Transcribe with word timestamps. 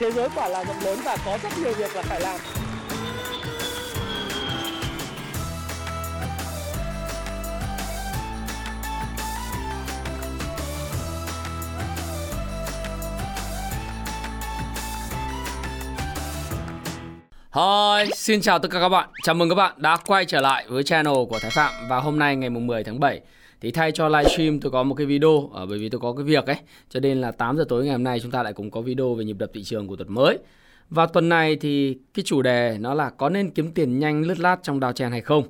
thế 0.00 0.10
giới 0.10 0.28
quả 0.34 0.48
là 0.48 0.64
rộng 0.64 0.80
lớn 0.84 0.98
và 1.04 1.16
có 1.24 1.38
rất 1.42 1.48
nhiều 1.58 1.72
việc 1.72 1.96
là 1.96 2.02
phải 2.02 2.20
làm 2.20 2.40
Hi, 17.54 18.10
xin 18.14 18.40
chào 18.40 18.58
tất 18.58 18.68
cả 18.72 18.80
các 18.80 18.88
bạn. 18.88 19.08
Chào 19.22 19.34
mừng 19.34 19.48
các 19.48 19.54
bạn 19.54 19.72
đã 19.76 19.96
quay 20.06 20.24
trở 20.24 20.40
lại 20.40 20.64
với 20.68 20.82
channel 20.82 21.14
của 21.30 21.38
Thái 21.42 21.50
Phạm 21.50 21.88
và 21.88 22.00
hôm 22.00 22.18
nay 22.18 22.36
ngày 22.36 22.50
mùng 22.50 22.66
10 22.66 22.84
tháng 22.84 23.00
7 23.00 23.20
thì 23.60 23.70
thay 23.70 23.92
cho 23.92 24.08
livestream 24.08 24.60
tôi 24.60 24.72
có 24.72 24.82
một 24.82 24.94
cái 24.94 25.06
video 25.06 25.50
ở 25.52 25.66
bởi 25.66 25.78
vì 25.78 25.88
tôi 25.88 26.00
có 26.00 26.12
cái 26.12 26.24
việc 26.24 26.46
ấy 26.46 26.56
cho 26.88 27.00
nên 27.00 27.20
là 27.20 27.30
8 27.32 27.56
giờ 27.56 27.64
tối 27.68 27.84
ngày 27.84 27.92
hôm 27.92 28.04
nay 28.04 28.20
chúng 28.20 28.30
ta 28.30 28.42
lại 28.42 28.52
cùng 28.52 28.70
có 28.70 28.80
video 28.80 29.14
về 29.14 29.24
nhịp 29.24 29.36
đập 29.38 29.50
thị 29.54 29.64
trường 29.64 29.86
của 29.86 29.96
tuần 29.96 30.14
mới. 30.14 30.38
Và 30.90 31.06
tuần 31.06 31.28
này 31.28 31.56
thì 31.56 31.98
cái 32.14 32.22
chủ 32.26 32.42
đề 32.42 32.76
nó 32.80 32.94
là 32.94 33.10
có 33.10 33.28
nên 33.28 33.50
kiếm 33.50 33.72
tiền 33.72 33.98
nhanh 33.98 34.22
lướt 34.22 34.38
lát 34.38 34.56
trong 34.62 34.80
đào 34.80 34.92
chèn 34.92 35.10
hay 35.10 35.20
không? 35.20 35.44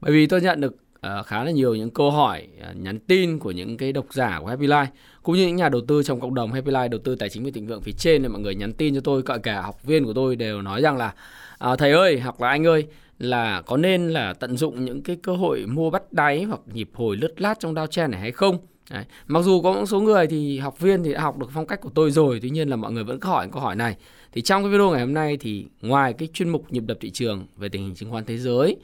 Bởi 0.00 0.12
vì 0.12 0.26
tôi 0.26 0.40
nhận 0.40 0.60
được 0.60 0.76
uh, 1.06 1.26
khá 1.26 1.44
là 1.44 1.50
nhiều 1.50 1.74
những 1.74 1.90
câu 1.90 2.10
hỏi 2.10 2.48
uh, 2.70 2.76
nhắn 2.76 2.98
tin 2.98 3.38
của 3.38 3.50
những 3.50 3.76
cái 3.76 3.92
độc 3.92 4.06
giả 4.10 4.38
của 4.40 4.46
Happy 4.46 4.66
Life 4.66 4.86
cũng 5.22 5.34
như 5.34 5.46
những 5.46 5.56
nhà 5.56 5.68
đầu 5.68 5.80
tư 5.88 6.02
trong 6.02 6.20
cộng 6.20 6.34
đồng 6.34 6.52
Happy 6.52 6.70
Life 6.70 6.88
đầu 6.88 7.00
tư 7.04 7.16
tài 7.16 7.28
chính 7.28 7.44
và 7.44 7.50
thịnh 7.54 7.66
vượng 7.66 7.80
phía 7.80 7.92
trên 7.98 8.22
là 8.22 8.28
mọi 8.28 8.40
người 8.40 8.54
nhắn 8.54 8.72
tin 8.72 8.94
cho 8.94 9.00
tôi 9.00 9.22
cả 9.22 9.38
cả 9.42 9.62
học 9.62 9.84
viên 9.84 10.04
của 10.04 10.12
tôi 10.12 10.36
đều 10.36 10.62
nói 10.62 10.82
rằng 10.82 10.96
là 10.96 11.14
à, 11.58 11.76
thầy 11.76 11.92
ơi 11.92 12.20
hoặc 12.20 12.40
là 12.40 12.48
anh 12.48 12.66
ơi 12.66 12.86
là 13.18 13.62
có 13.66 13.76
nên 13.76 14.08
là 14.08 14.32
tận 14.32 14.56
dụng 14.56 14.84
những 14.84 15.02
cái 15.02 15.16
cơ 15.16 15.36
hội 15.36 15.66
mua 15.66 15.90
bắt 15.90 16.12
đáy 16.12 16.42
hoặc 16.42 16.60
nhịp 16.72 16.90
hồi 16.94 17.16
lướt 17.16 17.40
lát 17.40 17.60
trong 17.60 17.74
downtrend 17.74 18.10
này 18.10 18.20
hay 18.20 18.32
không? 18.32 18.58
Đấy. 18.90 19.04
Mặc 19.26 19.42
dù 19.42 19.62
có 19.62 19.72
một 19.72 19.86
số 19.86 20.00
người 20.00 20.26
thì 20.26 20.58
học 20.58 20.80
viên 20.80 21.02
thì 21.02 21.12
đã 21.12 21.20
học 21.20 21.38
được 21.38 21.46
phong 21.54 21.66
cách 21.66 21.80
của 21.80 21.90
tôi 21.94 22.10
rồi 22.10 22.38
Tuy 22.42 22.50
nhiên 22.50 22.68
là 22.68 22.76
mọi 22.76 22.92
người 22.92 23.04
vẫn 23.04 23.20
có 23.20 23.28
hỏi 23.28 23.48
câu 23.52 23.62
hỏi 23.62 23.76
này. 23.76 23.96
Thì 24.32 24.42
trong 24.42 24.62
cái 24.62 24.72
video 24.72 24.90
ngày 24.90 25.00
hôm 25.00 25.14
nay 25.14 25.36
thì 25.36 25.66
ngoài 25.82 26.12
cái 26.12 26.28
chuyên 26.32 26.48
mục 26.48 26.72
nhịp 26.72 26.82
đập 26.86 26.96
thị 27.00 27.10
trường 27.10 27.46
về 27.56 27.68
tình 27.68 27.82
hình 27.82 27.94
chứng 27.94 28.10
khoán 28.10 28.24
thế 28.24 28.38
giới 28.38 28.76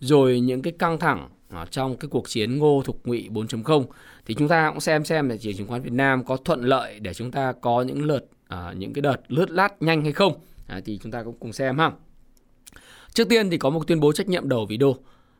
Rồi 0.00 0.40
những 0.40 0.62
cái 0.62 0.72
căng 0.78 0.98
thẳng 0.98 1.28
ở 1.50 1.66
trong 1.70 1.96
cái 1.96 2.08
cuộc 2.08 2.28
chiến 2.28 2.58
ngô 2.58 2.82
thục 2.84 3.06
ngụy 3.06 3.28
4.0 3.32 3.84
Thì 4.26 4.34
chúng 4.34 4.48
ta 4.48 4.70
cũng 4.70 4.80
xem 4.80 5.04
xem 5.04 5.28
là 5.28 5.34
thị 5.34 5.40
trường 5.42 5.56
chứng 5.56 5.68
khoán 5.68 5.82
Việt 5.82 5.92
Nam 5.92 6.24
có 6.24 6.36
thuận 6.36 6.62
lợi 6.62 6.98
để 7.00 7.14
chúng 7.14 7.30
ta 7.30 7.52
có 7.60 7.82
những 7.82 8.04
lượt 8.04 8.24
uh, 8.54 8.76
những 8.76 8.92
cái 8.92 9.02
đợt 9.02 9.16
lướt 9.28 9.50
lát 9.50 9.82
nhanh 9.82 10.02
hay 10.02 10.12
không. 10.12 10.32
À, 10.66 10.80
Thì 10.84 10.98
chúng 11.02 11.12
ta 11.12 11.22
cũng 11.22 11.36
cùng 11.40 11.52
xem 11.52 11.78
ha. 11.78 11.90
Trước 13.14 13.28
tiên 13.28 13.50
thì 13.50 13.58
có 13.58 13.70
một 13.70 13.86
tuyên 13.86 14.00
bố 14.00 14.12
trách 14.12 14.28
nhiệm 14.28 14.48
đầu 14.48 14.66
video. 14.66 14.94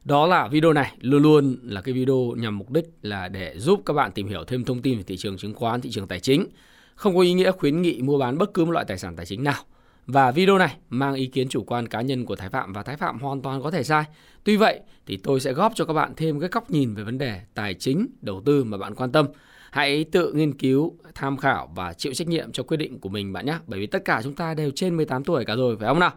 Đó 0.04 0.26
là 0.26 0.48
video 0.48 0.72
này 0.72 0.96
luôn 1.00 1.22
luôn 1.22 1.58
là 1.62 1.80
cái 1.80 1.94
video 1.94 2.34
nhằm 2.36 2.58
mục 2.58 2.70
đích 2.70 2.84
là 3.02 3.28
để 3.28 3.54
giúp 3.58 3.82
các 3.86 3.94
bạn 3.94 4.12
tìm 4.12 4.28
hiểu 4.28 4.44
thêm 4.44 4.64
thông 4.64 4.82
tin 4.82 4.96
về 4.98 5.02
thị 5.02 5.16
trường 5.16 5.36
chứng 5.36 5.54
khoán, 5.54 5.80
thị 5.80 5.90
trường 5.90 6.08
tài 6.08 6.20
chính. 6.20 6.46
Không 6.94 7.14
có 7.16 7.20
ý 7.20 7.32
nghĩa 7.32 7.52
khuyến 7.52 7.82
nghị 7.82 8.02
mua 8.02 8.18
bán 8.18 8.38
bất 8.38 8.54
cứ 8.54 8.64
một 8.64 8.70
loại 8.70 8.84
tài 8.88 8.98
sản 8.98 9.16
tài 9.16 9.26
chính 9.26 9.44
nào. 9.44 9.62
Và 10.06 10.30
video 10.30 10.58
này 10.58 10.76
mang 10.88 11.14
ý 11.14 11.26
kiến 11.26 11.48
chủ 11.48 11.62
quan 11.62 11.88
cá 11.88 12.00
nhân 12.00 12.26
của 12.26 12.36
Thái 12.36 12.48
Phạm 12.48 12.72
và 12.72 12.82
Thái 12.82 12.96
Phạm 12.96 13.18
hoàn 13.18 13.42
toàn 13.42 13.62
có 13.62 13.70
thể 13.70 13.82
sai. 13.82 14.04
Tuy 14.44 14.56
vậy 14.56 14.80
thì 15.06 15.16
tôi 15.16 15.40
sẽ 15.40 15.52
góp 15.52 15.72
cho 15.74 15.84
các 15.84 15.92
bạn 15.92 16.12
thêm 16.16 16.40
cái 16.40 16.48
góc 16.52 16.70
nhìn 16.70 16.94
về 16.94 17.02
vấn 17.02 17.18
đề 17.18 17.40
tài 17.54 17.74
chính, 17.74 18.06
đầu 18.20 18.42
tư 18.46 18.64
mà 18.64 18.78
bạn 18.78 18.94
quan 18.94 19.12
tâm. 19.12 19.26
Hãy 19.70 20.04
tự 20.04 20.32
nghiên 20.32 20.58
cứu, 20.58 20.96
tham 21.14 21.36
khảo 21.36 21.72
và 21.74 21.92
chịu 21.92 22.14
trách 22.14 22.28
nhiệm 22.28 22.52
cho 22.52 22.62
quyết 22.62 22.76
định 22.76 22.98
của 22.98 23.08
mình 23.08 23.32
bạn 23.32 23.46
nhé. 23.46 23.58
Bởi 23.66 23.80
vì 23.80 23.86
tất 23.86 24.04
cả 24.04 24.20
chúng 24.24 24.34
ta 24.34 24.54
đều 24.54 24.70
trên 24.74 24.96
18 24.96 25.24
tuổi 25.24 25.44
cả 25.44 25.56
rồi 25.56 25.76
phải 25.76 25.88
không 25.88 25.98
nào? 25.98 26.12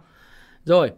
Rồi, 0.66 0.92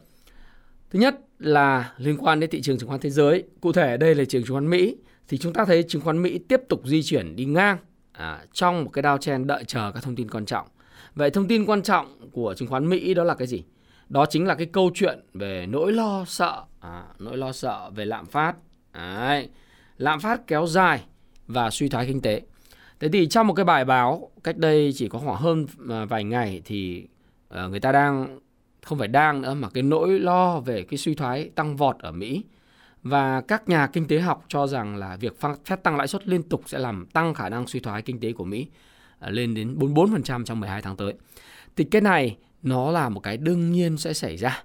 Thứ 0.89 0.99
nhất 0.99 1.19
là 1.39 1.93
liên 1.97 2.17
quan 2.17 2.39
đến 2.39 2.49
thị 2.49 2.61
trường 2.61 2.77
chứng 2.77 2.89
khoán 2.89 3.01
thế 3.01 3.09
giới. 3.09 3.43
Cụ 3.61 3.71
thể 3.71 3.97
đây 3.97 4.15
là 4.15 4.19
thị 4.19 4.25
trường 4.29 4.43
chứng 4.43 4.53
khoán 4.53 4.69
Mỹ. 4.69 4.95
Thì 5.27 5.37
chúng 5.37 5.53
ta 5.53 5.65
thấy 5.65 5.83
chứng 5.83 6.01
khoán 6.01 6.21
Mỹ 6.21 6.39
tiếp 6.47 6.61
tục 6.69 6.81
di 6.85 7.03
chuyển 7.03 7.35
đi 7.35 7.45
ngang 7.45 7.77
à, 8.11 8.45
trong 8.53 8.83
một 8.83 8.89
cái 8.93 9.03
downtrend 9.03 9.45
đợi 9.45 9.63
chờ 9.63 9.91
các 9.91 10.03
thông 10.03 10.15
tin 10.15 10.29
quan 10.29 10.45
trọng. 10.45 10.67
Vậy 11.15 11.29
thông 11.29 11.47
tin 11.47 11.65
quan 11.65 11.81
trọng 11.81 12.29
của 12.31 12.53
chứng 12.57 12.67
khoán 12.67 12.89
Mỹ 12.89 13.13
đó 13.13 13.23
là 13.23 13.33
cái 13.33 13.47
gì? 13.47 13.63
Đó 14.09 14.25
chính 14.25 14.47
là 14.47 14.55
cái 14.55 14.65
câu 14.65 14.91
chuyện 14.93 15.19
về 15.33 15.65
nỗi 15.65 15.93
lo 15.93 16.25
sợ, 16.27 16.63
à, 16.79 17.03
nỗi 17.19 17.37
lo 17.37 17.51
sợ 17.51 17.89
về 17.95 18.05
lạm 18.05 18.25
phát, 18.25 18.53
Đấy. 18.93 19.49
lạm 19.97 20.19
phát 20.19 20.47
kéo 20.47 20.67
dài 20.67 21.03
và 21.47 21.69
suy 21.69 21.89
thoái 21.89 22.05
kinh 22.07 22.21
tế. 22.21 22.41
Thế 22.99 23.09
thì 23.09 23.27
trong 23.27 23.47
một 23.47 23.53
cái 23.53 23.65
bài 23.65 23.85
báo 23.85 24.31
cách 24.43 24.57
đây 24.57 24.91
chỉ 24.95 25.09
có 25.09 25.19
khoảng 25.19 25.41
hơn 25.41 25.65
à, 25.89 26.05
vài 26.05 26.23
ngày 26.23 26.61
thì 26.65 27.07
à, 27.49 27.67
người 27.67 27.79
ta 27.79 27.91
đang 27.91 28.39
không 28.85 28.99
phải 28.99 29.07
đang 29.07 29.41
nữa 29.41 29.53
mà 29.53 29.69
cái 29.69 29.83
nỗi 29.83 30.19
lo 30.19 30.59
về 30.59 30.83
cái 30.83 30.97
suy 30.97 31.15
thoái 31.15 31.49
tăng 31.55 31.77
vọt 31.77 31.99
ở 31.99 32.11
Mỹ 32.11 32.43
và 33.03 33.41
các 33.41 33.69
nhà 33.69 33.87
kinh 33.87 34.07
tế 34.07 34.19
học 34.19 34.45
cho 34.47 34.67
rằng 34.67 34.95
là 34.95 35.15
việc 35.15 35.39
phép 35.65 35.83
tăng 35.83 35.97
lãi 35.97 36.07
suất 36.07 36.27
liên 36.27 36.43
tục 36.43 36.63
sẽ 36.65 36.79
làm 36.79 37.05
tăng 37.13 37.33
khả 37.33 37.49
năng 37.49 37.67
suy 37.67 37.79
thoái 37.79 38.01
kinh 38.01 38.19
tế 38.19 38.33
của 38.33 38.43
Mỹ 38.45 38.67
à, 39.19 39.29
lên 39.29 39.53
đến 39.53 39.77
44% 39.79 40.43
trong 40.43 40.59
12 40.59 40.81
tháng 40.81 40.95
tới. 40.95 41.13
Thì 41.75 41.83
cái 41.83 42.01
này 42.01 42.37
nó 42.63 42.91
là 42.91 43.09
một 43.09 43.19
cái 43.19 43.37
đương 43.37 43.71
nhiên 43.71 43.97
sẽ 43.97 44.13
xảy 44.13 44.37
ra. 44.37 44.63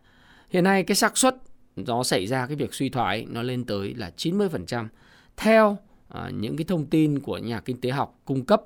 Hiện 0.51 0.65
nay 0.65 0.83
cái 0.83 0.95
xác 0.95 1.19
suất 1.19 1.37
nó 1.77 2.03
xảy 2.03 2.27
ra 2.27 2.47
cái 2.47 2.57
việc 2.57 2.75
suy 2.75 2.89
thoái 2.89 3.27
nó 3.31 3.43
lên 3.43 3.65
tới 3.65 3.95
là 3.95 4.11
90% 4.17 4.87
theo 5.37 5.79
à, 6.09 6.31
những 6.35 6.57
cái 6.57 6.65
thông 6.65 6.87
tin 6.87 7.19
của 7.19 7.39
nhà 7.39 7.61
kinh 7.61 7.81
tế 7.81 7.91
học 7.91 8.21
cung 8.25 8.45
cấp. 8.45 8.63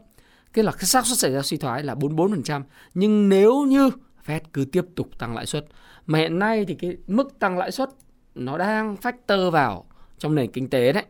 Cái 0.52 0.64
là 0.64 0.72
cái 0.72 0.84
xác 0.84 1.06
suất 1.06 1.18
xảy 1.18 1.32
ra 1.32 1.42
suy 1.42 1.56
thoái 1.56 1.82
là 1.82 1.94
44%, 1.94 2.62
nhưng 2.94 3.28
nếu 3.28 3.64
như 3.64 3.90
Fed 4.26 4.40
cứ 4.52 4.64
tiếp 4.64 4.84
tục 4.96 5.18
tăng 5.18 5.34
lãi 5.34 5.46
suất. 5.46 5.66
Mà 6.06 6.18
hiện 6.18 6.38
nay 6.38 6.64
thì 6.64 6.74
cái 6.74 6.96
mức 7.06 7.38
tăng 7.38 7.58
lãi 7.58 7.72
suất 7.72 7.88
nó 8.34 8.58
đang 8.58 8.96
factor 8.96 9.50
vào 9.50 9.84
trong 10.18 10.34
nền 10.34 10.52
kinh 10.52 10.70
tế 10.70 10.92
đấy. 10.92 11.04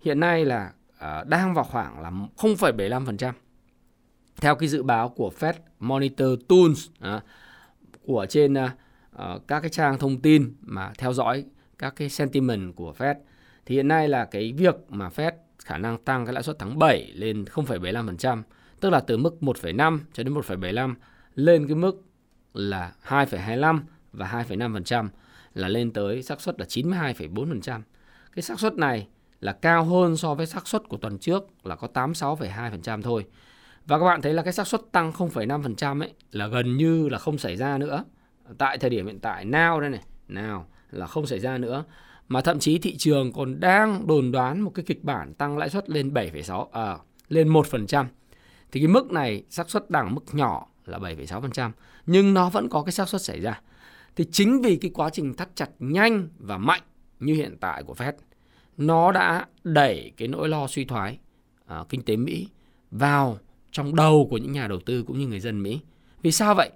Hiện 0.00 0.20
nay 0.20 0.44
là 0.44 0.72
uh, 0.96 1.28
đang 1.28 1.54
vào 1.54 1.64
khoảng 1.64 2.00
là 2.00 2.10
0,75%. 2.36 3.32
Theo 4.36 4.54
cái 4.54 4.68
dự 4.68 4.82
báo 4.82 5.08
của 5.08 5.32
Fed 5.38 5.52
Monitor 5.78 6.38
Tools 6.48 6.88
uh, 7.16 7.22
của 8.02 8.26
trên 8.28 8.54
uh, 8.54 8.68
các 9.48 9.60
cái 9.60 9.70
trang 9.70 9.98
thông 9.98 10.20
tin 10.20 10.54
mà 10.60 10.92
theo 10.98 11.12
dõi 11.12 11.44
các 11.78 11.96
cái 11.96 12.08
sentiment 12.08 12.76
của 12.76 12.94
Fed 12.98 13.14
thì 13.66 13.74
hiện 13.74 13.88
nay 13.88 14.08
là 14.08 14.24
cái 14.24 14.52
việc 14.52 14.74
mà 14.88 15.08
Fed 15.08 15.32
khả 15.58 15.78
năng 15.78 15.98
tăng 15.98 16.26
cái 16.26 16.34
lãi 16.34 16.42
suất 16.42 16.56
tháng 16.58 16.78
7 16.78 17.12
lên 17.14 17.44
0,75%, 17.44 18.42
tức 18.80 18.90
là 18.90 19.00
từ 19.00 19.16
mức 19.16 19.36
1,5 19.40 19.98
cho 20.12 20.22
đến 20.22 20.34
1,75 20.34 20.94
lên 21.34 21.66
cái 21.66 21.74
mức 21.74 22.07
là 22.54 22.92
2,25 23.08 23.80
và 24.12 24.44
2,5% 24.48 25.08
là 25.54 25.68
lên 25.68 25.92
tới 25.92 26.22
xác 26.22 26.40
suất 26.40 26.60
là 26.60 26.66
92,4%. 26.66 27.80
Cái 28.32 28.42
xác 28.42 28.60
suất 28.60 28.74
này 28.74 29.08
là 29.40 29.52
cao 29.52 29.84
hơn 29.84 30.16
so 30.16 30.34
với 30.34 30.46
xác 30.46 30.68
suất 30.68 30.88
của 30.88 30.96
tuần 30.96 31.18
trước 31.18 31.44
là 31.64 31.76
có 31.76 31.88
86,2% 31.94 33.02
thôi. 33.02 33.26
Và 33.86 33.98
các 33.98 34.04
bạn 34.04 34.22
thấy 34.22 34.34
là 34.34 34.42
cái 34.42 34.52
xác 34.52 34.66
suất 34.66 34.80
tăng 34.92 35.12
0,5% 35.12 36.00
ấy 36.00 36.12
là 36.32 36.46
gần 36.46 36.76
như 36.76 37.08
là 37.08 37.18
không 37.18 37.38
xảy 37.38 37.56
ra 37.56 37.78
nữa. 37.78 38.04
Tại 38.58 38.78
thời 38.78 38.90
điểm 38.90 39.06
hiện 39.06 39.20
tại 39.20 39.44
nào 39.44 39.80
đây 39.80 39.90
này, 39.90 40.02
nào 40.28 40.66
là 40.90 41.06
không 41.06 41.26
xảy 41.26 41.38
ra 41.38 41.58
nữa. 41.58 41.84
Mà 42.28 42.40
thậm 42.40 42.58
chí 42.58 42.78
thị 42.78 42.96
trường 42.96 43.32
còn 43.32 43.60
đang 43.60 44.06
đồn 44.06 44.32
đoán 44.32 44.60
một 44.60 44.70
cái 44.74 44.84
kịch 44.84 45.04
bản 45.04 45.34
tăng 45.34 45.58
lãi 45.58 45.70
suất 45.70 45.90
lên 45.90 46.14
7,6 46.14 46.66
à, 46.72 46.96
lên 47.28 47.48
1%. 47.48 48.04
Thì 48.72 48.80
cái 48.80 48.88
mức 48.88 49.12
này 49.12 49.42
xác 49.50 49.70
suất 49.70 49.90
đẳng 49.90 50.14
mức 50.14 50.24
nhỏ 50.32 50.66
là 50.86 50.98
7,6%, 50.98 51.70
nhưng 52.06 52.34
nó 52.34 52.50
vẫn 52.50 52.68
có 52.68 52.82
cái 52.82 52.92
xác 52.92 53.08
suất 53.08 53.22
xảy 53.22 53.40
ra. 53.40 53.60
Thì 54.16 54.24
chính 54.32 54.62
vì 54.62 54.76
cái 54.76 54.90
quá 54.94 55.10
trình 55.10 55.34
thắt 55.34 55.48
chặt 55.54 55.70
nhanh 55.78 56.28
và 56.38 56.58
mạnh 56.58 56.82
như 57.20 57.34
hiện 57.34 57.56
tại 57.60 57.82
của 57.82 57.94
Fed, 57.94 58.12
nó 58.76 59.12
đã 59.12 59.46
đẩy 59.64 60.12
cái 60.16 60.28
nỗi 60.28 60.48
lo 60.48 60.66
suy 60.66 60.84
thoái 60.84 61.18
uh, 61.80 61.88
kinh 61.88 62.02
tế 62.02 62.16
Mỹ 62.16 62.48
vào 62.90 63.38
trong 63.70 63.96
đầu 63.96 64.26
của 64.30 64.38
những 64.38 64.52
nhà 64.52 64.68
đầu 64.68 64.80
tư 64.86 65.02
cũng 65.02 65.18
như 65.18 65.26
người 65.26 65.40
dân 65.40 65.62
Mỹ. 65.62 65.80
Vì 66.22 66.32
sao 66.32 66.54
vậy? 66.54 66.70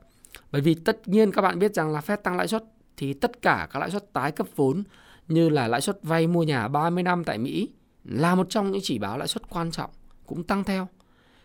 Bởi 0.52 0.62
vì 0.62 0.74
tất 0.74 1.08
nhiên 1.08 1.32
các 1.32 1.42
bạn 1.42 1.58
biết 1.58 1.74
rằng 1.74 1.92
là 1.92 2.00
Fed 2.00 2.16
tăng 2.16 2.36
lãi 2.36 2.48
suất 2.48 2.64
thì 2.96 3.12
tất 3.12 3.42
cả 3.42 3.68
các 3.72 3.80
lãi 3.80 3.90
suất 3.90 4.12
tái 4.12 4.32
cấp 4.32 4.46
vốn 4.56 4.82
như 5.28 5.48
là 5.48 5.68
lãi 5.68 5.80
suất 5.80 5.98
vay 6.02 6.26
mua 6.26 6.42
nhà 6.42 6.68
30 6.68 7.02
năm 7.02 7.24
tại 7.24 7.38
Mỹ 7.38 7.68
là 8.04 8.34
một 8.34 8.46
trong 8.50 8.70
những 8.70 8.82
chỉ 8.84 8.98
báo 8.98 9.18
lãi 9.18 9.28
suất 9.28 9.50
quan 9.50 9.70
trọng 9.70 9.90
cũng 10.26 10.44
tăng 10.44 10.64
theo. 10.64 10.88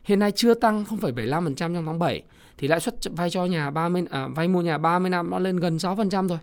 Hiện 0.07 0.19
nay 0.19 0.31
chưa 0.31 0.53
tăng 0.53 0.83
0,75% 0.83 1.53
trong 1.55 1.85
tháng 1.85 1.99
7 1.99 2.23
thì 2.57 2.67
lãi 2.67 2.79
suất 2.79 2.95
vay 3.11 3.29
cho 3.29 3.45
nhà 3.45 3.69
30 3.69 4.03
à, 4.09 4.27
vay 4.27 4.47
mua 4.47 4.61
nhà 4.61 4.77
30 4.77 5.09
năm 5.09 5.29
nó 5.29 5.39
lên 5.39 5.57
gần 5.57 5.77
6% 5.77 6.27
rồi. 6.27 6.39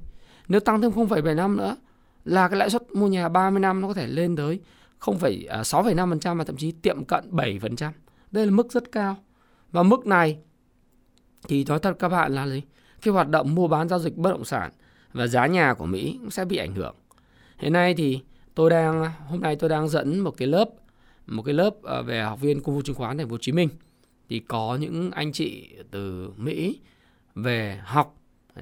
Nếu 0.49 0.61
tăng 0.61 0.81
thêm 0.81 0.91
0,75 0.91 1.57
nữa 1.57 1.77
là 2.25 2.49
cái 2.49 2.59
lãi 2.59 2.71
suất 2.71 2.83
mua 2.93 3.07
nhà 3.07 3.29
30 3.29 3.61
năm 3.61 3.81
nó 3.81 3.89
có 3.89 3.95
thể 3.95 4.07
lên 4.07 4.37
tới 4.37 4.61
0,6,5% 5.01 6.31
à, 6.31 6.35
và 6.35 6.45
thậm 6.45 6.57
chí 6.57 6.73
tiệm 6.73 7.05
cận 7.05 7.25
7%. 7.31 7.91
Đây 8.31 8.47
là 8.47 8.53
mức 8.53 8.73
rất 8.73 8.93
cao. 8.93 9.17
Và 9.73 9.83
mức 9.83 10.07
này 10.07 10.39
thì 11.49 11.65
nói 11.65 11.79
thật 11.79 11.97
các 11.99 12.09
bạn 12.09 12.35
là 12.35 12.49
gì? 12.49 12.63
Cái 13.03 13.15
hoạt 13.15 13.29
động 13.29 13.55
mua 13.55 13.69
bán 13.69 13.89
giao 13.89 13.99
dịch 13.99 14.17
bất 14.17 14.31
động 14.31 14.45
sản 14.45 14.71
và 15.13 15.27
giá 15.27 15.47
nhà 15.47 15.75
của 15.75 15.87
Mỹ 15.87 16.19
cũng 16.21 16.31
sẽ 16.31 16.45
bị 16.45 16.57
ảnh 16.57 16.75
hưởng. 16.75 16.95
Hiện 17.59 17.73
nay 17.73 17.95
thì 17.95 18.21
tôi 18.55 18.71
đang 18.71 19.11
hôm 19.29 19.41
nay 19.41 19.57
tôi 19.57 19.71
đang 19.71 19.89
dẫn 19.89 20.21
một 20.21 20.35
cái 20.37 20.49
lớp 20.49 20.69
một 21.27 21.43
cái 21.43 21.55
lớp 21.55 21.75
ờ, 21.83 22.03
về 22.03 22.23
học 22.23 22.41
viên 22.41 22.61
công 22.61 22.75
vụ 22.75 22.83
chứng 22.83 22.97
khoán 22.97 23.19
thành 23.19 23.29
phố 23.29 23.33
Hồ 23.33 23.39
Chí 23.39 23.53
Minh 23.53 23.69
thì 24.29 24.41
có 24.41 24.77
những 24.81 25.11
anh 25.11 25.33
chị 25.33 25.69
từ 25.91 26.31
Mỹ 26.37 26.81
về 27.35 27.81
học 27.85 28.17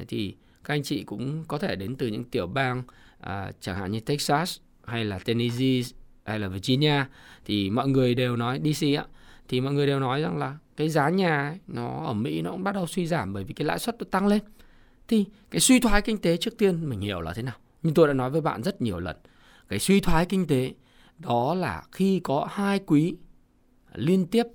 thì 0.08 0.36
các 0.64 0.74
anh 0.74 0.82
chị 0.82 1.02
cũng 1.02 1.44
có 1.48 1.58
thể 1.58 1.76
đến 1.76 1.96
từ 1.96 2.06
những 2.06 2.24
tiểu 2.24 2.46
bang 2.46 2.82
à, 3.20 3.52
chẳng 3.60 3.76
hạn 3.76 3.92
như 3.92 4.00
Texas 4.00 4.58
hay 4.84 5.04
là 5.04 5.18
Tennessee 5.18 5.82
hay 6.24 6.38
là 6.38 6.48
Virginia 6.48 7.04
thì 7.44 7.70
mọi 7.70 7.88
người 7.88 8.14
đều 8.14 8.36
nói 8.36 8.60
DC 8.64 8.86
ạ 8.98 9.06
thì 9.48 9.60
mọi 9.60 9.72
người 9.72 9.86
đều 9.86 10.00
nói 10.00 10.22
rằng 10.22 10.38
là 10.38 10.56
cái 10.76 10.88
giá 10.88 11.08
nhà 11.08 11.48
ấy, 11.48 11.58
nó 11.66 12.04
ở 12.06 12.12
Mỹ 12.12 12.42
nó 12.42 12.50
cũng 12.50 12.64
bắt 12.64 12.74
đầu 12.74 12.86
suy 12.86 13.06
giảm 13.06 13.32
bởi 13.32 13.44
vì 13.44 13.54
cái 13.54 13.66
lãi 13.66 13.78
suất 13.78 13.96
nó 13.98 14.04
tăng 14.10 14.26
lên. 14.26 14.42
Thì 15.08 15.24
cái 15.50 15.60
suy 15.60 15.80
thoái 15.80 16.02
kinh 16.02 16.18
tế 16.18 16.36
trước 16.36 16.58
tiên 16.58 16.88
mình 16.88 17.00
hiểu 17.00 17.20
là 17.20 17.32
thế 17.32 17.42
nào? 17.42 17.54
Nhưng 17.82 17.94
tôi 17.94 18.08
đã 18.08 18.14
nói 18.14 18.30
với 18.30 18.40
bạn 18.40 18.62
rất 18.62 18.82
nhiều 18.82 18.98
lần. 19.00 19.16
Cái 19.68 19.78
suy 19.78 20.00
thoái 20.00 20.26
kinh 20.26 20.46
tế 20.46 20.72
đó 21.18 21.54
là 21.54 21.82
khi 21.92 22.20
có 22.20 22.48
hai 22.50 22.78
quý 22.78 23.16
liên 23.94 24.26
tiếp 24.26 24.46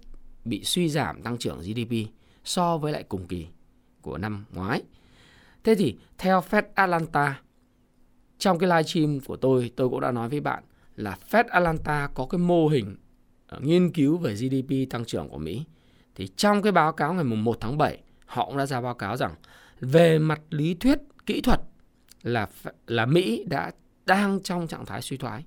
bị 0.45 0.63
suy 0.63 0.89
giảm 0.89 1.21
tăng 1.21 1.38
trưởng 1.38 1.59
GDP 1.59 1.94
so 2.44 2.77
với 2.77 2.92
lại 2.92 3.04
cùng 3.04 3.27
kỳ 3.27 3.48
của 4.01 4.18
năm 4.18 4.45
ngoái. 4.54 4.83
Thế 5.63 5.75
thì 5.75 5.98
theo 6.18 6.44
Fed 6.50 6.63
Atlanta, 6.74 7.42
trong 8.38 8.59
cái 8.59 8.69
livestream 8.69 9.19
của 9.19 9.36
tôi 9.36 9.71
tôi 9.75 9.89
cũng 9.89 10.01
đã 10.01 10.12
nói 10.12 10.30
với 10.30 10.39
bạn 10.39 10.63
là 10.95 11.18
Fed 11.30 11.44
Atlanta 11.48 12.09
có 12.13 12.25
cái 12.25 12.39
mô 12.39 12.68
hình 12.68 12.95
ờ, 13.48 13.60
nghiên 13.60 13.92
cứu 13.92 14.18
về 14.18 14.33
GDP 14.33 14.89
tăng 14.89 15.06
trưởng 15.06 15.30
của 15.30 15.38
Mỹ. 15.38 15.63
Thì 16.15 16.27
trong 16.27 16.62
cái 16.62 16.71
báo 16.71 16.92
cáo 16.92 17.13
ngày 17.13 17.24
mùng 17.24 17.44
1 17.44 17.57
tháng 17.60 17.77
7 17.77 18.00
họ 18.25 18.45
cũng 18.45 18.57
đã 18.57 18.65
ra 18.65 18.81
báo 18.81 18.94
cáo 18.94 19.18
rằng 19.18 19.36
về 19.80 20.19
mặt 20.19 20.42
lý 20.50 20.74
thuyết, 20.74 21.00
kỹ 21.25 21.42
thuật 21.42 21.62
là 22.24 22.48
là 22.88 23.06
Mỹ 23.06 23.44
đã 23.48 23.71
đang 24.06 24.39
trong 24.44 24.68
trạng 24.68 24.86
thái 24.86 25.01
suy 25.01 25.18
thoái. 25.18 25.44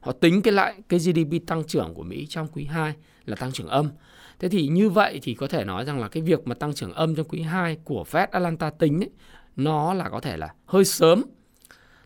Họ 0.00 0.12
tính 0.12 0.42
cái 0.42 0.52
lại 0.52 0.74
cái 0.88 1.00
GDP 1.00 1.46
tăng 1.46 1.64
trưởng 1.64 1.94
của 1.94 2.02
Mỹ 2.02 2.26
trong 2.26 2.48
quý 2.52 2.64
2 2.64 2.94
là 3.24 3.36
tăng 3.36 3.52
trưởng 3.52 3.66
âm. 3.66 3.88
Thế 4.38 4.48
thì 4.48 4.66
như 4.66 4.90
vậy 4.90 5.20
thì 5.22 5.34
có 5.34 5.48
thể 5.48 5.64
nói 5.64 5.84
rằng 5.84 6.00
là 6.00 6.08
cái 6.08 6.22
việc 6.22 6.46
mà 6.46 6.54
tăng 6.54 6.74
trưởng 6.74 6.92
âm 6.92 7.14
trong 7.14 7.28
quý 7.28 7.40
2 7.40 7.76
của 7.84 8.04
Fed 8.10 8.26
Atlanta 8.30 8.70
tính 8.70 9.02
ấy, 9.02 9.10
nó 9.56 9.94
là 9.94 10.08
có 10.08 10.20
thể 10.20 10.36
là 10.36 10.54
hơi 10.66 10.84
sớm. 10.84 11.22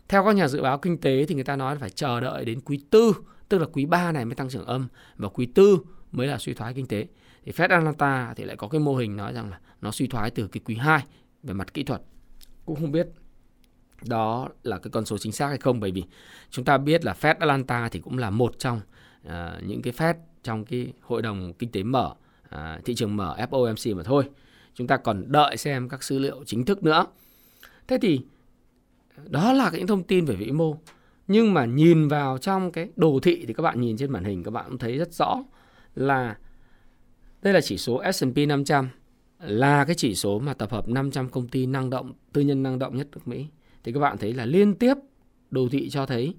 Theo 0.07 0.25
các 0.25 0.35
nhà 0.35 0.47
dự 0.47 0.61
báo 0.61 0.77
kinh 0.77 0.97
tế 0.97 1.25
thì 1.25 1.35
người 1.35 1.43
ta 1.43 1.55
nói 1.55 1.75
là 1.75 1.79
phải 1.79 1.89
chờ 1.89 2.19
đợi 2.19 2.45
đến 2.45 2.61
quý 2.61 2.79
4, 2.91 3.01
tức 3.49 3.57
là 3.57 3.65
quý 3.73 3.85
3 3.85 4.11
này 4.11 4.25
mới 4.25 4.35
tăng 4.35 4.49
trưởng 4.49 4.65
âm 4.65 4.87
và 5.15 5.29
quý 5.29 5.47
4 5.55 5.65
mới 6.11 6.27
là 6.27 6.37
suy 6.37 6.53
thoái 6.53 6.73
kinh 6.73 6.87
tế. 6.87 7.07
Thì 7.45 7.51
Fed 7.51 7.69
Atlanta 7.69 8.33
thì 8.33 8.43
lại 8.43 8.55
có 8.55 8.67
cái 8.67 8.79
mô 8.79 8.95
hình 8.95 9.15
nói 9.15 9.33
rằng 9.33 9.49
là 9.49 9.59
nó 9.81 9.91
suy 9.91 10.07
thoái 10.07 10.31
từ 10.31 10.47
cái 10.47 10.61
quý 10.65 10.75
2 10.75 11.03
về 11.43 11.53
mặt 11.53 11.73
kỹ 11.73 11.83
thuật. 11.83 12.01
Cũng 12.65 12.75
không 12.75 12.91
biết 12.91 13.07
đó 14.05 14.49
là 14.63 14.77
cái 14.77 14.91
con 14.91 15.05
số 15.05 15.17
chính 15.17 15.31
xác 15.31 15.47
hay 15.47 15.57
không? 15.57 15.79
Bởi 15.79 15.91
vì 15.91 16.03
chúng 16.49 16.65
ta 16.65 16.77
biết 16.77 17.05
là 17.05 17.15
Fed 17.21 17.35
Atlanta 17.39 17.89
thì 17.89 17.99
cũng 17.99 18.17
là 18.17 18.29
một 18.29 18.59
trong 18.59 18.81
uh, 19.27 19.31
những 19.63 19.81
cái 19.81 19.93
Fed 19.93 20.13
trong 20.43 20.65
cái 20.65 20.93
hội 21.01 21.21
đồng 21.21 21.53
kinh 21.53 21.71
tế 21.71 21.83
mở 21.83 22.13
uh, 22.55 22.85
thị 22.85 22.95
trường 22.95 23.17
mở 23.17 23.35
FOMC 23.49 23.95
mà 23.95 24.03
thôi. 24.03 24.29
Chúng 24.73 24.87
ta 24.87 24.97
còn 24.97 25.31
đợi 25.31 25.57
xem 25.57 25.89
các 25.89 26.03
dữ 26.03 26.19
liệu 26.19 26.43
chính 26.45 26.65
thức 26.65 26.83
nữa. 26.83 27.05
Thế 27.87 27.97
thì 28.01 28.21
đó 29.25 29.53
là 29.53 29.71
những 29.73 29.87
thông 29.87 30.03
tin 30.03 30.25
về 30.25 30.35
vĩ 30.35 30.51
mô. 30.51 30.77
Nhưng 31.27 31.53
mà 31.53 31.65
nhìn 31.65 32.07
vào 32.07 32.37
trong 32.37 32.71
cái 32.71 32.89
đồ 32.95 33.19
thị 33.23 33.45
thì 33.47 33.53
các 33.53 33.63
bạn 33.63 33.81
nhìn 33.81 33.97
trên 33.97 34.11
màn 34.11 34.23
hình 34.23 34.43
các 34.43 34.51
bạn 34.51 34.65
cũng 34.69 34.77
thấy 34.77 34.97
rất 34.97 35.13
rõ 35.13 35.43
là 35.95 36.37
đây 37.41 37.53
là 37.53 37.61
chỉ 37.61 37.77
số 37.77 38.01
S&P 38.13 38.37
500 38.47 38.89
là 39.39 39.85
cái 39.85 39.95
chỉ 39.95 40.15
số 40.15 40.39
mà 40.39 40.53
tập 40.53 40.71
hợp 40.71 40.87
500 40.87 41.29
công 41.29 41.47
ty 41.47 41.65
năng 41.65 41.89
động 41.89 42.13
tư 42.33 42.41
nhân 42.41 42.63
năng 42.63 42.79
động 42.79 42.97
nhất 42.97 43.07
nước 43.11 43.27
Mỹ 43.27 43.47
thì 43.83 43.91
các 43.91 43.99
bạn 43.99 44.17
thấy 44.17 44.33
là 44.33 44.45
liên 44.45 44.75
tiếp 44.75 44.93
đồ 45.51 45.67
thị 45.71 45.89
cho 45.89 46.05
thấy 46.05 46.35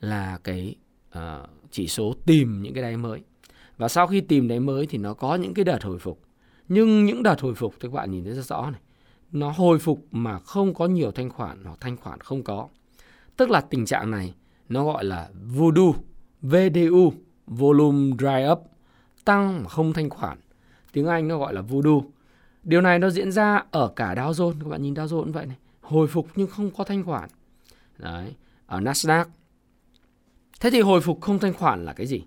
là 0.00 0.38
cái 0.44 0.74
uh, 1.18 1.48
chỉ 1.70 1.86
số 1.86 2.14
tìm 2.26 2.62
những 2.62 2.74
cái 2.74 2.82
đáy 2.82 2.96
mới. 2.96 3.20
Và 3.76 3.88
sau 3.88 4.06
khi 4.06 4.20
tìm 4.20 4.48
đáy 4.48 4.60
mới 4.60 4.86
thì 4.86 4.98
nó 4.98 5.14
có 5.14 5.34
những 5.34 5.54
cái 5.54 5.64
đợt 5.64 5.84
hồi 5.84 5.98
phục. 5.98 6.20
Nhưng 6.68 7.04
những 7.04 7.22
đợt 7.22 7.40
hồi 7.40 7.54
phục 7.54 7.74
thì 7.80 7.88
các 7.88 7.92
bạn 7.92 8.10
nhìn 8.10 8.24
thấy 8.24 8.34
rất 8.34 8.46
rõ 8.46 8.70
này. 8.70 8.80
Nó 9.32 9.50
hồi 9.50 9.78
phục 9.78 10.06
mà 10.10 10.38
không 10.38 10.74
có 10.74 10.86
nhiều 10.86 11.10
thanh 11.10 11.30
khoản 11.30 11.64
hoặc 11.64 11.78
thanh 11.80 11.96
khoản 11.96 12.20
không 12.20 12.42
có. 12.42 12.68
Tức 13.36 13.50
là 13.50 13.60
tình 13.60 13.86
trạng 13.86 14.10
này 14.10 14.34
nó 14.68 14.84
gọi 14.84 15.04
là 15.04 15.28
voodoo 15.54 15.92
VDU 16.42 17.12
volume 17.46 18.16
dry 18.18 18.50
up 18.52 18.58
tăng 19.24 19.62
mà 19.62 19.68
không 19.68 19.92
thanh 19.92 20.10
khoản. 20.10 20.38
Tiếng 20.92 21.06
Anh 21.06 21.28
nó 21.28 21.38
gọi 21.38 21.54
là 21.54 21.62
voodoo. 21.62 22.00
Điều 22.62 22.80
này 22.80 22.98
nó 22.98 23.10
diễn 23.10 23.32
ra 23.32 23.64
ở 23.70 23.92
cả 23.96 24.14
Dow 24.14 24.32
Jones. 24.32 24.60
Các 24.60 24.68
bạn 24.68 24.82
nhìn 24.82 24.94
Dow 24.94 25.06
Jones 25.06 25.32
vậy 25.32 25.46
này 25.46 25.56
hồi 25.88 26.06
phục 26.06 26.28
nhưng 26.36 26.48
không 26.48 26.70
có 26.70 26.84
thanh 26.84 27.04
khoản. 27.04 27.28
Đấy, 27.98 28.34
ở 28.66 28.80
Nasdaq. 28.80 29.24
Thế 30.60 30.70
thì 30.70 30.80
hồi 30.80 31.00
phục 31.00 31.20
không 31.20 31.38
thanh 31.38 31.54
khoản 31.54 31.84
là 31.84 31.92
cái 31.92 32.06
gì? 32.06 32.22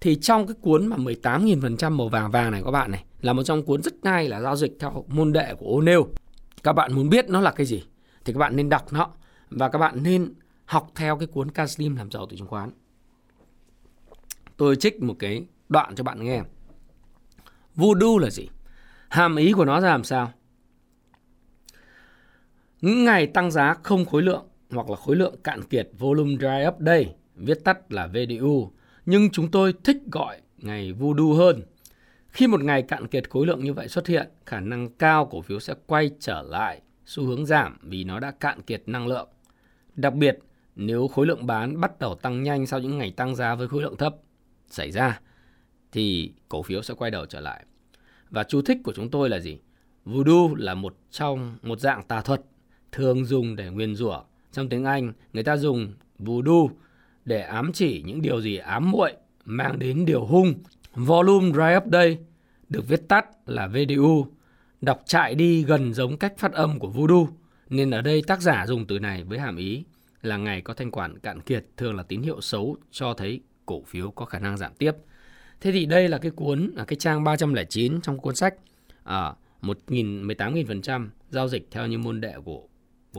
Thì 0.00 0.16
trong 0.16 0.46
cái 0.46 0.54
cuốn 0.60 0.86
mà 0.86 0.96
18.000% 0.96 1.90
màu 1.90 2.08
vàng 2.08 2.30
vàng 2.30 2.50
này 2.50 2.62
các 2.64 2.70
bạn 2.70 2.90
này 2.90 3.04
là 3.20 3.32
một 3.32 3.42
trong 3.42 3.62
cuốn 3.62 3.82
rất 3.82 3.94
hay 4.04 4.28
là 4.28 4.40
giao 4.40 4.56
dịch 4.56 4.76
theo 4.80 5.04
môn 5.08 5.32
đệ 5.32 5.54
của 5.54 5.80
O'Neill. 5.80 6.06
Các 6.62 6.72
bạn 6.72 6.94
muốn 6.94 7.08
biết 7.08 7.28
nó 7.28 7.40
là 7.40 7.50
cái 7.50 7.66
gì 7.66 7.84
thì 8.24 8.32
các 8.32 8.38
bạn 8.38 8.56
nên 8.56 8.68
đọc 8.68 8.92
nó 8.92 9.10
và 9.50 9.68
các 9.68 9.78
bạn 9.78 10.02
nên 10.02 10.34
học 10.64 10.90
theo 10.94 11.16
cái 11.16 11.26
cuốn 11.26 11.50
Caslim 11.50 11.96
làm 11.96 12.10
giàu 12.10 12.26
từ 12.30 12.36
chứng 12.36 12.48
khoán. 12.48 12.70
Tôi 14.56 14.76
trích 14.76 15.02
một 15.02 15.14
cái 15.18 15.46
đoạn 15.68 15.94
cho 15.94 16.04
bạn 16.04 16.24
nghe. 16.24 16.42
Voodoo 17.74 18.18
là 18.20 18.30
gì? 18.30 18.48
Hàm 19.08 19.36
ý 19.36 19.52
của 19.52 19.64
nó 19.64 19.80
ra 19.80 19.88
làm 19.88 20.04
sao? 20.04 20.32
Những 22.80 23.04
ngày 23.04 23.26
tăng 23.26 23.50
giá 23.50 23.74
không 23.82 24.04
khối 24.04 24.22
lượng 24.22 24.44
hoặc 24.70 24.90
là 24.90 24.96
khối 24.96 25.16
lượng 25.16 25.34
cạn 25.44 25.62
kiệt 25.62 25.88
volume 25.98 26.36
dry 26.40 26.66
up 26.68 26.74
day, 26.80 27.14
viết 27.34 27.64
tắt 27.64 27.92
là 27.92 28.06
VDU, 28.06 28.70
nhưng 29.06 29.30
chúng 29.30 29.50
tôi 29.50 29.74
thích 29.84 29.96
gọi 30.12 30.40
ngày 30.58 30.92
voodoo 30.92 31.34
hơn. 31.36 31.62
Khi 32.28 32.46
một 32.46 32.64
ngày 32.64 32.82
cạn 32.82 33.06
kiệt 33.06 33.30
khối 33.30 33.46
lượng 33.46 33.64
như 33.64 33.72
vậy 33.72 33.88
xuất 33.88 34.06
hiện, 34.06 34.28
khả 34.46 34.60
năng 34.60 34.88
cao 34.88 35.26
cổ 35.26 35.42
phiếu 35.42 35.60
sẽ 35.60 35.74
quay 35.86 36.10
trở 36.20 36.42
lại 36.42 36.80
xu 37.04 37.24
hướng 37.24 37.46
giảm 37.46 37.78
vì 37.82 38.04
nó 38.04 38.20
đã 38.20 38.30
cạn 38.30 38.62
kiệt 38.62 38.82
năng 38.86 39.06
lượng. 39.06 39.28
Đặc 39.94 40.14
biệt, 40.14 40.38
nếu 40.76 41.08
khối 41.08 41.26
lượng 41.26 41.46
bán 41.46 41.80
bắt 41.80 41.98
đầu 41.98 42.14
tăng 42.14 42.42
nhanh 42.42 42.66
sau 42.66 42.80
những 42.80 42.98
ngày 42.98 43.10
tăng 43.10 43.36
giá 43.36 43.54
với 43.54 43.68
khối 43.68 43.82
lượng 43.82 43.96
thấp 43.96 44.16
xảy 44.70 44.90
ra, 44.90 45.20
thì 45.92 46.32
cổ 46.48 46.62
phiếu 46.62 46.82
sẽ 46.82 46.94
quay 46.94 47.10
đầu 47.10 47.26
trở 47.26 47.40
lại. 47.40 47.64
Và 48.30 48.44
chú 48.44 48.62
thích 48.62 48.78
của 48.84 48.92
chúng 48.92 49.10
tôi 49.10 49.28
là 49.28 49.38
gì? 49.38 49.58
Voodoo 50.04 50.54
là 50.56 50.74
một 50.74 50.96
trong 51.10 51.56
một 51.62 51.80
dạng 51.80 52.02
tà 52.02 52.20
thuật 52.20 52.40
thường 52.92 53.24
dùng 53.24 53.56
để 53.56 53.70
nguyền 53.70 53.94
rủa. 53.94 54.20
Trong 54.52 54.68
tiếng 54.68 54.84
Anh, 54.84 55.12
người 55.32 55.42
ta 55.42 55.56
dùng 55.56 55.92
voodoo 56.18 56.74
để 57.24 57.40
ám 57.40 57.72
chỉ 57.72 58.02
những 58.06 58.22
điều 58.22 58.40
gì 58.40 58.56
ám 58.56 58.90
muội, 58.90 59.12
mang 59.44 59.78
đến 59.78 60.04
điều 60.04 60.24
hung. 60.24 60.54
Volume 60.94 61.52
Dry 61.52 61.76
Up 61.76 61.92
Day 61.92 62.18
được 62.68 62.88
viết 62.88 63.08
tắt 63.08 63.26
là 63.46 63.66
VDU, 63.66 64.26
đọc 64.80 65.02
chạy 65.06 65.34
đi 65.34 65.64
gần 65.64 65.94
giống 65.94 66.16
cách 66.16 66.34
phát 66.38 66.52
âm 66.52 66.78
của 66.78 66.88
voodoo, 66.88 67.32
nên 67.70 67.90
ở 67.90 68.00
đây 68.00 68.22
tác 68.26 68.42
giả 68.42 68.66
dùng 68.66 68.86
từ 68.86 68.98
này 68.98 69.24
với 69.24 69.38
hàm 69.38 69.56
ý 69.56 69.84
là 70.22 70.36
ngày 70.36 70.60
có 70.60 70.74
thanh 70.74 70.90
khoản 70.90 71.18
cạn 71.18 71.40
kiệt 71.40 71.66
thường 71.76 71.96
là 71.96 72.02
tín 72.02 72.22
hiệu 72.22 72.40
xấu 72.40 72.76
cho 72.90 73.14
thấy 73.14 73.40
cổ 73.66 73.82
phiếu 73.86 74.10
có 74.10 74.24
khả 74.24 74.38
năng 74.38 74.56
giảm 74.56 74.72
tiếp. 74.78 74.92
Thế 75.60 75.72
thì 75.72 75.86
đây 75.86 76.08
là 76.08 76.18
cái 76.18 76.30
cuốn, 76.30 76.70
à, 76.76 76.84
cái 76.84 76.96
trang 76.96 77.24
309 77.24 78.00
trong 78.00 78.18
cuốn 78.18 78.34
sách 78.34 78.54
ở 79.02 79.28
à, 79.28 79.34
18.000% 79.62 81.08
giao 81.30 81.48
dịch 81.48 81.68
theo 81.70 81.86
như 81.86 81.98
môn 81.98 82.20
đệ 82.20 82.34
của 82.44 82.62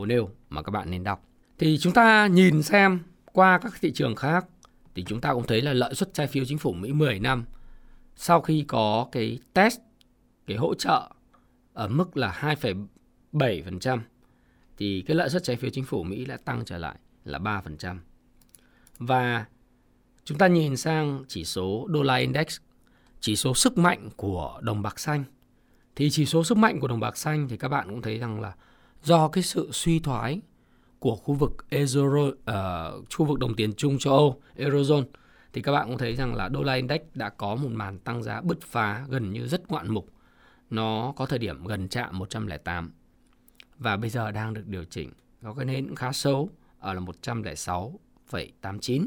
bố 0.00 0.06
nêu 0.06 0.30
mà 0.50 0.62
các 0.62 0.70
bạn 0.70 0.90
nên 0.90 1.04
đọc. 1.04 1.24
Thì 1.58 1.78
chúng 1.78 1.92
ta 1.92 2.26
nhìn 2.26 2.62
xem 2.62 3.00
qua 3.32 3.58
các 3.58 3.72
thị 3.80 3.92
trường 3.92 4.16
khác 4.16 4.46
thì 4.94 5.04
chúng 5.04 5.20
ta 5.20 5.32
cũng 5.32 5.46
thấy 5.46 5.62
là 5.62 5.72
lợi 5.72 5.94
suất 5.94 6.14
trái 6.14 6.26
phiếu 6.26 6.44
chính 6.44 6.58
phủ 6.58 6.72
Mỹ 6.72 6.92
10 6.92 7.18
năm 7.20 7.44
sau 8.16 8.40
khi 8.40 8.64
có 8.68 9.08
cái 9.12 9.38
test 9.54 9.78
cái 10.46 10.56
hỗ 10.56 10.74
trợ 10.74 11.10
ở 11.72 11.88
mức 11.88 12.16
là 12.16 12.56
2,7% 13.32 13.98
thì 14.78 15.02
cái 15.06 15.16
lợi 15.16 15.30
suất 15.30 15.42
trái 15.44 15.56
phiếu 15.56 15.70
chính 15.70 15.84
phủ 15.84 16.02
Mỹ 16.02 16.24
đã 16.24 16.36
tăng 16.36 16.64
trở 16.64 16.78
lại 16.78 16.96
là 17.24 17.38
3%. 17.38 17.96
Và 18.98 19.44
chúng 20.24 20.38
ta 20.38 20.46
nhìn 20.46 20.76
sang 20.76 21.24
chỉ 21.28 21.44
số 21.44 21.86
đô 21.88 22.02
la 22.02 22.14
index, 22.16 22.58
chỉ 23.20 23.36
số 23.36 23.54
sức 23.54 23.78
mạnh 23.78 24.08
của 24.16 24.60
đồng 24.62 24.82
bạc 24.82 25.00
xanh. 25.00 25.24
Thì 25.96 26.10
chỉ 26.10 26.26
số 26.26 26.44
sức 26.44 26.56
mạnh 26.56 26.80
của 26.80 26.88
đồng 26.88 27.00
bạc 27.00 27.16
xanh 27.16 27.48
thì 27.48 27.56
các 27.56 27.68
bạn 27.68 27.88
cũng 27.88 28.02
thấy 28.02 28.18
rằng 28.18 28.40
là 28.40 28.54
do 29.02 29.28
cái 29.28 29.42
sự 29.42 29.68
suy 29.72 29.98
thoái 29.98 30.40
của 30.98 31.16
khu 31.16 31.34
vực 31.34 31.56
Euro, 31.70 32.20
uh, 32.20 32.34
à, 32.44 32.90
khu 33.16 33.26
vực 33.26 33.38
đồng 33.38 33.54
tiền 33.54 33.72
chung 33.76 33.98
châu 33.98 34.14
Âu, 34.14 34.42
Eurozone 34.56 35.04
thì 35.52 35.62
các 35.62 35.72
bạn 35.72 35.88
cũng 35.88 35.98
thấy 35.98 36.14
rằng 36.14 36.34
là 36.34 36.48
đô 36.48 36.62
la 36.62 36.74
index 36.74 37.00
đã 37.14 37.28
có 37.28 37.54
một 37.54 37.68
màn 37.72 37.98
tăng 37.98 38.22
giá 38.22 38.40
bứt 38.40 38.62
phá 38.62 39.04
gần 39.08 39.32
như 39.32 39.46
rất 39.46 39.70
ngoạn 39.70 39.90
mục. 39.90 40.06
Nó 40.70 41.12
có 41.16 41.26
thời 41.26 41.38
điểm 41.38 41.64
gần 41.64 41.88
chạm 41.88 42.18
108 42.18 42.92
và 43.78 43.96
bây 43.96 44.10
giờ 44.10 44.30
đang 44.30 44.54
được 44.54 44.66
điều 44.66 44.84
chỉnh. 44.84 45.10
Có 45.42 45.54
cái 45.54 45.64
nến 45.64 45.94
khá 45.96 46.12
xấu 46.12 46.50
ở 46.78 46.94
là 46.94 47.00
106,89. 47.00 49.06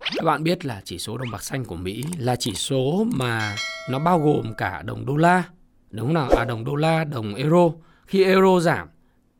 Các 0.00 0.24
bạn 0.24 0.42
biết 0.42 0.64
là 0.64 0.80
chỉ 0.84 0.98
số 0.98 1.18
đồng 1.18 1.30
bạc 1.30 1.42
xanh 1.42 1.64
của 1.64 1.76
Mỹ 1.76 2.04
là 2.18 2.36
chỉ 2.36 2.54
số 2.54 3.06
mà 3.14 3.56
nó 3.90 3.98
bao 3.98 4.20
gồm 4.20 4.54
cả 4.54 4.82
đồng 4.82 5.06
đô 5.06 5.16
la, 5.16 5.44
đúng 5.90 6.06
không 6.06 6.14
nào? 6.14 6.28
À 6.28 6.44
đồng 6.44 6.64
đô 6.64 6.74
la, 6.74 7.04
đồng 7.04 7.34
euro 7.34 7.70
khi 8.06 8.24
euro 8.24 8.60
giảm 8.60 8.88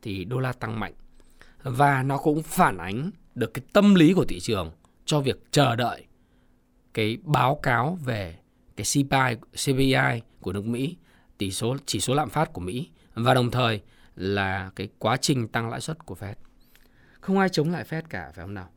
thì 0.02 0.25
đô 0.25 0.40
la 0.40 0.52
tăng 0.52 0.80
mạnh 0.80 0.92
và 1.62 2.02
nó 2.02 2.18
cũng 2.18 2.42
phản 2.42 2.78
ánh 2.78 3.11
được 3.35 3.54
cái 3.54 3.64
tâm 3.73 3.94
lý 3.94 4.12
của 4.12 4.25
thị 4.25 4.40
trường 4.40 4.71
cho 5.04 5.21
việc 5.21 5.44
chờ 5.50 5.76
đợi 5.76 6.04
cái 6.94 7.18
báo 7.23 7.54
cáo 7.62 7.99
về 8.04 8.37
cái 8.76 8.85
CPI, 8.85 9.47
CPI 9.52 10.23
của 10.40 10.52
nước 10.52 10.64
Mỹ, 10.64 10.97
tỷ 11.38 11.50
số 11.50 11.76
chỉ 11.87 12.00
số 12.00 12.14
lạm 12.14 12.30
phát 12.30 12.52
của 12.52 12.61
Mỹ 12.61 12.90
và 13.14 13.35
đồng 13.35 13.50
thời 13.50 13.80
là 14.16 14.71
cái 14.76 14.88
quá 14.99 15.16
trình 15.16 15.49
tăng 15.49 15.71
lãi 15.71 15.80
suất 15.80 16.06
của 16.06 16.16
Fed. 16.21 16.35
Không 17.21 17.38
ai 17.38 17.49
chống 17.49 17.71
lại 17.71 17.85
Fed 17.88 18.02
cả 18.09 18.30
phải 18.35 18.44
không 18.44 18.54
nào? 18.54 18.68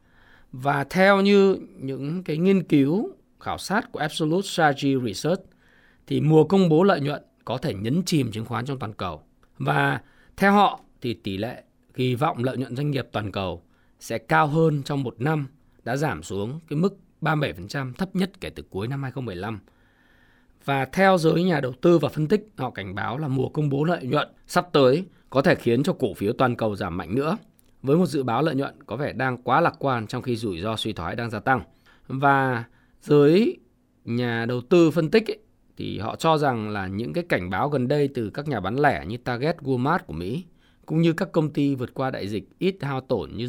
Và 0.51 0.83
theo 0.83 1.21
như 1.21 1.57
những 1.75 2.23
cái 2.23 2.37
nghiên 2.37 2.63
cứu 2.63 3.11
khảo 3.39 3.57
sát 3.57 3.91
của 3.91 3.99
Absolute 3.99 4.47
Strategy 4.47 4.95
Research 5.05 5.41
thì 6.07 6.21
mùa 6.21 6.43
công 6.43 6.69
bố 6.69 6.83
lợi 6.83 7.01
nhuận 7.01 7.23
có 7.45 7.57
thể 7.57 7.73
nhấn 7.73 8.03
chìm 8.05 8.31
chứng 8.31 8.45
khoán 8.45 8.65
trong 8.65 8.79
toàn 8.79 8.93
cầu. 8.93 9.23
Và 9.57 10.01
theo 10.37 10.51
họ 10.51 10.79
thì 11.01 11.13
tỷ 11.13 11.37
lệ 11.37 11.63
kỳ 11.93 12.15
vọng 12.15 12.43
lợi 12.43 12.57
nhuận 12.57 12.75
doanh 12.75 12.91
nghiệp 12.91 13.07
toàn 13.11 13.31
cầu 13.31 13.61
sẽ 13.99 14.17
cao 14.17 14.47
hơn 14.47 14.83
trong 14.83 15.03
một 15.03 15.21
năm 15.21 15.47
đã 15.83 15.97
giảm 15.97 16.23
xuống 16.23 16.59
cái 16.69 16.79
mức 16.79 16.97
37% 17.21 17.93
thấp 17.93 18.15
nhất 18.15 18.31
kể 18.41 18.49
từ 18.49 18.63
cuối 18.69 18.87
năm 18.87 19.03
2015. 19.03 19.59
Và 20.65 20.85
theo 20.85 21.17
giới 21.17 21.43
nhà 21.43 21.59
đầu 21.59 21.73
tư 21.81 21.97
và 21.97 22.09
phân 22.09 22.27
tích, 22.27 22.49
họ 22.57 22.69
cảnh 22.69 22.95
báo 22.95 23.17
là 23.17 23.27
mùa 23.27 23.49
công 23.49 23.69
bố 23.69 23.83
lợi 23.83 24.05
nhuận 24.05 24.27
sắp 24.47 24.69
tới 24.71 25.05
có 25.29 25.41
thể 25.41 25.55
khiến 25.55 25.83
cho 25.83 25.93
cổ 25.93 26.13
phiếu 26.13 26.33
toàn 26.33 26.55
cầu 26.55 26.75
giảm 26.75 26.97
mạnh 26.97 27.15
nữa, 27.15 27.37
với 27.83 27.97
một 27.97 28.05
dự 28.05 28.23
báo 28.23 28.41
lợi 28.41 28.55
nhuận 28.55 28.83
có 28.85 28.95
vẻ 28.95 29.13
đang 29.13 29.37
quá 29.37 29.61
lạc 29.61 29.75
quan 29.79 30.07
trong 30.07 30.21
khi 30.21 30.35
rủi 30.35 30.61
ro 30.61 30.75
suy 30.75 30.93
thoái 30.93 31.15
đang 31.15 31.29
gia 31.29 31.39
tăng. 31.39 31.61
Và 32.07 32.63
giới 33.01 33.57
nhà 34.05 34.45
đầu 34.45 34.61
tư 34.61 34.91
phân 34.91 35.11
tích 35.11 35.31
ấy, 35.31 35.39
thì 35.77 35.99
họ 35.99 36.15
cho 36.15 36.37
rằng 36.37 36.69
là 36.69 36.87
những 36.87 37.13
cái 37.13 37.23
cảnh 37.29 37.49
báo 37.49 37.69
gần 37.69 37.87
đây 37.87 38.09
từ 38.13 38.29
các 38.29 38.47
nhà 38.47 38.59
bán 38.59 38.79
lẻ 38.79 39.05
như 39.07 39.17
Target, 39.17 39.57
Walmart 39.57 39.99
của 40.07 40.13
Mỹ 40.13 40.45
cũng 40.85 41.01
như 41.01 41.13
các 41.13 41.31
công 41.31 41.53
ty 41.53 41.75
vượt 41.75 41.93
qua 41.93 42.11
đại 42.11 42.27
dịch 42.27 42.43
ít 42.59 42.75
hao 42.81 43.01
tổn 43.01 43.31
như 43.35 43.47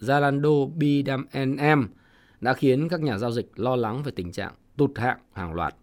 Zalando, 0.00 0.66
B&M 0.66 1.82
đã 2.40 2.54
khiến 2.54 2.88
các 2.88 3.00
nhà 3.00 3.18
giao 3.18 3.32
dịch 3.32 3.50
lo 3.56 3.76
lắng 3.76 4.02
về 4.02 4.12
tình 4.16 4.32
trạng 4.32 4.52
tụt 4.76 4.98
hạng 4.98 5.18
hàng 5.32 5.54
loạt. 5.54 5.74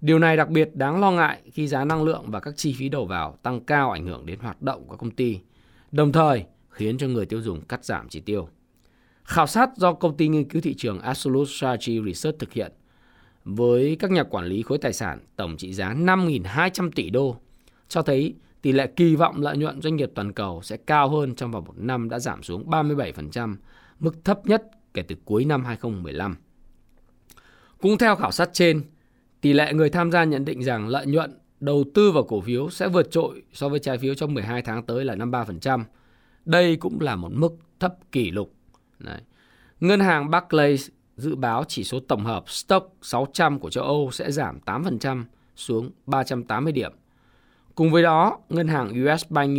Điều 0.00 0.18
này 0.18 0.36
đặc 0.36 0.48
biệt 0.48 0.70
đáng 0.74 1.00
lo 1.00 1.10
ngại 1.10 1.42
khi 1.52 1.68
giá 1.68 1.84
năng 1.84 2.02
lượng 2.04 2.24
và 2.26 2.40
các 2.40 2.56
chi 2.56 2.74
phí 2.78 2.88
đầu 2.88 3.06
vào 3.06 3.38
tăng 3.42 3.60
cao 3.60 3.90
ảnh 3.90 4.06
hưởng 4.06 4.26
đến 4.26 4.38
hoạt 4.38 4.62
động 4.62 4.84
của 4.86 4.96
công 4.96 5.10
ty, 5.10 5.40
đồng 5.92 6.12
thời 6.12 6.44
khiến 6.68 6.98
cho 6.98 7.06
người 7.06 7.26
tiêu 7.26 7.40
dùng 7.40 7.60
cắt 7.60 7.84
giảm 7.84 8.08
chi 8.08 8.20
tiêu. 8.20 8.48
Khảo 9.24 9.46
sát 9.46 9.70
do 9.76 9.92
công 9.92 10.16
ty 10.16 10.28
nghiên 10.28 10.48
cứu 10.48 10.62
thị 10.62 10.74
trường 10.74 11.00
Absolute 11.00 11.50
Strategy 11.50 12.00
Research 12.06 12.38
thực 12.38 12.52
hiện 12.52 12.72
với 13.44 13.96
các 14.00 14.10
nhà 14.10 14.22
quản 14.22 14.44
lý 14.44 14.62
khối 14.62 14.78
tài 14.78 14.92
sản 14.92 15.18
tổng 15.36 15.56
trị 15.56 15.72
giá 15.72 15.94
5.200 15.94 16.90
tỷ 16.90 17.10
đô 17.10 17.36
cho 17.88 18.02
thấy 18.02 18.34
tỷ 18.62 18.72
lệ 18.72 18.86
kỳ 18.86 19.16
vọng 19.16 19.40
lợi 19.40 19.56
nhuận 19.56 19.82
doanh 19.82 19.96
nghiệp 19.96 20.10
toàn 20.14 20.32
cầu 20.32 20.62
sẽ 20.62 20.76
cao 20.76 21.08
hơn 21.08 21.34
trong 21.34 21.50
vòng 21.50 21.64
một 21.64 21.74
năm 21.76 22.08
đã 22.08 22.18
giảm 22.18 22.42
xuống 22.42 22.70
37%, 22.70 23.56
mức 23.98 24.24
thấp 24.24 24.46
nhất 24.46 24.62
kể 24.94 25.02
từ 25.02 25.16
cuối 25.24 25.44
năm 25.44 25.64
2015. 25.64 26.36
Cũng 27.80 27.98
theo 27.98 28.16
khảo 28.16 28.32
sát 28.32 28.50
trên, 28.52 28.82
tỷ 29.40 29.52
lệ 29.52 29.72
người 29.72 29.90
tham 29.90 30.12
gia 30.12 30.24
nhận 30.24 30.44
định 30.44 30.62
rằng 30.62 30.88
lợi 30.88 31.06
nhuận 31.06 31.38
đầu 31.60 31.84
tư 31.94 32.12
vào 32.12 32.22
cổ 32.22 32.40
phiếu 32.40 32.70
sẽ 32.70 32.88
vượt 32.88 33.10
trội 33.10 33.42
so 33.52 33.68
với 33.68 33.80
trái 33.80 33.98
phiếu 33.98 34.14
trong 34.14 34.34
12 34.34 34.62
tháng 34.62 34.82
tới 34.82 35.04
là 35.04 35.14
53%. 35.14 35.84
Đây 36.44 36.76
cũng 36.76 37.00
là 37.00 37.16
một 37.16 37.32
mức 37.32 37.56
thấp 37.80 37.94
kỷ 38.12 38.30
lục. 38.30 38.54
Đấy. 38.98 39.20
Ngân 39.80 40.00
hàng 40.00 40.30
Barclays 40.30 40.88
dự 41.16 41.34
báo 41.34 41.64
chỉ 41.68 41.84
số 41.84 42.00
tổng 42.00 42.24
hợp 42.24 42.44
Stock 42.46 42.96
600 43.02 43.58
của 43.58 43.70
châu 43.70 43.84
Âu 43.84 44.10
sẽ 44.12 44.30
giảm 44.30 44.58
8% 44.66 45.24
xuống 45.56 45.90
380 46.06 46.72
điểm. 46.72 46.92
Cùng 47.74 47.90
với 47.90 48.02
đó, 48.02 48.38
ngân 48.48 48.68
hàng 48.68 48.88
US 48.88 49.24
Bank 49.30 49.58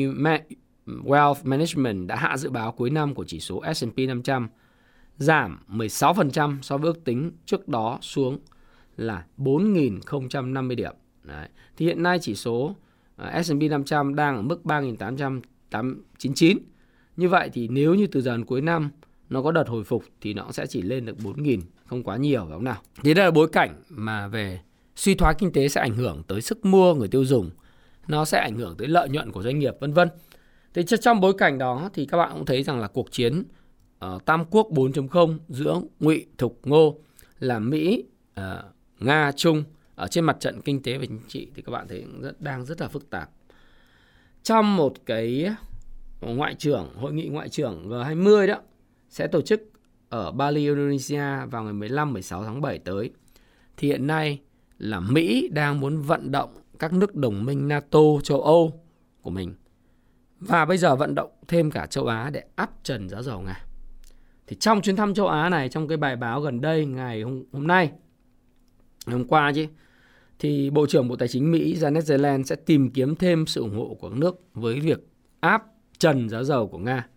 Wealth 0.85 1.35
Management 1.43 2.07
đã 2.07 2.15
hạ 2.15 2.37
dự 2.37 2.49
báo 2.49 2.71
cuối 2.71 2.89
năm 2.89 3.15
của 3.15 3.25
chỉ 3.27 3.39
số 3.39 3.63
S&P 3.75 3.97
500 3.97 4.49
giảm 5.17 5.59
16% 5.67 6.61
so 6.61 6.77
với 6.77 6.87
ước 6.87 7.03
tính 7.03 7.31
trước 7.45 7.67
đó 7.67 7.97
xuống 8.01 8.39
là 8.97 9.25
4.050 9.37 10.75
điểm. 10.75 10.93
Đấy. 11.23 11.49
Thì 11.77 11.85
hiện 11.85 12.03
nay 12.03 12.17
chỉ 12.21 12.35
số 12.35 12.75
ờ, 13.15 13.41
S&P 13.43 13.61
500 13.69 14.15
đang 14.15 14.35
ở 14.35 14.41
mức 14.41 14.61
3.899. 14.63 16.57
Như 17.17 17.29
vậy 17.29 17.49
thì 17.53 17.67
nếu 17.67 17.95
như 17.95 18.07
từ 18.07 18.21
dần 18.21 18.45
cuối 18.45 18.61
năm 18.61 18.89
nó 19.33 19.41
có 19.41 19.51
đợt 19.51 19.67
hồi 19.67 19.83
phục 19.83 20.03
thì 20.21 20.33
nó 20.33 20.51
sẽ 20.51 20.67
chỉ 20.67 20.81
lên 20.81 21.05
được 21.05 21.17
4.000, 21.17 21.61
không 21.85 22.03
quá 22.03 22.17
nhiều 22.17 22.41
phải 22.41 22.53
không 22.53 22.63
nào? 22.63 22.81
Thế 23.03 23.13
đây 23.13 23.25
là 23.25 23.31
bối 23.31 23.47
cảnh 23.51 23.81
mà 23.89 24.27
về 24.27 24.59
suy 24.95 25.15
thoái 25.15 25.35
kinh 25.37 25.51
tế 25.51 25.67
sẽ 25.67 25.81
ảnh 25.81 25.95
hưởng 25.95 26.23
tới 26.27 26.41
sức 26.41 26.65
mua 26.65 26.93
người 26.93 27.07
tiêu 27.07 27.25
dùng, 27.25 27.49
nó 28.07 28.25
sẽ 28.25 28.39
ảnh 28.39 28.55
hưởng 28.55 28.75
tới 28.77 28.87
lợi 28.87 29.09
nhuận 29.09 29.31
của 29.31 29.43
doanh 29.43 29.59
nghiệp 29.59 29.75
vân 29.79 29.93
vân. 29.93 30.09
Thế 30.73 30.83
trong 30.83 31.21
bối 31.21 31.33
cảnh 31.37 31.57
đó 31.57 31.89
thì 31.93 32.05
các 32.05 32.17
bạn 32.17 32.31
cũng 32.33 32.45
thấy 32.45 32.63
rằng 32.63 32.79
là 32.79 32.87
cuộc 32.87 33.11
chiến 33.11 33.43
uh, 34.05 34.25
Tam 34.25 34.45
Quốc 34.45 34.67
4.0 34.71 35.37
giữa 35.49 35.81
Ngụy, 35.99 36.25
Thục, 36.37 36.59
Ngô 36.63 36.99
là 37.39 37.59
Mỹ, 37.59 38.03
uh, 38.39 38.45
Nga, 38.99 39.31
Trung 39.31 39.63
ở 39.95 40.07
trên 40.07 40.23
mặt 40.23 40.37
trận 40.39 40.61
kinh 40.61 40.83
tế 40.83 40.97
và 40.97 41.05
chính 41.05 41.19
trị 41.27 41.47
thì 41.55 41.61
các 41.61 41.71
bạn 41.71 41.87
thấy 41.87 42.05
rất, 42.21 42.41
đang 42.41 42.65
rất 42.65 42.81
là 42.81 42.87
phức 42.87 43.09
tạp. 43.09 43.29
Trong 44.43 44.75
một 44.75 44.93
cái 45.05 45.49
ngoại 46.21 46.55
trưởng, 46.55 46.89
hội 46.95 47.13
nghị 47.13 47.27
ngoại 47.27 47.49
trưởng 47.49 47.89
G20 47.89 48.47
đó 48.47 48.55
sẽ 49.13 49.27
tổ 49.27 49.41
chức 49.41 49.61
ở 50.09 50.31
Bali, 50.31 50.65
Indonesia 50.65 51.45
vào 51.51 51.63
ngày 51.63 51.89
15-16 51.89 52.43
tháng 52.43 52.61
7 52.61 52.79
tới. 52.79 53.11
Thì 53.77 53.87
hiện 53.87 54.07
nay 54.07 54.41
là 54.77 54.99
Mỹ 54.99 55.49
đang 55.51 55.79
muốn 55.79 56.01
vận 56.01 56.31
động 56.31 56.53
các 56.79 56.93
nước 56.93 57.15
đồng 57.15 57.45
minh 57.45 57.67
NATO, 57.67 57.99
châu 58.23 58.41
Âu 58.41 58.83
của 59.21 59.29
mình 59.29 59.53
và 60.39 60.65
bây 60.65 60.77
giờ 60.77 60.95
vận 60.95 61.15
động 61.15 61.31
thêm 61.47 61.71
cả 61.71 61.85
châu 61.85 62.05
Á 62.05 62.29
để 62.33 62.43
áp 62.55 62.71
trần 62.83 63.09
giá 63.09 63.21
dầu 63.21 63.41
Nga. 63.41 63.65
Thì 64.47 64.55
trong 64.59 64.81
chuyến 64.81 64.95
thăm 64.95 65.13
châu 65.13 65.27
Á 65.27 65.49
này, 65.49 65.69
trong 65.69 65.87
cái 65.87 65.97
bài 65.97 66.15
báo 66.15 66.41
gần 66.41 66.61
đây 66.61 66.85
ngày 66.85 67.21
hôm, 67.21 67.43
hôm 67.51 67.67
nay, 67.67 67.91
hôm 69.07 69.27
qua 69.27 69.51
chứ, 69.55 69.65
thì 70.39 70.69
Bộ 70.69 70.85
trưởng 70.85 71.07
Bộ 71.07 71.15
Tài 71.15 71.27
chính 71.27 71.51
Mỹ 71.51 71.75
Janet 71.75 72.09
Yellen 72.09 72.43
sẽ 72.43 72.55
tìm 72.55 72.89
kiếm 72.89 73.15
thêm 73.15 73.45
sự 73.45 73.61
ủng 73.61 73.77
hộ 73.77 73.97
của 73.99 74.09
các 74.09 74.17
nước 74.17 74.41
với 74.53 74.79
việc 74.79 75.07
áp 75.39 75.63
trần 75.97 76.29
giá 76.29 76.43
dầu 76.43 76.67
của 76.67 76.77
Nga. 76.77 77.07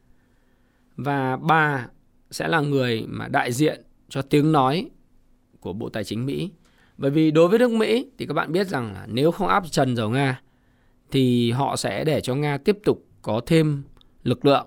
Và 0.97 1.37
bà 1.37 1.89
sẽ 2.31 2.49
là 2.49 2.61
người 2.61 3.05
mà 3.09 3.29
đại 3.29 3.53
diện 3.53 3.83
cho 4.09 4.23
tiếng 4.23 4.53
nói 4.53 4.91
của 5.61 5.73
Bộ 5.73 5.89
Tài 5.89 6.05
chính 6.05 6.27
Mỹ. 6.27 6.51
Bởi 6.97 7.11
vì 7.11 7.31
đối 7.31 7.49
với 7.49 7.59
nước 7.59 7.71
Mỹ 7.71 8.07
thì 8.19 8.27
các 8.27 8.35
bạn 8.35 8.53
biết 8.53 8.67
rằng 8.67 8.93
là 8.93 9.07
nếu 9.09 9.31
không 9.31 9.49
áp 9.49 9.65
trần 9.71 9.97
dầu 9.97 10.11
Nga 10.11 10.41
thì 11.11 11.51
họ 11.51 11.77
sẽ 11.77 12.05
để 12.05 12.21
cho 12.21 12.35
Nga 12.35 12.59
tiếp 12.59 12.79
tục 12.85 13.05
có 13.23 13.41
thêm 13.47 13.83
lực 14.23 14.45
lượng 14.45 14.67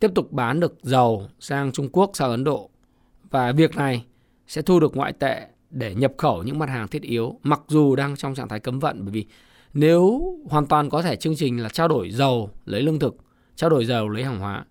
tiếp 0.00 0.10
tục 0.14 0.32
bán 0.32 0.60
được 0.60 0.78
dầu 0.82 1.28
sang 1.40 1.72
Trung 1.72 1.88
Quốc, 1.92 2.10
sang 2.14 2.30
Ấn 2.30 2.44
Độ. 2.44 2.70
Và 3.30 3.52
việc 3.52 3.76
này 3.76 4.04
sẽ 4.46 4.62
thu 4.62 4.80
được 4.80 4.96
ngoại 4.96 5.12
tệ 5.12 5.46
để 5.70 5.94
nhập 5.94 6.12
khẩu 6.18 6.42
những 6.42 6.58
mặt 6.58 6.68
hàng 6.68 6.88
thiết 6.88 7.02
yếu 7.02 7.38
mặc 7.42 7.60
dù 7.68 7.96
đang 7.96 8.16
trong 8.16 8.34
trạng 8.34 8.48
thái 8.48 8.60
cấm 8.60 8.78
vận 8.78 9.04
bởi 9.04 9.12
vì 9.12 9.26
nếu 9.74 10.22
hoàn 10.48 10.66
toàn 10.66 10.90
có 10.90 11.02
thể 11.02 11.16
chương 11.16 11.36
trình 11.36 11.62
là 11.62 11.68
trao 11.68 11.88
đổi 11.88 12.10
dầu 12.10 12.50
lấy 12.64 12.82
lương 12.82 12.98
thực, 12.98 13.16
trao 13.56 13.70
đổi 13.70 13.84
dầu 13.84 14.08
lấy 14.08 14.24
hàng 14.24 14.38
hóa. 14.38 14.64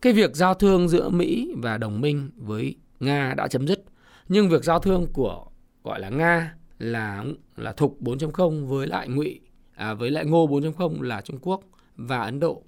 Cái 0.00 0.12
việc 0.12 0.36
giao 0.36 0.54
thương 0.54 0.88
giữa 0.88 1.08
Mỹ 1.08 1.54
và 1.56 1.78
đồng 1.78 2.00
minh 2.00 2.30
với 2.36 2.76
Nga 3.00 3.34
đã 3.36 3.48
chấm 3.48 3.68
dứt, 3.68 3.84
nhưng 4.28 4.48
việc 4.48 4.64
giao 4.64 4.78
thương 4.78 5.06
của 5.12 5.46
gọi 5.84 6.00
là 6.00 6.08
Nga 6.08 6.54
là 6.78 7.24
là 7.56 7.72
thục 7.72 8.02
4.0 8.02 8.66
với 8.66 8.86
lại 8.86 9.08
ngụy 9.08 9.40
à, 9.74 9.94
với 9.94 10.10
lại 10.10 10.24
ngô 10.24 10.46
4.0 10.48 11.02
là 11.02 11.20
Trung 11.20 11.38
Quốc 11.42 11.60
và 11.96 12.20
Ấn 12.22 12.40
Độ 12.40 12.62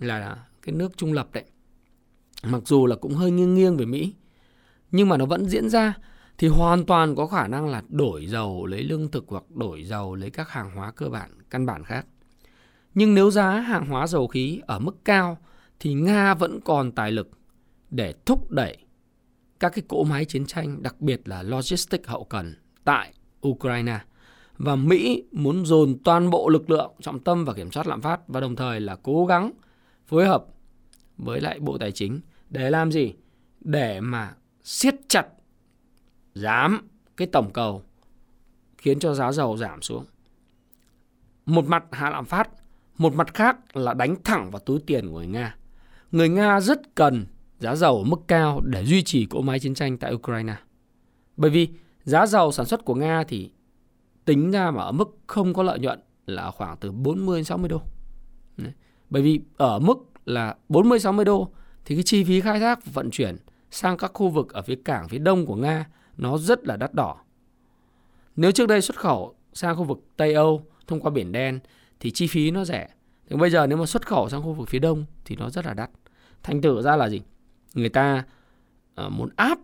là 0.00 0.44
cái 0.62 0.74
nước 0.74 0.96
trung 0.96 1.12
lập 1.12 1.28
đấy. 1.32 1.44
Mặc 2.44 2.62
dù 2.64 2.86
là 2.86 2.96
cũng 2.96 3.14
hơi 3.14 3.30
nghiêng 3.30 3.54
nghiêng 3.54 3.76
về 3.76 3.84
Mỹ, 3.86 4.14
nhưng 4.90 5.08
mà 5.08 5.16
nó 5.16 5.26
vẫn 5.26 5.48
diễn 5.48 5.68
ra 5.68 5.94
thì 6.38 6.48
hoàn 6.48 6.86
toàn 6.86 7.14
có 7.14 7.26
khả 7.26 7.48
năng 7.48 7.68
là 7.68 7.82
đổi 7.88 8.26
dầu 8.26 8.66
lấy 8.66 8.82
lương 8.82 9.10
thực 9.10 9.24
hoặc 9.28 9.50
đổi 9.50 9.84
dầu 9.84 10.14
lấy 10.14 10.30
các 10.30 10.50
hàng 10.50 10.70
hóa 10.76 10.90
cơ 10.90 11.08
bản 11.08 11.30
căn 11.50 11.66
bản 11.66 11.84
khác. 11.84 12.06
Nhưng 12.94 13.14
nếu 13.14 13.30
giá 13.30 13.50
hàng 13.50 13.86
hóa 13.86 14.06
dầu 14.06 14.26
khí 14.26 14.60
ở 14.66 14.78
mức 14.78 15.04
cao 15.04 15.38
thì 15.80 15.94
Nga 15.94 16.34
vẫn 16.34 16.60
còn 16.60 16.92
tài 16.92 17.12
lực 17.12 17.30
để 17.90 18.14
thúc 18.26 18.50
đẩy 18.50 18.76
các 19.60 19.72
cái 19.74 19.84
cỗ 19.88 20.04
máy 20.04 20.24
chiến 20.24 20.46
tranh, 20.46 20.82
đặc 20.82 21.00
biệt 21.00 21.28
là 21.28 21.42
logistics 21.42 22.08
hậu 22.08 22.24
cần 22.24 22.54
tại 22.84 23.12
Ukraine. 23.48 23.98
Và 24.56 24.76
Mỹ 24.76 25.24
muốn 25.32 25.66
dồn 25.66 25.98
toàn 26.04 26.30
bộ 26.30 26.48
lực 26.48 26.70
lượng 26.70 26.92
trọng 27.00 27.20
tâm 27.20 27.44
và 27.44 27.52
kiểm 27.52 27.72
soát 27.72 27.86
lạm 27.86 28.00
phát 28.00 28.28
và 28.28 28.40
đồng 28.40 28.56
thời 28.56 28.80
là 28.80 28.96
cố 29.02 29.26
gắng 29.26 29.52
phối 30.06 30.26
hợp 30.26 30.44
với 31.16 31.40
lại 31.40 31.58
Bộ 31.60 31.78
Tài 31.78 31.92
chính 31.92 32.20
để 32.50 32.70
làm 32.70 32.92
gì? 32.92 33.14
Để 33.60 34.00
mà 34.00 34.34
siết 34.64 34.94
chặt 35.08 35.26
giảm 36.34 36.88
cái 37.16 37.26
tổng 37.26 37.50
cầu 37.52 37.82
khiến 38.78 38.98
cho 38.98 39.14
giá 39.14 39.32
dầu 39.32 39.56
giảm 39.56 39.82
xuống. 39.82 40.04
Một 41.46 41.66
mặt 41.66 41.84
hạ 41.92 42.10
lạm 42.10 42.24
phát, 42.24 42.50
một 42.98 43.14
mặt 43.14 43.34
khác 43.34 43.76
là 43.76 43.94
đánh 43.94 44.16
thẳng 44.24 44.50
vào 44.50 44.60
túi 44.60 44.80
tiền 44.86 45.08
của 45.08 45.14
người 45.14 45.26
Nga. 45.26 45.56
Người 46.14 46.28
Nga 46.28 46.60
rất 46.60 46.94
cần 46.94 47.26
giá 47.58 47.74
dầu 47.74 47.98
ở 47.98 48.04
mức 48.04 48.20
cao 48.26 48.60
để 48.64 48.84
duy 48.84 49.02
trì 49.02 49.26
cỗ 49.26 49.42
máy 49.42 49.60
chiến 49.60 49.74
tranh 49.74 49.98
tại 49.98 50.14
Ukraine. 50.14 50.56
Bởi 51.36 51.50
vì 51.50 51.68
giá 52.04 52.26
dầu 52.26 52.52
sản 52.52 52.66
xuất 52.66 52.84
của 52.84 52.94
Nga 52.94 53.24
thì 53.24 53.50
tính 54.24 54.50
ra 54.50 54.70
mà 54.70 54.82
ở 54.82 54.92
mức 54.92 55.18
không 55.26 55.54
có 55.54 55.62
lợi 55.62 55.78
nhuận 55.78 56.00
là 56.26 56.50
khoảng 56.50 56.76
từ 56.80 56.92
40 56.92 57.38
đến 57.38 57.44
60 57.44 57.68
đô. 57.68 57.80
Bởi 59.10 59.22
vì 59.22 59.40
ở 59.56 59.78
mức 59.78 59.96
là 60.24 60.56
40 60.68 61.00
60 61.00 61.24
đô 61.24 61.48
thì 61.84 61.94
cái 61.94 62.02
chi 62.02 62.24
phí 62.24 62.40
khai 62.40 62.60
thác 62.60 62.84
và 62.84 62.90
vận 62.94 63.10
chuyển 63.10 63.36
sang 63.70 63.96
các 63.96 64.10
khu 64.14 64.28
vực 64.28 64.52
ở 64.52 64.62
phía 64.62 64.76
cảng 64.84 65.08
phía 65.08 65.18
đông 65.18 65.46
của 65.46 65.56
Nga 65.56 65.86
nó 66.16 66.38
rất 66.38 66.66
là 66.66 66.76
đắt 66.76 66.94
đỏ. 66.94 67.16
Nếu 68.36 68.52
trước 68.52 68.68
đây 68.68 68.80
xuất 68.80 68.96
khẩu 68.96 69.34
sang 69.52 69.76
khu 69.76 69.84
vực 69.84 69.98
Tây 70.16 70.34
Âu 70.34 70.66
thông 70.86 71.00
qua 71.00 71.10
biển 71.10 71.32
đen 71.32 71.60
thì 72.00 72.10
chi 72.10 72.26
phí 72.26 72.50
nó 72.50 72.64
rẻ. 72.64 72.88
Nhưng 73.28 73.38
bây 73.38 73.50
giờ 73.50 73.66
nếu 73.66 73.78
mà 73.78 73.86
xuất 73.86 74.06
khẩu 74.06 74.28
sang 74.28 74.42
khu 74.42 74.52
vực 74.52 74.68
phía 74.68 74.78
đông 74.78 75.04
thì 75.24 75.36
nó 75.36 75.50
rất 75.50 75.66
là 75.66 75.74
đắt. 75.74 75.90
Thành 76.44 76.62
thử 76.62 76.82
ra 76.82 76.96
là 76.96 77.08
gì? 77.08 77.22
Người 77.74 77.88
ta 77.88 78.24
uh, 79.06 79.12
muốn 79.12 79.28
áp 79.36 79.58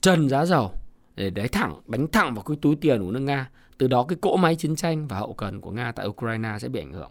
trần 0.00 0.28
giá 0.28 0.44
dầu 0.44 0.72
để 1.16 1.30
đánh 1.30 1.48
thẳng 1.52 1.80
đánh 1.86 2.06
thẳng 2.08 2.34
vào 2.34 2.44
cái 2.44 2.56
túi 2.62 2.76
tiền 2.76 3.02
của 3.02 3.10
nước 3.10 3.20
Nga. 3.20 3.50
Từ 3.78 3.88
đó 3.88 4.04
cái 4.08 4.18
cỗ 4.20 4.36
máy 4.36 4.56
chiến 4.56 4.76
tranh 4.76 5.08
và 5.08 5.18
hậu 5.18 5.34
cần 5.34 5.60
của 5.60 5.70
Nga 5.70 5.92
tại 5.92 6.06
Ukraine 6.06 6.58
sẽ 6.60 6.68
bị 6.68 6.80
ảnh 6.80 6.92
hưởng. 6.92 7.10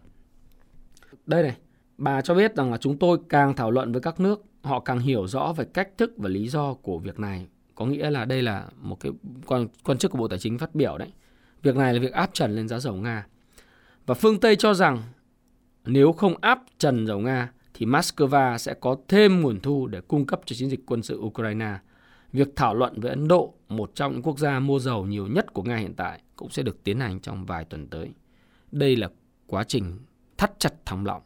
Đây 1.26 1.44
này, 1.44 1.58
bà 1.98 2.22
cho 2.22 2.34
biết 2.34 2.56
rằng 2.56 2.72
là 2.72 2.78
chúng 2.78 2.98
tôi 2.98 3.18
càng 3.30 3.56
thảo 3.56 3.72
luận 3.72 3.92
với 3.92 4.02
các 4.02 4.20
nước, 4.20 4.44
họ 4.62 4.80
càng 4.80 5.00
hiểu 5.00 5.28
rõ 5.28 5.54
về 5.58 5.66
cách 5.74 5.90
thức 5.98 6.14
và 6.18 6.30
lý 6.30 6.48
do 6.48 6.74
của 6.74 7.00
việc 7.00 7.20
này. 7.20 7.48
Có 7.76 7.86
nghĩa 7.86 8.10
là 8.10 8.26
đây 8.26 8.42
là 8.42 8.66
một 8.82 9.00
cái 9.00 9.12
quan, 9.46 9.68
quan 9.84 9.98
chức 9.98 10.12
của 10.12 10.18
Bộ 10.18 10.28
Tài 10.28 10.40
chính 10.40 10.58
phát 10.58 10.76
biểu 10.76 10.98
đấy. 10.98 11.12
Việc 11.64 11.76
này 11.76 11.94
là 11.94 12.00
việc 12.00 12.14
áp 12.14 12.30
trần 12.34 12.56
lên 12.56 12.68
giá 12.68 12.80
dầu 12.80 12.94
Nga. 12.94 13.28
Và 14.06 14.14
phương 14.14 14.40
Tây 14.40 14.56
cho 14.56 14.74
rằng 14.74 15.02
nếu 15.86 16.12
không 16.12 16.34
áp 16.42 16.64
trần 16.78 17.08
dầu 17.08 17.20
Nga 17.20 17.52
thì 17.78 17.86
Moscow 17.86 18.58
sẽ 18.58 18.74
có 18.74 18.96
thêm 19.08 19.42
nguồn 19.42 19.60
thu 19.60 19.88
để 19.88 20.02
cung 20.02 20.26
cấp 20.26 20.42
cho 20.46 20.56
chiến 20.56 20.70
dịch 20.70 20.86
quân 20.86 21.04
sự 21.04 21.20
Ukraine. 21.20 21.78
Việc 22.34 22.48
thảo 22.56 22.76
luận 22.76 23.00
với 23.00 23.10
Ấn 23.10 23.28
Độ, 23.28 23.54
một 23.70 23.92
trong 23.96 24.14
những 24.14 24.22
quốc 24.22 24.40
gia 24.40 24.60
mua 24.60 24.80
dầu 24.80 25.06
nhiều 25.06 25.28
nhất 25.28 25.54
của 25.54 25.64
Nga 25.64 25.78
hiện 25.78 25.94
tại, 25.94 26.22
cũng 26.36 26.50
sẽ 26.50 26.64
được 26.64 26.84
tiến 26.84 27.00
hành 27.00 27.20
trong 27.20 27.46
vài 27.46 27.66
tuần 27.66 27.88
tới. 27.88 28.10
Đây 28.72 28.96
là 28.96 29.10
quá 29.48 29.64
trình 29.64 30.00
thắt 30.38 30.60
chặt 30.60 30.74
thòng 30.86 31.06
lọng 31.06 31.22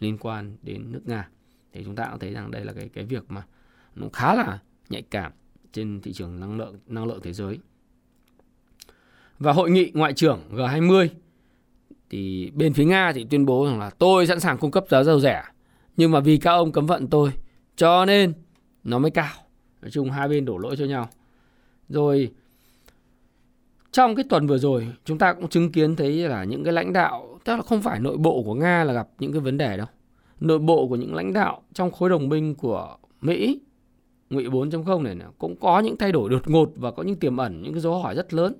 liên 0.00 0.18
quan 0.18 0.56
đến 0.62 0.92
nước 0.92 1.02
Nga. 1.04 1.28
Thì 1.72 1.84
chúng 1.84 1.96
ta 1.96 2.08
cũng 2.10 2.18
thấy 2.18 2.32
rằng 2.32 2.50
đây 2.50 2.64
là 2.64 2.72
cái 2.72 2.88
cái 2.88 3.04
việc 3.04 3.24
mà 3.28 3.42
nó 3.94 4.06
khá 4.12 4.34
là 4.34 4.58
nhạy 4.88 5.02
cảm 5.02 5.32
trên 5.72 6.00
thị 6.00 6.12
trường 6.12 6.40
năng 6.40 6.58
lượng 6.58 6.78
năng 6.86 7.06
lượng 7.06 7.20
thế 7.22 7.32
giới. 7.32 7.58
Và 9.38 9.52
hội 9.52 9.70
nghị 9.70 9.90
ngoại 9.94 10.12
trưởng 10.12 10.40
G20 10.52 11.08
thì 12.10 12.50
bên 12.54 12.72
phía 12.72 12.84
Nga 12.84 13.12
thì 13.12 13.26
tuyên 13.30 13.46
bố 13.46 13.66
rằng 13.66 13.78
là 13.78 13.90
tôi 13.90 14.26
sẵn 14.26 14.40
sàng 14.40 14.58
cung 14.58 14.70
cấp 14.70 14.84
giá 14.88 15.02
dầu 15.02 15.20
rẻ 15.20 15.42
nhưng 15.96 16.10
mà 16.10 16.20
vì 16.20 16.36
các 16.36 16.50
ông 16.50 16.72
cấm 16.72 16.86
vận 16.86 17.06
tôi 17.06 17.30
cho 17.76 18.04
nên 18.04 18.32
nó 18.84 18.98
mới 18.98 19.10
cao 19.10 19.32
nói 19.82 19.90
chung 19.90 20.10
hai 20.10 20.28
bên 20.28 20.44
đổ 20.44 20.58
lỗi 20.58 20.76
cho 20.78 20.84
nhau. 20.84 21.08
Rồi 21.88 22.32
trong 23.92 24.14
cái 24.14 24.24
tuần 24.28 24.46
vừa 24.46 24.58
rồi 24.58 24.88
chúng 25.04 25.18
ta 25.18 25.32
cũng 25.32 25.48
chứng 25.48 25.72
kiến 25.72 25.96
thấy 25.96 26.12
là 26.12 26.44
những 26.44 26.64
cái 26.64 26.72
lãnh 26.72 26.92
đạo 26.92 27.38
tức 27.44 27.56
là 27.56 27.62
không 27.62 27.82
phải 27.82 28.00
nội 28.00 28.16
bộ 28.16 28.42
của 28.42 28.54
nga 28.54 28.84
là 28.84 28.92
gặp 28.92 29.08
những 29.18 29.32
cái 29.32 29.40
vấn 29.40 29.58
đề 29.58 29.76
đâu. 29.76 29.86
Nội 30.40 30.58
bộ 30.58 30.88
của 30.88 30.96
những 30.96 31.14
lãnh 31.14 31.32
đạo 31.32 31.62
trong 31.72 31.90
khối 31.90 32.10
đồng 32.10 32.28
minh 32.28 32.54
của 32.54 32.96
mỹ 33.20 33.60
ngụy 34.30 34.44
4.0 34.44 35.02
này 35.02 35.16
cũng 35.38 35.56
có 35.56 35.80
những 35.80 35.96
thay 35.96 36.12
đổi 36.12 36.30
đột 36.30 36.50
ngột 36.50 36.72
và 36.76 36.90
có 36.90 37.02
những 37.02 37.16
tiềm 37.16 37.36
ẩn 37.36 37.62
những 37.62 37.72
cái 37.72 37.80
dấu 37.80 37.98
hỏi 37.98 38.14
rất 38.14 38.34
lớn. 38.34 38.54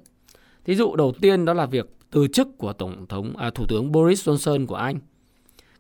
Thí 0.65 0.75
dụ 0.75 0.97
đầu 0.97 1.12
tiên 1.21 1.45
đó 1.45 1.55
là 1.55 1.67
việc 1.67 1.91
từ 2.11 2.29
chức 2.29 2.59
của 2.59 2.73
tổng 2.73 3.07
thống 3.09 3.37
à, 3.37 3.51
thủ 3.51 3.65
tướng 3.69 3.93
boris 3.93 4.29
johnson 4.29 4.67
của 4.67 4.75
anh 4.75 4.99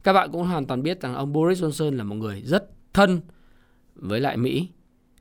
các 0.04 0.12
bạn 0.12 0.32
cũng 0.32 0.46
hoàn 0.46 0.66
toàn 0.66 0.82
biết 0.82 1.00
rằng 1.00 1.14
ông 1.14 1.32
boris 1.32 1.62
johnson 1.62 1.96
là 1.96 2.04
một 2.04 2.14
người 2.14 2.42
rất 2.44 2.70
thân 2.92 3.20
với 3.94 4.20
lại 4.20 4.36
mỹ 4.36 4.68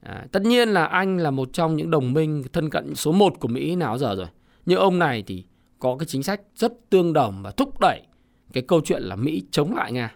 À, 0.02 0.26
tất 0.32 0.42
nhiên 0.42 0.70
là 0.70 0.86
Anh 0.86 1.18
là 1.18 1.32
một 1.32 1.50
trong 1.54 1.76
những 1.76 1.92
đồng 1.92 2.14
minh 2.14 2.44
thân 2.54 2.70
cận 2.70 2.96
số 2.96 3.12
1 3.12 3.40
của 3.40 3.48
Mỹ 3.48 3.76
nào 3.76 3.98
giờ 3.98 4.16
rồi. 4.16 4.28
Nhưng 4.66 4.80
ông 4.80 5.00
này 5.00 5.24
thì 5.28 5.46
có 5.80 5.96
cái 6.00 6.06
chính 6.06 6.24
sách 6.24 6.42
rất 6.56 6.74
tương 6.90 7.14
đồng 7.14 7.44
và 7.44 7.52
thúc 7.52 7.80
đẩy 7.80 8.02
cái 8.54 8.64
câu 8.68 8.82
chuyện 8.86 9.04
là 9.04 9.16
Mỹ 9.16 9.44
chống 9.52 9.76
lại 9.76 9.92
Nga. 9.92 10.16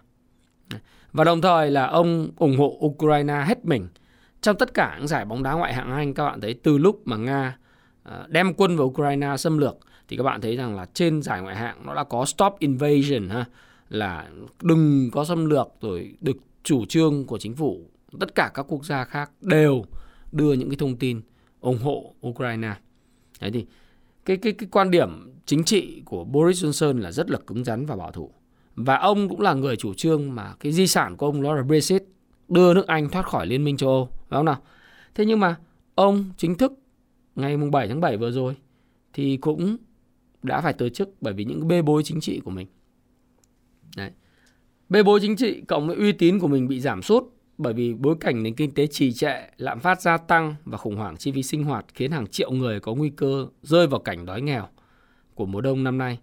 Và 1.12 1.24
đồng 1.24 1.40
thời 1.40 1.70
là 1.70 1.86
ông 1.86 2.28
ủng 2.36 2.56
hộ 2.58 2.78
Ukraine 2.86 3.44
hết 3.46 3.64
mình. 3.64 3.88
Trong 4.40 4.56
tất 4.56 4.74
cả 4.74 4.96
những 4.98 5.06
giải 5.06 5.24
bóng 5.24 5.42
đá 5.42 5.52
ngoại 5.52 5.74
hạng 5.74 5.90
Anh 5.90 6.14
các 6.14 6.24
bạn 6.24 6.40
thấy 6.40 6.54
từ 6.54 6.78
lúc 6.78 7.02
mà 7.04 7.16
Nga 7.16 7.56
à, 8.02 8.24
đem 8.28 8.54
quân 8.54 8.76
vào 8.76 8.86
Ukraine 8.86 9.36
xâm 9.36 9.58
lược 9.58 9.76
thì 10.08 10.16
các 10.16 10.22
bạn 10.22 10.40
thấy 10.40 10.56
rằng 10.56 10.76
là 10.76 10.86
trên 10.94 11.22
giải 11.22 11.42
ngoại 11.42 11.56
hạng 11.56 11.86
nó 11.86 11.94
đã 11.94 12.04
có 12.04 12.24
stop 12.24 12.56
invasion 12.58 13.28
ha 13.28 13.44
là 13.88 14.30
đừng 14.62 15.10
có 15.12 15.24
xâm 15.24 15.46
lược 15.46 15.68
rồi 15.80 16.16
được 16.20 16.36
chủ 16.62 16.84
trương 16.84 17.24
của 17.26 17.38
chính 17.38 17.54
phủ 17.54 17.80
tất 18.20 18.34
cả 18.34 18.50
các 18.54 18.66
quốc 18.68 18.84
gia 18.84 19.04
khác 19.04 19.30
đều 19.40 19.84
đưa 20.32 20.52
những 20.52 20.68
cái 20.68 20.76
thông 20.76 20.96
tin 20.96 21.20
ủng 21.60 21.78
hộ 21.78 22.14
Ukraine. 22.26 22.74
Đấy 23.40 23.50
thì 23.50 23.66
cái 24.24 24.36
cái 24.36 24.52
cái 24.52 24.68
quan 24.72 24.90
điểm 24.90 25.38
chính 25.46 25.64
trị 25.64 26.02
của 26.04 26.24
Boris 26.24 26.64
Johnson 26.64 26.98
là 26.98 27.12
rất 27.12 27.30
là 27.30 27.38
cứng 27.46 27.64
rắn 27.64 27.86
và 27.86 27.96
bảo 27.96 28.12
thủ. 28.12 28.30
Và 28.76 28.96
ông 28.96 29.28
cũng 29.28 29.40
là 29.40 29.54
người 29.54 29.76
chủ 29.76 29.94
trương 29.94 30.34
mà 30.34 30.54
cái 30.60 30.72
di 30.72 30.86
sản 30.86 31.16
của 31.16 31.26
ông 31.26 31.42
đó 31.42 31.54
là 31.54 31.62
Brexit 31.62 32.02
đưa 32.48 32.74
nước 32.74 32.86
Anh 32.86 33.08
thoát 33.08 33.26
khỏi 33.26 33.46
Liên 33.46 33.64
minh 33.64 33.76
châu 33.76 33.90
Âu, 33.90 34.08
phải 34.28 34.38
không 34.38 34.44
nào? 34.44 34.62
Thế 35.14 35.26
nhưng 35.26 35.40
mà 35.40 35.56
ông 35.94 36.24
chính 36.36 36.54
thức 36.54 36.72
ngày 37.36 37.56
mùng 37.56 37.70
7 37.70 37.88
tháng 37.88 38.00
7 38.00 38.16
vừa 38.16 38.30
rồi 38.30 38.56
thì 39.12 39.36
cũng 39.36 39.76
đã 40.42 40.60
phải 40.60 40.72
từ 40.72 40.88
chức 40.88 41.10
bởi 41.20 41.34
vì 41.34 41.44
những 41.44 41.68
bê 41.68 41.82
bối 41.82 42.02
chính 42.04 42.20
trị 42.20 42.40
của 42.44 42.50
mình. 42.50 42.66
Đấy. 43.96 44.10
Bê 44.88 45.02
bối 45.02 45.18
chính 45.22 45.36
trị 45.36 45.60
cộng 45.68 45.86
với 45.86 45.96
uy 45.96 46.12
tín 46.12 46.38
của 46.38 46.48
mình 46.48 46.68
bị 46.68 46.80
giảm 46.80 47.02
sút 47.02 47.24
bởi 47.58 47.72
vì 47.72 47.94
bối 47.94 48.16
cảnh 48.20 48.42
nền 48.42 48.54
kinh 48.54 48.74
tế 48.74 48.86
trì 48.86 49.12
trệ, 49.12 49.42
lạm 49.56 49.80
phát 49.80 50.00
gia 50.00 50.16
tăng 50.16 50.54
và 50.64 50.78
khủng 50.78 50.96
hoảng 50.96 51.16
chi 51.16 51.32
phí 51.32 51.42
sinh 51.42 51.64
hoạt 51.64 51.86
khiến 51.94 52.10
hàng 52.10 52.26
triệu 52.26 52.50
người 52.50 52.80
có 52.80 52.94
nguy 52.94 53.10
cơ 53.10 53.46
rơi 53.62 53.86
vào 53.86 54.00
cảnh 54.00 54.26
đói 54.26 54.42
nghèo 54.42 54.68
của 55.34 55.46
mùa 55.46 55.60
đông 55.60 55.84
năm 55.84 55.98
nay 55.98 56.18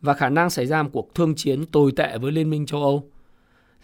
và 0.00 0.14
khả 0.14 0.28
năng 0.28 0.50
xảy 0.50 0.66
ra 0.66 0.82
một 0.82 0.90
cuộc 0.92 1.14
thương 1.14 1.34
chiến 1.34 1.66
tồi 1.66 1.92
tệ 1.96 2.18
với 2.18 2.32
Liên 2.32 2.50
minh 2.50 2.66
châu 2.66 2.82
Âu. 2.82 3.10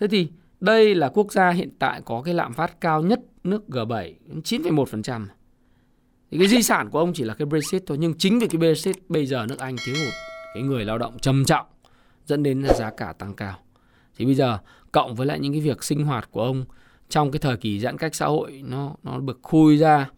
Thế 0.01 0.09
thì 0.09 0.29
đây 0.61 0.95
là 0.95 1.09
quốc 1.09 1.33
gia 1.33 1.51
hiện 1.51 1.71
tại 1.79 2.01
có 2.05 2.23
cái 2.23 2.35
lạm 2.35 2.53
phát 2.53 2.81
cao 2.81 3.03
nhất 3.03 3.21
nước 3.45 3.63
G7, 3.69 4.13
9,1%. 4.45 5.27
Thì 6.31 6.39
cái 6.39 6.49
di 6.49 6.63
sản 6.63 6.91
của 6.91 6.99
ông 6.99 7.13
chỉ 7.15 7.25
là 7.25 7.35
cái 7.35 7.47
Brexit 7.47 7.83
thôi, 7.87 7.99
nhưng 8.01 8.15
chính 8.19 8.39
vì 8.39 8.49
cái 8.49 8.59
Brexit 8.59 8.97
bây 9.09 9.27
giờ 9.27 9.47
nước 9.49 9.59
Anh 9.59 9.77
thiếu 9.87 9.95
hụt 10.05 10.13
cái 10.55 10.63
người 10.63 10.85
lao 10.85 10.99
động 10.99 11.19
trầm 11.19 11.45
trọng 11.45 11.67
dẫn 12.27 12.43
đến 12.43 12.63
là 12.63 12.75
giá 12.75 12.91
cả 12.91 13.13
tăng 13.13 13.35
cao. 13.35 13.59
Thì 14.17 14.25
bây 14.25 14.35
giờ 14.35 14.59
cộng 14.93 15.15
với 15.15 15.27
lại 15.27 15.41
những 15.41 15.53
cái 15.53 15.61
việc 15.61 15.85
sinh 15.85 16.05
hoạt 16.05 16.31
của 16.31 16.43
ông 16.43 16.65
trong 17.09 17.31
cái 17.31 17.39
thời 17.39 17.57
kỳ 17.57 17.81
giãn 17.81 17.99
cách 17.99 18.15
xã 18.15 18.27
hội 18.27 18.63
nó 18.65 18.95
nó 19.03 19.19
bực 19.19 19.39
khui 19.43 19.77
ra 19.77 20.11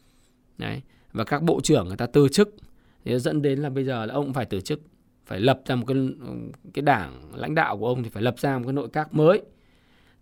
đấy 0.59 0.83
và 1.13 1.25
các 1.25 1.43
bộ 1.43 1.61
trưởng 1.61 1.89
người 1.89 1.97
ta 1.97 2.07
từ 2.07 2.29
chức 2.29 2.55
thì 3.05 3.19
dẫn 3.19 3.43
đến 3.43 3.59
là 3.59 3.71
bây 3.71 3.85
giờ 3.85 4.07
là 4.07 4.15
ông 4.15 4.33
phải 4.33 4.45
từ 4.45 4.61
chức 4.61 4.81
phải 5.27 5.41
lập 5.41 5.61
ra 5.67 5.75
một 5.75 5.85
cái 5.87 5.97
cái 6.75 6.83
đảng 6.83 7.31
lãnh 7.35 7.55
đạo 7.55 7.79
của 7.79 7.87
ông 7.87 8.03
thì 8.03 8.09
phải 8.09 8.23
lập 8.23 8.39
ra 8.39 8.59
một 8.59 8.65
cái 8.65 8.73
nội 8.73 8.89
các 8.93 9.15
mới 9.15 9.43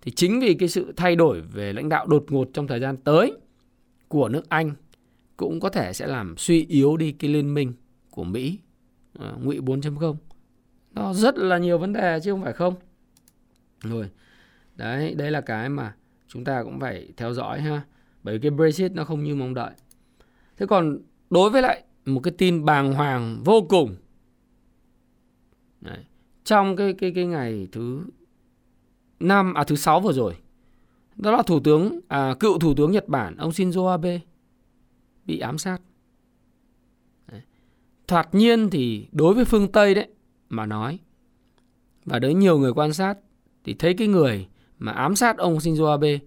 thì 0.02 0.10
chính 0.10 0.40
vì 0.40 0.54
cái 0.54 0.68
sự 0.68 0.92
thay 0.96 1.16
đổi 1.16 1.40
về 1.40 1.72
lãnh 1.72 1.88
đạo 1.88 2.06
đột 2.06 2.24
ngột 2.28 2.48
trong 2.52 2.66
thời 2.66 2.80
gian 2.80 2.96
tới 2.96 3.32
của 4.08 4.28
nước 4.28 4.48
Anh 4.48 4.72
cũng 5.36 5.60
có 5.60 5.68
thể 5.68 5.92
sẽ 5.92 6.06
làm 6.06 6.36
suy 6.36 6.66
yếu 6.66 6.96
đi 6.96 7.12
cái 7.12 7.30
liên 7.30 7.54
minh 7.54 7.72
của 8.10 8.24
Mỹ 8.24 8.58
à, 9.18 9.32
ngụy 9.42 9.58
4.0 9.58 10.16
nó 10.94 11.12
rất 11.12 11.38
là 11.38 11.58
nhiều 11.58 11.78
vấn 11.78 11.92
đề 11.92 12.20
chứ 12.22 12.30
không 12.30 12.42
phải 12.42 12.52
không 12.52 12.74
rồi 13.82 14.10
đấy 14.76 15.14
đây 15.14 15.30
là 15.30 15.40
cái 15.40 15.68
mà 15.68 15.94
chúng 16.28 16.44
ta 16.44 16.62
cũng 16.62 16.80
phải 16.80 17.08
theo 17.16 17.34
dõi 17.34 17.60
ha 17.60 17.82
bởi 18.22 18.38
vì 18.38 18.42
cái 18.42 18.50
Brexit 18.50 18.92
nó 18.92 19.04
không 19.04 19.24
như 19.24 19.34
mong 19.34 19.54
đợi 19.54 19.70
thế 20.56 20.66
còn 20.66 20.98
đối 21.30 21.50
với 21.50 21.62
lại 21.62 21.82
một 22.04 22.20
cái 22.20 22.34
tin 22.38 22.64
bàng 22.64 22.92
hoàng 22.92 23.42
vô 23.44 23.66
cùng 23.68 23.96
Đấy. 25.80 26.04
trong 26.44 26.76
cái 26.76 26.92
cái 26.92 27.12
cái 27.14 27.26
ngày 27.26 27.68
thứ 27.72 28.04
năm 29.20 29.54
à 29.54 29.64
thứ 29.64 29.76
sáu 29.76 30.00
vừa 30.00 30.12
rồi 30.12 30.34
đó 31.16 31.30
là 31.36 31.42
thủ 31.42 31.60
tướng 31.60 32.00
à, 32.08 32.34
cựu 32.40 32.58
thủ 32.58 32.74
tướng 32.74 32.92
Nhật 32.92 33.08
Bản 33.08 33.36
ông 33.36 33.50
Shinzo 33.50 33.88
Abe 33.88 34.20
bị 35.24 35.38
ám 35.38 35.58
sát 35.58 35.78
đấy. 37.26 37.42
thoạt 38.06 38.34
nhiên 38.34 38.70
thì 38.70 39.08
đối 39.12 39.34
với 39.34 39.44
phương 39.44 39.72
Tây 39.72 39.94
đấy 39.94 40.08
mà 40.52 40.66
nói. 40.66 40.98
Và 42.04 42.18
đối 42.18 42.34
nhiều 42.34 42.58
người 42.58 42.72
quan 42.72 42.92
sát 42.92 43.18
thì 43.64 43.74
thấy 43.74 43.94
cái 43.94 44.08
người 44.08 44.48
mà 44.78 44.92
ám 44.92 45.16
sát 45.16 45.38
ông 45.38 45.58
Shinzo 45.58 45.90
Abe 45.90 46.18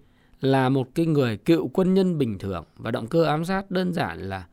là 0.42 0.70
một 0.70 0.88
cái 0.96 1.06
người 1.06 1.38
cựu 1.38 1.68
quân 1.68 1.94
nhân 1.94 2.18
bình 2.18 2.38
thường. 2.38 2.66
Và 2.78 2.92
động 2.92 3.08
cơ 3.08 3.24
ám 3.24 3.46
sát 3.46 3.72
đơn 3.72 3.94
giản 3.94 4.20
là 4.20 4.48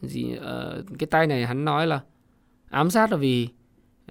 gì 0.00 0.36
uh, 0.36 0.98
cái 0.98 1.06
tay 1.06 1.26
này 1.26 1.46
hắn 1.46 1.64
nói 1.64 1.86
là 1.86 2.00
ám 2.70 2.90
sát 2.90 3.10
là 3.10 3.16
vì 3.16 3.48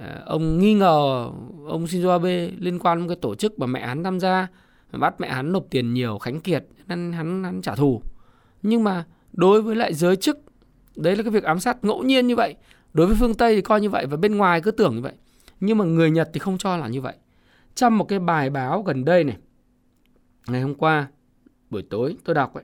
uh, 0.01 0.25
ông 0.25 0.59
nghi 0.59 0.73
ngờ 0.73 1.29
ông 1.67 1.85
Shinzo 1.85 2.09
Abe 2.09 2.49
liên 2.57 2.79
quan 2.79 2.99
đến 2.99 3.07
cái 3.07 3.17
tổ 3.21 3.35
chức 3.35 3.59
mà 3.59 3.67
mẹ 3.67 3.87
hắn 3.87 4.03
tham 4.03 4.19
gia 4.19 4.47
bắt 4.91 5.21
mẹ 5.21 5.29
hắn 5.29 5.51
nộp 5.51 5.65
tiền 5.69 5.93
nhiều 5.93 6.17
khánh 6.17 6.39
kiệt 6.41 6.65
nên 6.87 7.11
hắn 7.11 7.43
hắn 7.43 7.61
trả 7.61 7.75
thù. 7.75 8.01
Nhưng 8.61 8.83
mà 8.83 9.05
đối 9.33 9.61
với 9.61 9.75
lại 9.75 9.93
giới 9.93 10.15
chức 10.15 10.39
đấy 10.95 11.15
là 11.15 11.23
cái 11.23 11.31
việc 11.31 11.43
ám 11.43 11.59
sát 11.59 11.83
ngẫu 11.83 12.03
nhiên 12.03 12.27
như 12.27 12.35
vậy 12.35 12.55
đối 12.93 13.07
với 13.07 13.15
phương 13.19 13.33
Tây 13.33 13.55
thì 13.55 13.61
coi 13.61 13.81
như 13.81 13.89
vậy 13.89 14.05
và 14.05 14.17
bên 14.17 14.37
ngoài 14.37 14.61
cứ 14.61 14.71
tưởng 14.71 14.95
như 14.95 15.01
vậy. 15.01 15.13
Nhưng 15.59 15.77
mà 15.77 15.85
người 15.85 16.11
Nhật 16.11 16.29
thì 16.33 16.39
không 16.39 16.57
cho 16.57 16.77
là 16.77 16.87
như 16.87 17.01
vậy. 17.01 17.15
Trong 17.75 17.97
một 17.97 18.05
cái 18.05 18.19
bài 18.19 18.49
báo 18.49 18.81
gần 18.81 19.05
đây 19.05 19.23
này 19.23 19.37
ngày 20.47 20.61
hôm 20.61 20.75
qua 20.75 21.07
buổi 21.69 21.81
tối 21.89 22.17
tôi 22.23 22.35
đọc 22.35 22.53
ấy. 22.53 22.63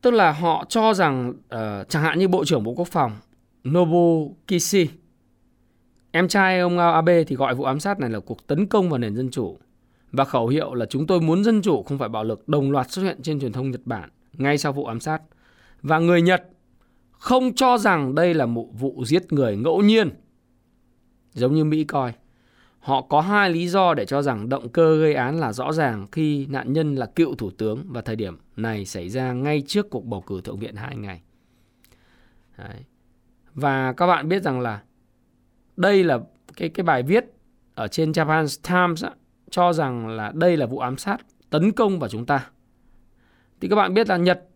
Tức 0.00 0.10
là 0.10 0.32
họ 0.32 0.64
cho 0.68 0.94
rằng 0.94 1.28
uh, 1.30 1.88
chẳng 1.88 2.02
hạn 2.02 2.18
như 2.18 2.28
bộ 2.28 2.44
trưởng 2.44 2.64
bộ 2.64 2.72
quốc 2.72 2.88
phòng 2.88 3.12
Nobu 3.68 4.36
Kishi 4.46 4.88
em 6.10 6.28
trai 6.28 6.60
ông 6.60 6.78
Abe 6.78 7.24
thì 7.24 7.36
gọi 7.36 7.54
vụ 7.54 7.64
ám 7.64 7.80
sát 7.80 8.00
này 8.00 8.10
là 8.10 8.20
cuộc 8.20 8.46
tấn 8.46 8.66
công 8.66 8.90
vào 8.90 8.98
nền 8.98 9.16
dân 9.16 9.30
chủ. 9.30 9.58
Và 10.12 10.24
khẩu 10.24 10.48
hiệu 10.48 10.74
là 10.74 10.86
chúng 10.86 11.06
tôi 11.06 11.20
muốn 11.20 11.44
dân 11.44 11.62
chủ 11.62 11.82
không 11.82 11.98
phải 11.98 12.08
bạo 12.08 12.24
lực 12.24 12.48
đồng 12.48 12.70
loạt 12.70 12.90
xuất 12.90 13.02
hiện 13.02 13.22
trên 13.22 13.40
truyền 13.40 13.52
thông 13.52 13.70
Nhật 13.70 13.80
Bản 13.84 14.10
ngay 14.32 14.58
sau 14.58 14.72
vụ 14.72 14.84
ám 14.84 15.00
sát. 15.00 15.22
Và 15.82 15.98
người 15.98 16.22
Nhật 16.22 16.48
không 17.20 17.54
cho 17.54 17.78
rằng 17.78 18.14
đây 18.14 18.34
là 18.34 18.46
một 18.46 18.68
vụ 18.72 19.04
giết 19.04 19.32
người 19.32 19.56
ngẫu 19.56 19.82
nhiên 19.82 20.10
giống 21.32 21.54
như 21.54 21.64
Mỹ 21.64 21.84
coi 21.84 22.12
họ 22.78 23.02
có 23.02 23.20
hai 23.20 23.50
lý 23.50 23.68
do 23.68 23.94
để 23.94 24.06
cho 24.06 24.22
rằng 24.22 24.48
động 24.48 24.68
cơ 24.68 24.96
gây 24.96 25.14
án 25.14 25.40
là 25.40 25.52
rõ 25.52 25.72
ràng 25.72 26.06
khi 26.12 26.46
nạn 26.46 26.72
nhân 26.72 26.94
là 26.94 27.06
cựu 27.06 27.34
thủ 27.34 27.50
tướng 27.50 27.84
và 27.88 28.00
thời 28.00 28.16
điểm 28.16 28.38
này 28.56 28.84
xảy 28.84 29.08
ra 29.08 29.32
ngay 29.32 29.62
trước 29.66 29.90
cuộc 29.90 30.04
bầu 30.04 30.20
cử 30.20 30.40
thượng 30.40 30.58
viện 30.58 30.76
hai 30.76 30.96
ngày. 30.96 31.22
Đấy. 32.58 32.84
Và 33.54 33.92
các 33.92 34.06
bạn 34.06 34.28
biết 34.28 34.42
rằng 34.42 34.60
là 34.60 34.82
đây 35.76 36.04
là 36.04 36.18
cái 36.56 36.68
cái 36.68 36.84
bài 36.84 37.02
viết 37.02 37.24
ở 37.74 37.88
trên 37.88 38.12
Japan 38.12 38.46
Times 38.68 39.04
á, 39.04 39.10
cho 39.50 39.72
rằng 39.72 40.08
là 40.08 40.32
đây 40.34 40.56
là 40.56 40.66
vụ 40.66 40.78
ám 40.78 40.96
sát 40.96 41.16
tấn 41.50 41.72
công 41.72 41.98
vào 41.98 42.08
chúng 42.08 42.26
ta. 42.26 42.50
Thì 43.60 43.68
các 43.68 43.76
bạn 43.76 43.94
biết 43.94 44.08
là 44.08 44.16
Nhật 44.16 44.48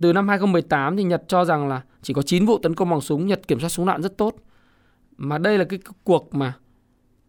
từ 0.00 0.12
năm 0.12 0.28
2018 0.28 0.96
thì 0.96 1.02
Nhật 1.02 1.24
cho 1.28 1.44
rằng 1.44 1.68
là 1.68 1.82
chỉ 2.02 2.14
có 2.14 2.22
9 2.22 2.46
vụ 2.46 2.58
tấn 2.58 2.74
công 2.74 2.90
bằng 2.90 3.00
súng, 3.00 3.26
Nhật 3.26 3.48
kiểm 3.48 3.60
soát 3.60 3.68
súng 3.68 3.86
đạn 3.86 4.02
rất 4.02 4.16
tốt. 4.16 4.34
Mà 5.16 5.38
đây 5.38 5.58
là 5.58 5.64
cái 5.64 5.78
cuộc 6.04 6.34
mà 6.34 6.54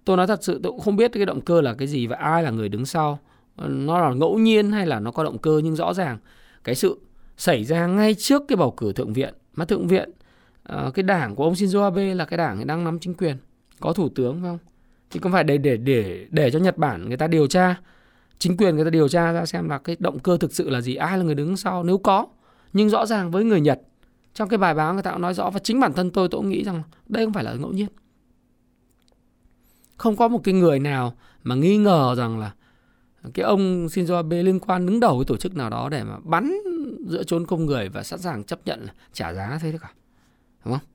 tôi 0.05 0.17
nói 0.17 0.27
thật 0.27 0.43
sự 0.43 0.59
tôi 0.63 0.71
cũng 0.71 0.81
không 0.81 0.95
biết 0.95 1.11
cái 1.11 1.25
động 1.25 1.41
cơ 1.41 1.61
là 1.61 1.73
cái 1.73 1.87
gì 1.87 2.07
và 2.07 2.15
ai 2.15 2.43
là 2.43 2.49
người 2.49 2.69
đứng 2.69 2.85
sau. 2.85 3.19
Ờ, 3.55 3.67
nó 3.67 3.99
là 3.99 4.13
ngẫu 4.13 4.37
nhiên 4.37 4.71
hay 4.71 4.87
là 4.87 4.99
nó 4.99 5.11
có 5.11 5.23
động 5.23 5.37
cơ 5.37 5.61
nhưng 5.63 5.75
rõ 5.75 5.93
ràng 5.93 6.17
cái 6.63 6.75
sự 6.75 6.99
xảy 7.37 7.63
ra 7.63 7.87
ngay 7.87 8.15
trước 8.15 8.43
cái 8.47 8.55
bầu 8.55 8.71
cử 8.71 8.93
thượng 8.93 9.13
viện 9.13 9.33
mà 9.53 9.65
thượng 9.65 9.87
viện 9.87 10.09
ờ, 10.63 10.91
cái 10.93 11.03
đảng 11.03 11.35
của 11.35 11.43
ông 11.43 11.53
Shinzo 11.53 11.83
Abe 11.83 12.13
là 12.13 12.25
cái 12.25 12.37
đảng 12.37 12.67
đang 12.67 12.83
nắm 12.83 12.99
chính 12.99 13.13
quyền 13.13 13.37
có 13.79 13.93
thủ 13.93 14.09
tướng 14.09 14.41
phải 14.41 14.49
không 14.49 14.57
thì 15.11 15.19
không 15.19 15.31
phải 15.31 15.43
để 15.43 15.57
để 15.57 15.77
để 15.77 16.27
để 16.29 16.51
cho 16.51 16.59
Nhật 16.59 16.77
Bản 16.77 17.07
người 17.07 17.17
ta 17.17 17.27
điều 17.27 17.47
tra 17.47 17.75
chính 18.37 18.57
quyền 18.57 18.75
người 18.75 18.85
ta 18.85 18.89
điều 18.89 19.07
tra 19.07 19.31
ra 19.31 19.45
xem 19.45 19.69
là 19.69 19.77
cái 19.77 19.95
động 19.99 20.19
cơ 20.19 20.37
thực 20.37 20.53
sự 20.53 20.69
là 20.69 20.81
gì 20.81 20.95
ai 20.95 21.17
là 21.17 21.23
người 21.23 21.35
đứng 21.35 21.57
sau 21.57 21.83
nếu 21.83 21.97
có 21.97 22.27
nhưng 22.73 22.89
rõ 22.89 23.05
ràng 23.05 23.31
với 23.31 23.43
người 23.43 23.61
Nhật 23.61 23.81
trong 24.33 24.49
cái 24.49 24.57
bài 24.57 24.73
báo 24.73 24.93
người 24.93 25.03
ta 25.03 25.11
cũng 25.11 25.21
nói 25.21 25.33
rõ, 25.33 25.49
và 25.49 25.59
chính 25.59 25.79
bản 25.79 25.93
thân 25.93 26.11
tôi 26.11 26.27
tôi 26.31 26.41
cũng 26.41 26.49
nghĩ 26.49 26.63
rằng 26.63 26.83
đây 27.07 27.25
không 27.25 27.33
phải 27.33 27.43
là 27.43 27.53
ngẫu 27.53 27.71
nhiên. 27.71 27.87
Không 29.97 30.15
có 30.15 30.27
một 30.27 30.41
cái 30.43 30.53
người 30.53 30.79
nào 30.79 31.13
mà 31.43 31.55
nghi 31.55 31.77
ngờ 31.77 32.15
rằng 32.17 32.39
là 32.39 32.53
cái 33.33 33.43
ông 33.43 33.87
Shinzo 33.87 34.15
Abe 34.15 34.43
liên 34.43 34.59
quan 34.59 34.85
đứng 34.85 34.99
đầu 34.99 35.19
cái 35.19 35.25
tổ 35.27 35.37
chức 35.37 35.55
nào 35.55 35.69
đó 35.69 35.89
để 35.89 36.03
mà 36.03 36.17
bắn 36.23 36.53
giữa 37.07 37.23
chốn 37.23 37.45
công 37.45 37.65
người 37.65 37.89
và 37.89 38.03
sẵn 38.03 38.19
sàng 38.19 38.43
chấp 38.43 38.59
nhận 38.65 38.85
là 38.85 38.93
trả 39.13 39.33
giá 39.33 39.59
thế 39.61 39.77
cả. 39.81 39.91
Đúng 40.65 40.73
không? 40.73 40.87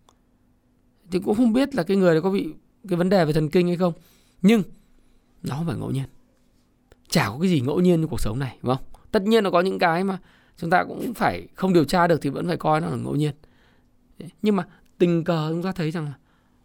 Thì 1.10 1.18
cũng 1.18 1.34
không 1.34 1.52
biết 1.52 1.74
là 1.74 1.82
cái 1.82 1.96
người 1.96 2.12
này 2.12 2.20
có 2.22 2.30
bị 2.30 2.48
cái 2.88 2.96
vấn 2.96 3.08
đề 3.08 3.24
về 3.24 3.32
thần 3.32 3.50
kinh 3.50 3.66
hay 3.66 3.76
không, 3.76 3.92
nhưng 4.42 4.62
nó 5.42 5.54
không 5.54 5.66
phải 5.66 5.76
ngẫu 5.76 5.90
nhiên. 5.90 6.04
Chả 7.08 7.28
có 7.28 7.38
cái 7.40 7.50
gì 7.50 7.60
ngẫu 7.60 7.80
nhiên 7.80 8.02
trong 8.02 8.10
cuộc 8.10 8.20
sống 8.20 8.38
này, 8.38 8.58
đúng 8.62 8.76
không? 8.76 8.84
Tất 9.10 9.22
nhiên 9.22 9.44
nó 9.44 9.50
có 9.50 9.60
những 9.60 9.78
cái 9.78 10.04
mà 10.04 10.18
chúng 10.58 10.70
ta 10.70 10.84
cũng 10.84 11.14
phải 11.14 11.48
không 11.54 11.72
điều 11.72 11.84
tra 11.84 12.06
được 12.06 12.22
thì 12.22 12.30
vẫn 12.30 12.46
phải 12.46 12.56
coi 12.56 12.80
nó 12.80 12.88
là 12.88 12.96
ngẫu 12.96 13.16
nhiên. 13.16 13.34
Nhưng 14.42 14.56
mà 14.56 14.66
tình 14.98 15.24
cờ 15.24 15.48
chúng 15.50 15.62
ta 15.62 15.72
thấy 15.72 15.90
rằng 15.90 16.04
là, 16.04 16.12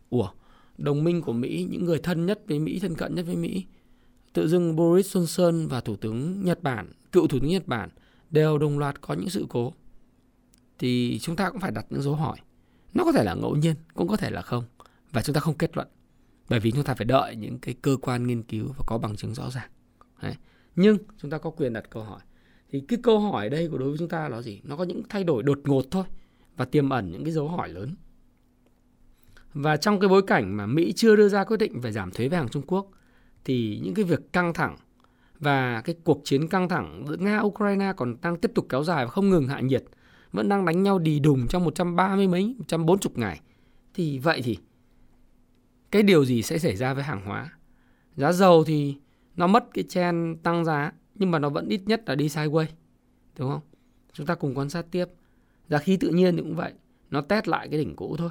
ủa, 0.09 0.29
đồng 0.77 1.03
minh 1.03 1.21
của 1.21 1.33
Mỹ, 1.33 1.67
những 1.71 1.85
người 1.85 1.99
thân 1.99 2.25
nhất 2.25 2.41
với 2.47 2.59
Mỹ, 2.59 2.79
thân 2.79 2.95
cận 2.95 3.15
nhất 3.15 3.25
với 3.25 3.35
Mỹ, 3.35 3.65
tự 4.33 4.47
dưng 4.47 4.75
Boris 4.75 5.17
Johnson 5.17 5.67
và 5.67 5.81
thủ 5.81 5.95
tướng 5.95 6.45
Nhật 6.45 6.63
Bản, 6.63 6.91
cựu 7.11 7.27
thủ 7.27 7.39
tướng 7.39 7.49
Nhật 7.49 7.67
Bản 7.67 7.89
đều 8.29 8.57
đồng 8.57 8.79
loạt 8.79 9.01
có 9.01 9.13
những 9.13 9.29
sự 9.29 9.45
cố. 9.49 9.73
Thì 10.79 11.19
chúng 11.21 11.35
ta 11.35 11.49
cũng 11.49 11.59
phải 11.59 11.71
đặt 11.71 11.85
những 11.89 12.01
dấu 12.01 12.15
hỏi. 12.15 12.37
Nó 12.93 13.03
có 13.03 13.11
thể 13.11 13.23
là 13.23 13.33
ngẫu 13.33 13.55
nhiên, 13.55 13.75
cũng 13.93 14.07
có 14.07 14.17
thể 14.17 14.29
là 14.29 14.41
không. 14.41 14.63
Và 15.11 15.21
chúng 15.21 15.33
ta 15.33 15.39
không 15.39 15.57
kết 15.57 15.77
luận, 15.77 15.87
bởi 16.49 16.59
vì 16.59 16.71
chúng 16.71 16.83
ta 16.83 16.93
phải 16.93 17.05
đợi 17.05 17.35
những 17.35 17.59
cái 17.59 17.75
cơ 17.81 17.97
quan 18.01 18.27
nghiên 18.27 18.43
cứu 18.43 18.67
và 18.77 18.83
có 18.87 18.97
bằng 18.97 19.15
chứng 19.15 19.33
rõ 19.33 19.49
ràng. 19.49 19.69
Đấy. 20.21 20.35
nhưng 20.75 20.97
chúng 21.17 21.31
ta 21.31 21.37
có 21.37 21.49
quyền 21.49 21.73
đặt 21.73 21.89
câu 21.89 22.03
hỏi 22.03 22.19
thì 22.73 22.79
cái 22.87 22.99
câu 23.03 23.19
hỏi 23.19 23.49
đây 23.49 23.67
của 23.67 23.77
đối 23.77 23.89
với 23.89 23.97
chúng 23.97 24.09
ta 24.09 24.29
là 24.29 24.41
gì? 24.41 24.61
Nó 24.63 24.75
có 24.75 24.83
những 24.83 25.01
thay 25.09 25.23
đổi 25.23 25.43
đột 25.43 25.59
ngột 25.63 25.85
thôi 25.91 26.03
và 26.57 26.65
tiềm 26.65 26.89
ẩn 26.89 27.11
những 27.11 27.23
cái 27.23 27.33
dấu 27.33 27.47
hỏi 27.47 27.69
lớn. 27.69 27.95
Và 29.53 29.77
trong 29.77 29.99
cái 29.99 30.07
bối 30.07 30.21
cảnh 30.27 30.57
mà 30.57 30.65
Mỹ 30.65 30.93
chưa 30.95 31.15
đưa 31.15 31.29
ra 31.29 31.43
quyết 31.43 31.57
định 31.57 31.81
về 31.81 31.91
giảm 31.91 32.11
thuế 32.11 32.27
với 32.27 32.37
hàng 32.37 32.49
Trung 32.49 32.63
Quốc, 32.67 32.91
thì 33.45 33.79
những 33.83 33.93
cái 33.93 34.05
việc 34.05 34.33
căng 34.33 34.53
thẳng 34.53 34.75
và 35.39 35.81
cái 35.81 35.95
cuộc 36.03 36.21
chiến 36.23 36.47
căng 36.47 36.69
thẳng 36.69 37.05
giữa 37.07 37.17
Nga, 37.17 37.39
Ukraine 37.39 37.93
còn 37.97 38.15
đang 38.21 38.37
tiếp 38.37 38.51
tục 38.55 38.65
kéo 38.69 38.83
dài 38.83 39.05
và 39.05 39.11
không 39.11 39.29
ngừng 39.29 39.47
hạ 39.47 39.59
nhiệt, 39.59 39.83
vẫn 40.31 40.49
đang 40.49 40.65
đánh 40.65 40.83
nhau 40.83 40.99
đì 40.99 41.19
đùng 41.19 41.47
trong 41.47 41.63
130 41.63 42.27
mấy 42.27 42.55
140 42.57 43.13
ngày. 43.15 43.41
Thì 43.93 44.19
vậy 44.19 44.41
thì 44.43 44.57
cái 45.91 46.03
điều 46.03 46.25
gì 46.25 46.41
sẽ 46.41 46.57
xảy 46.57 46.75
ra 46.75 46.93
với 46.93 47.03
hàng 47.03 47.25
hóa? 47.25 47.49
Giá 48.15 48.31
dầu 48.31 48.63
thì 48.63 48.95
nó 49.35 49.47
mất 49.47 49.65
cái 49.73 49.83
chen 49.89 50.37
tăng 50.43 50.65
giá 50.65 50.91
nhưng 51.15 51.31
mà 51.31 51.39
nó 51.39 51.49
vẫn 51.49 51.67
ít 51.69 51.81
nhất 51.85 52.03
là 52.05 52.15
đi 52.15 52.27
sideways, 52.27 52.65
đúng 53.37 53.49
không? 53.49 53.61
Chúng 54.13 54.25
ta 54.25 54.35
cùng 54.35 54.55
quan 54.55 54.69
sát 54.69 54.85
tiếp. 54.91 55.05
Giá 55.69 55.77
khí 55.77 55.97
tự 55.97 56.09
nhiên 56.09 56.35
thì 56.35 56.41
cũng 56.41 56.55
vậy, 56.55 56.73
nó 57.09 57.21
test 57.21 57.47
lại 57.47 57.67
cái 57.69 57.79
đỉnh 57.79 57.95
cũ 57.95 58.15
thôi. 58.17 58.29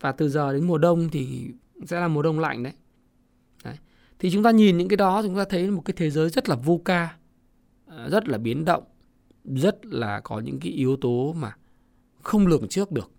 Và 0.00 0.12
từ 0.12 0.28
giờ 0.28 0.52
đến 0.52 0.66
mùa 0.66 0.78
đông 0.78 1.08
thì 1.12 1.50
sẽ 1.86 2.00
là 2.00 2.08
mùa 2.08 2.22
đông 2.22 2.40
lạnh 2.40 2.62
đấy. 2.62 2.72
đấy. 3.64 3.76
Thì 4.18 4.30
chúng 4.30 4.42
ta 4.42 4.50
nhìn 4.50 4.78
những 4.78 4.88
cái 4.88 4.96
đó, 4.96 5.22
chúng 5.22 5.36
ta 5.36 5.44
thấy 5.44 5.70
một 5.70 5.82
cái 5.84 5.94
thế 5.96 6.10
giới 6.10 6.30
rất 6.30 6.48
là 6.48 6.56
vô 6.56 6.80
ca 6.84 7.16
à, 7.86 8.08
rất 8.08 8.28
là 8.28 8.38
biến 8.38 8.64
động, 8.64 8.84
rất 9.44 9.86
là 9.86 10.20
có 10.20 10.40
những 10.40 10.60
cái 10.60 10.72
yếu 10.72 10.96
tố 10.96 11.32
mà 11.32 11.56
không 12.22 12.46
lường 12.46 12.68
trước 12.68 12.92
được. 12.92 13.10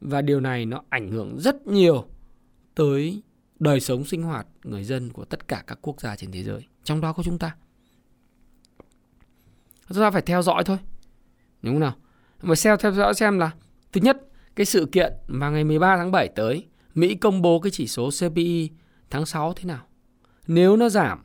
Và 0.00 0.22
điều 0.22 0.40
này 0.40 0.66
nó 0.66 0.82
ảnh 0.88 1.10
hưởng 1.10 1.38
rất 1.40 1.66
nhiều 1.66 2.04
tới 2.74 3.22
đời 3.58 3.80
sống 3.80 4.04
sinh 4.04 4.22
hoạt 4.22 4.46
người 4.64 4.84
dân 4.84 5.12
của 5.12 5.24
tất 5.24 5.48
cả 5.48 5.64
các 5.66 5.78
quốc 5.82 6.00
gia 6.00 6.16
trên 6.16 6.32
thế 6.32 6.42
giới. 6.42 6.66
Trong 6.84 7.00
đó 7.00 7.12
có 7.12 7.22
chúng 7.22 7.38
ta 7.38 7.56
chúng 9.88 9.98
ta 9.98 10.10
phải 10.10 10.22
theo 10.22 10.42
dõi 10.42 10.64
thôi 10.64 10.78
đúng 11.62 11.74
không 11.74 11.80
nào 11.80 11.94
mà 12.42 12.54
xem 12.54 12.76
theo 12.80 12.92
dõi 12.92 13.14
xem 13.14 13.38
là 13.38 13.50
thứ 13.92 14.00
nhất 14.00 14.16
cái 14.56 14.66
sự 14.66 14.88
kiện 14.92 15.12
vào 15.26 15.52
ngày 15.52 15.64
13 15.64 15.96
tháng 15.96 16.10
7 16.10 16.28
tới 16.28 16.66
Mỹ 16.94 17.14
công 17.14 17.42
bố 17.42 17.60
cái 17.60 17.70
chỉ 17.70 17.86
số 17.86 18.10
CPI 18.10 18.70
tháng 19.10 19.26
6 19.26 19.52
thế 19.52 19.64
nào 19.64 19.86
nếu 20.46 20.76
nó 20.76 20.88
giảm 20.88 21.24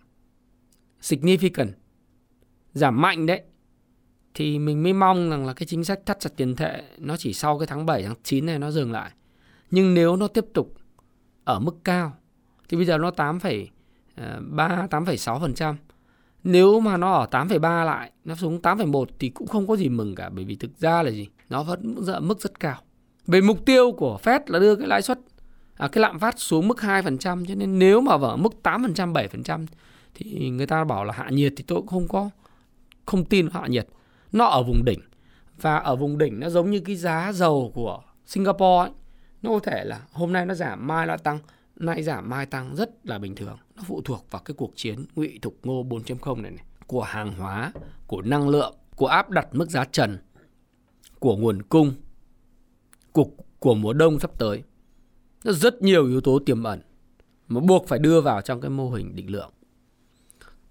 significant 1.01 1.71
giảm 2.73 3.01
mạnh 3.01 3.25
đấy 3.25 3.41
thì 4.33 4.59
mình 4.59 4.83
mới 4.83 4.93
mong 4.93 5.29
rằng 5.29 5.45
là 5.45 5.53
cái 5.53 5.65
chính 5.65 5.83
sách 5.83 5.99
thắt 6.05 6.19
chặt 6.19 6.29
tiền 6.35 6.55
tệ 6.55 6.83
nó 6.97 7.17
chỉ 7.17 7.33
sau 7.33 7.59
cái 7.59 7.67
tháng 7.67 7.85
7 7.85 8.03
tháng 8.03 8.15
9 8.23 8.45
này 8.45 8.59
nó 8.59 8.71
dừng 8.71 8.91
lại. 8.91 9.11
Nhưng 9.71 9.93
nếu 9.93 10.15
nó 10.15 10.27
tiếp 10.27 10.45
tục 10.53 10.75
ở 11.43 11.59
mức 11.59 11.75
cao 11.83 12.13
thì 12.69 12.77
bây 12.77 12.85
giờ 12.85 12.97
nó 12.97 13.09
8,3 13.11 13.69
8,6%. 14.87 15.75
Nếu 16.43 16.79
mà 16.79 16.97
nó 16.97 17.13
ở 17.13 17.27
8,3 17.31 17.85
lại, 17.85 18.11
nó 18.25 18.35
xuống 18.35 18.59
8,1 18.61 19.05
thì 19.19 19.29
cũng 19.29 19.47
không 19.47 19.67
có 19.67 19.75
gì 19.75 19.89
mừng 19.89 20.15
cả 20.15 20.29
bởi 20.29 20.45
vì 20.45 20.55
thực 20.55 20.79
ra 20.79 21.03
là 21.03 21.11
gì? 21.11 21.27
Nó 21.49 21.63
vẫn 21.63 21.95
ở 22.07 22.19
mức 22.19 22.41
rất 22.41 22.59
cao. 22.59 22.77
Về 23.27 23.41
mục 23.41 23.65
tiêu 23.65 23.91
của 23.91 24.19
Fed 24.23 24.39
là 24.47 24.59
đưa 24.59 24.75
cái 24.75 24.87
lãi 24.87 25.01
suất 25.01 25.19
à, 25.81 25.87
cái 25.87 26.01
lạm 26.01 26.19
phát 26.19 26.39
xuống 26.39 26.67
mức 26.67 26.77
2% 26.77 27.45
cho 27.45 27.55
nên 27.55 27.79
nếu 27.79 28.01
mà 28.01 28.11
ở 28.11 28.35
mức 28.35 28.53
8%, 28.63 29.13
7% 29.13 29.65
thì 30.13 30.49
người 30.49 30.67
ta 30.67 30.83
bảo 30.83 31.03
là 31.03 31.13
hạ 31.13 31.27
nhiệt 31.29 31.53
thì 31.57 31.63
tôi 31.67 31.79
cũng 31.79 31.87
không 31.87 32.07
có 32.07 32.29
không 33.05 33.25
tin 33.25 33.47
hạ 33.53 33.67
nhiệt 33.67 33.87
nó 34.31 34.45
ở 34.45 34.63
vùng 34.63 34.85
đỉnh 34.85 34.99
và 35.61 35.77
ở 35.77 35.95
vùng 35.95 36.17
đỉnh 36.17 36.39
nó 36.39 36.49
giống 36.49 36.71
như 36.71 36.79
cái 36.79 36.95
giá 36.95 37.31
dầu 37.33 37.71
của 37.75 38.01
Singapore 38.25 38.79
ấy. 38.79 38.89
nó 39.41 39.49
có 39.49 39.59
thể 39.59 39.83
là 39.83 40.01
hôm 40.11 40.33
nay 40.33 40.45
nó 40.45 40.53
giảm 40.53 40.87
mai 40.87 41.07
nó 41.07 41.17
tăng 41.17 41.39
nay 41.85 42.03
giảm 42.03 42.29
mai 42.29 42.45
tăng 42.45 42.75
rất 42.75 42.89
là 43.03 43.19
bình 43.19 43.35
thường 43.35 43.57
nó 43.75 43.83
phụ 43.87 44.01
thuộc 44.05 44.25
vào 44.31 44.41
cái 44.45 44.55
cuộc 44.57 44.71
chiến 44.75 45.05
ngụy 45.15 45.39
thục 45.41 45.55
ngô 45.63 45.83
4.0 45.83 46.41
này, 46.41 46.51
này 46.51 46.65
của 46.87 47.01
hàng 47.01 47.33
hóa 47.33 47.73
của 48.07 48.21
năng 48.21 48.49
lượng 48.49 48.75
của 48.95 49.07
áp 49.07 49.29
đặt 49.29 49.47
mức 49.51 49.69
giá 49.69 49.85
trần 49.85 50.17
của 51.19 51.35
nguồn 51.35 51.61
cung 51.61 51.93
của, 53.11 53.25
của 53.59 53.75
mùa 53.75 53.93
đông 53.93 54.19
sắp 54.19 54.31
tới 54.39 54.63
nó 55.43 55.51
rất 55.51 55.81
nhiều 55.81 56.07
yếu 56.07 56.21
tố 56.21 56.39
tiềm 56.45 56.63
ẩn 56.63 56.81
mà 57.47 57.61
buộc 57.61 57.87
phải 57.87 57.99
đưa 57.99 58.21
vào 58.21 58.41
trong 58.41 58.61
cái 58.61 58.69
mô 58.69 58.89
hình 58.89 59.15
định 59.15 59.31
lượng 59.31 59.51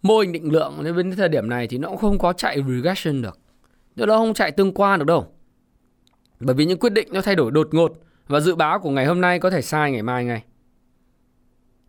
mô 0.02 0.18
hình 0.18 0.32
định 0.32 0.52
lượng 0.52 0.84
đến 0.96 1.16
thời 1.16 1.28
điểm 1.28 1.48
này 1.48 1.66
thì 1.68 1.78
nó 1.78 1.88
cũng 1.88 1.98
không 1.98 2.18
có 2.18 2.32
chạy 2.32 2.62
regression 2.68 3.22
được 3.22 3.38
nó 3.96 4.06
đó 4.06 4.18
không 4.18 4.34
chạy 4.34 4.52
tương 4.52 4.74
quan 4.74 4.98
được 4.98 5.04
đâu. 5.04 5.26
Bởi 6.40 6.54
vì 6.54 6.64
những 6.64 6.78
quyết 6.78 6.92
định 6.92 7.08
nó 7.12 7.20
thay 7.20 7.36
đổi 7.36 7.50
đột 7.50 7.68
ngột 7.72 7.92
và 8.26 8.40
dự 8.40 8.54
báo 8.54 8.80
của 8.80 8.90
ngày 8.90 9.06
hôm 9.06 9.20
nay 9.20 9.38
có 9.38 9.50
thể 9.50 9.62
sai 9.62 9.92
ngày 9.92 10.02
mai 10.02 10.24
ngay. 10.24 10.42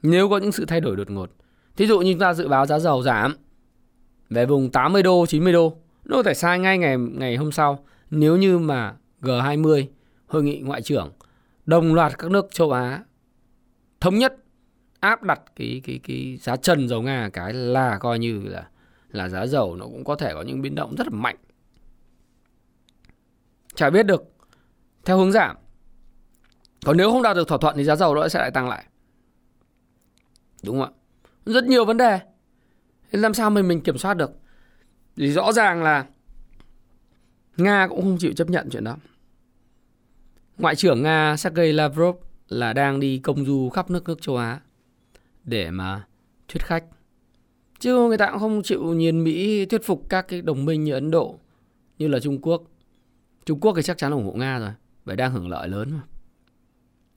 Nếu 0.01 0.29
có 0.29 0.37
những 0.37 0.51
sự 0.51 0.65
thay 0.65 0.81
đổi 0.81 0.95
đột 0.95 1.09
ngột. 1.09 1.31
Thí 1.75 1.87
dụ 1.87 1.99
như 1.99 2.13
chúng 2.13 2.19
ta 2.19 2.33
dự 2.33 2.47
báo 2.47 2.65
giá 2.65 2.79
dầu 2.79 3.03
giảm 3.03 3.35
về 4.29 4.45
vùng 4.45 4.71
80 4.71 5.03
đô, 5.03 5.25
90 5.25 5.53
đô. 5.53 5.77
Nó 6.05 6.15
có 6.15 6.23
thể 6.23 6.33
sai 6.33 6.59
ngay 6.59 6.77
ngày 6.77 6.97
ngày 6.97 7.35
hôm 7.35 7.51
sau 7.51 7.85
nếu 8.09 8.37
như 8.37 8.57
mà 8.57 8.93
G20 9.21 9.85
hội 10.27 10.43
nghị 10.43 10.59
ngoại 10.59 10.81
trưởng 10.81 11.11
đồng 11.65 11.93
loạt 11.93 12.17
các 12.17 12.31
nước 12.31 12.47
châu 12.51 12.71
Á 12.71 13.03
thống 13.99 14.17
nhất 14.17 14.35
áp 14.99 15.23
đặt 15.23 15.41
cái 15.55 15.81
cái 15.83 15.99
cái 16.03 16.37
giá 16.41 16.55
trần 16.55 16.87
dầu 16.87 17.01
Nga 17.01 17.29
cái 17.33 17.53
là 17.53 17.97
coi 17.97 18.19
như 18.19 18.41
là 18.43 18.67
là 19.11 19.29
giá 19.29 19.45
dầu 19.45 19.75
nó 19.75 19.85
cũng 19.85 20.03
có 20.03 20.15
thể 20.15 20.33
có 20.33 20.41
những 20.41 20.61
biến 20.61 20.75
động 20.75 20.95
rất 20.97 21.07
là 21.07 21.13
mạnh 21.13 21.37
chả 23.75 23.89
biết 23.89 24.05
được 24.05 24.23
theo 25.05 25.17
hướng 25.17 25.31
giảm. 25.31 25.55
Còn 26.85 26.97
nếu 26.97 27.11
không 27.11 27.21
đạt 27.21 27.35
được 27.35 27.47
thỏa 27.47 27.57
thuận 27.57 27.77
thì 27.77 27.83
giá 27.83 27.95
dầu 27.95 28.15
nó 28.15 28.27
sẽ 28.27 28.39
lại 28.39 28.51
tăng 28.51 28.69
lại. 28.69 28.85
Đúng 30.63 30.80
không 30.80 30.93
ạ? 30.93 30.97
Rất 31.45 31.63
nhiều 31.63 31.86
vấn 31.86 31.97
đề. 31.97 32.19
Làm 33.12 33.34
sao 33.34 33.50
mình 33.50 33.67
mình 33.67 33.82
kiểm 33.82 33.97
soát 33.97 34.13
được? 34.13 34.32
Thì 35.15 35.32
rõ 35.32 35.52
ràng 35.52 35.84
là 35.84 36.06
Nga 37.58 37.88
cũng 37.88 38.02
không 38.02 38.17
chịu 38.17 38.34
chấp 38.34 38.50
nhận 38.50 38.69
chuyện 38.69 38.84
đó. 38.84 38.97
Ngoại 40.58 40.76
trưởng 40.76 41.04
Nga 41.04 41.38
Sergei 41.38 41.71
Lavrov 41.71 42.15
là 42.50 42.74
đang 42.74 43.00
đi 43.00 43.17
công 43.17 43.45
du 43.45 43.69
khắp 43.69 43.89
nước 43.89 44.08
nước 44.08 44.21
châu 44.21 44.38
Á 44.38 44.60
để 45.43 45.71
mà 45.71 46.08
thuyết 46.47 46.63
khách. 46.63 46.84
Chứ 47.80 48.08
người 48.08 48.17
ta 48.17 48.32
cũng 48.32 48.39
không 48.39 48.62
chịu 48.63 48.93
nhìn 48.93 49.24
Mỹ 49.24 49.65
thuyết 49.65 49.84
phục 49.84 50.10
các 50.10 50.28
cái 50.28 50.41
đồng 50.41 50.65
minh 50.65 50.84
như 50.84 50.93
Ấn 50.93 51.12
Độ, 51.12 51.39
như 51.97 52.08
là 52.08 52.19
Trung 52.19 52.41
Quốc. 52.41 52.63
Trung 53.45 53.60
Quốc 53.60 53.74
thì 53.76 53.82
chắc 53.82 53.97
chắn 53.97 54.12
ủng 54.12 54.26
hộ 54.26 54.34
Nga 54.34 54.60
rồi, 54.60 54.71
bởi 55.06 55.15
đang 55.15 55.32
hưởng 55.32 55.50
lợi 55.50 55.69
lớn 55.69 55.91
mà. 55.91 56.02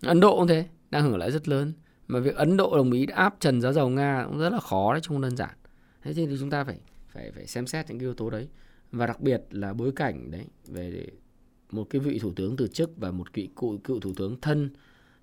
Ấn 0.09 0.21
Độ 0.21 0.39
cũng 0.39 0.49
thế, 0.49 0.67
đang 0.91 1.03
hưởng 1.03 1.17
lợi 1.17 1.31
rất 1.31 1.49
lớn. 1.49 1.73
Mà 2.09 2.21
việc 2.21 2.37
Ấn 2.37 2.57
Độ 2.57 2.77
đồng 2.77 2.93
ý 2.93 3.07
áp 3.07 3.37
trần 3.41 3.61
giá 3.61 3.73
dầu 3.73 3.89
Nga 3.89 4.25
cũng 4.27 4.39
rất 4.39 4.51
là 4.51 4.61
khó 4.61 4.93
đấy, 4.93 5.03
không 5.09 5.21
đơn 5.21 5.37
giản. 5.37 5.55
Thế 6.03 6.13
thì 6.13 6.29
chúng 6.41 6.51
ta 6.51 6.65
phải 6.65 6.79
phải 7.09 7.31
phải 7.35 7.47
xem 7.47 7.67
xét 7.67 7.89
những 7.89 7.99
cái 7.99 8.07
yếu 8.07 8.15
tố 8.15 8.31
đấy 8.31 8.49
và 8.93 9.07
đặc 9.07 9.21
biệt 9.21 9.43
là 9.51 9.73
bối 9.73 9.93
cảnh 9.97 10.31
đấy 10.31 10.47
về 10.67 11.07
một 11.71 11.87
cái 11.91 12.01
vị 12.01 12.19
thủ 12.19 12.33
tướng 12.37 12.57
từ 12.57 12.69
chức 12.69 12.91
và 12.97 13.11
một 13.11 13.33
vị 13.33 13.49
cựu 13.57 13.79
cựu 13.79 14.01
thủ 14.01 14.13
tướng 14.17 14.41
thân 14.41 14.71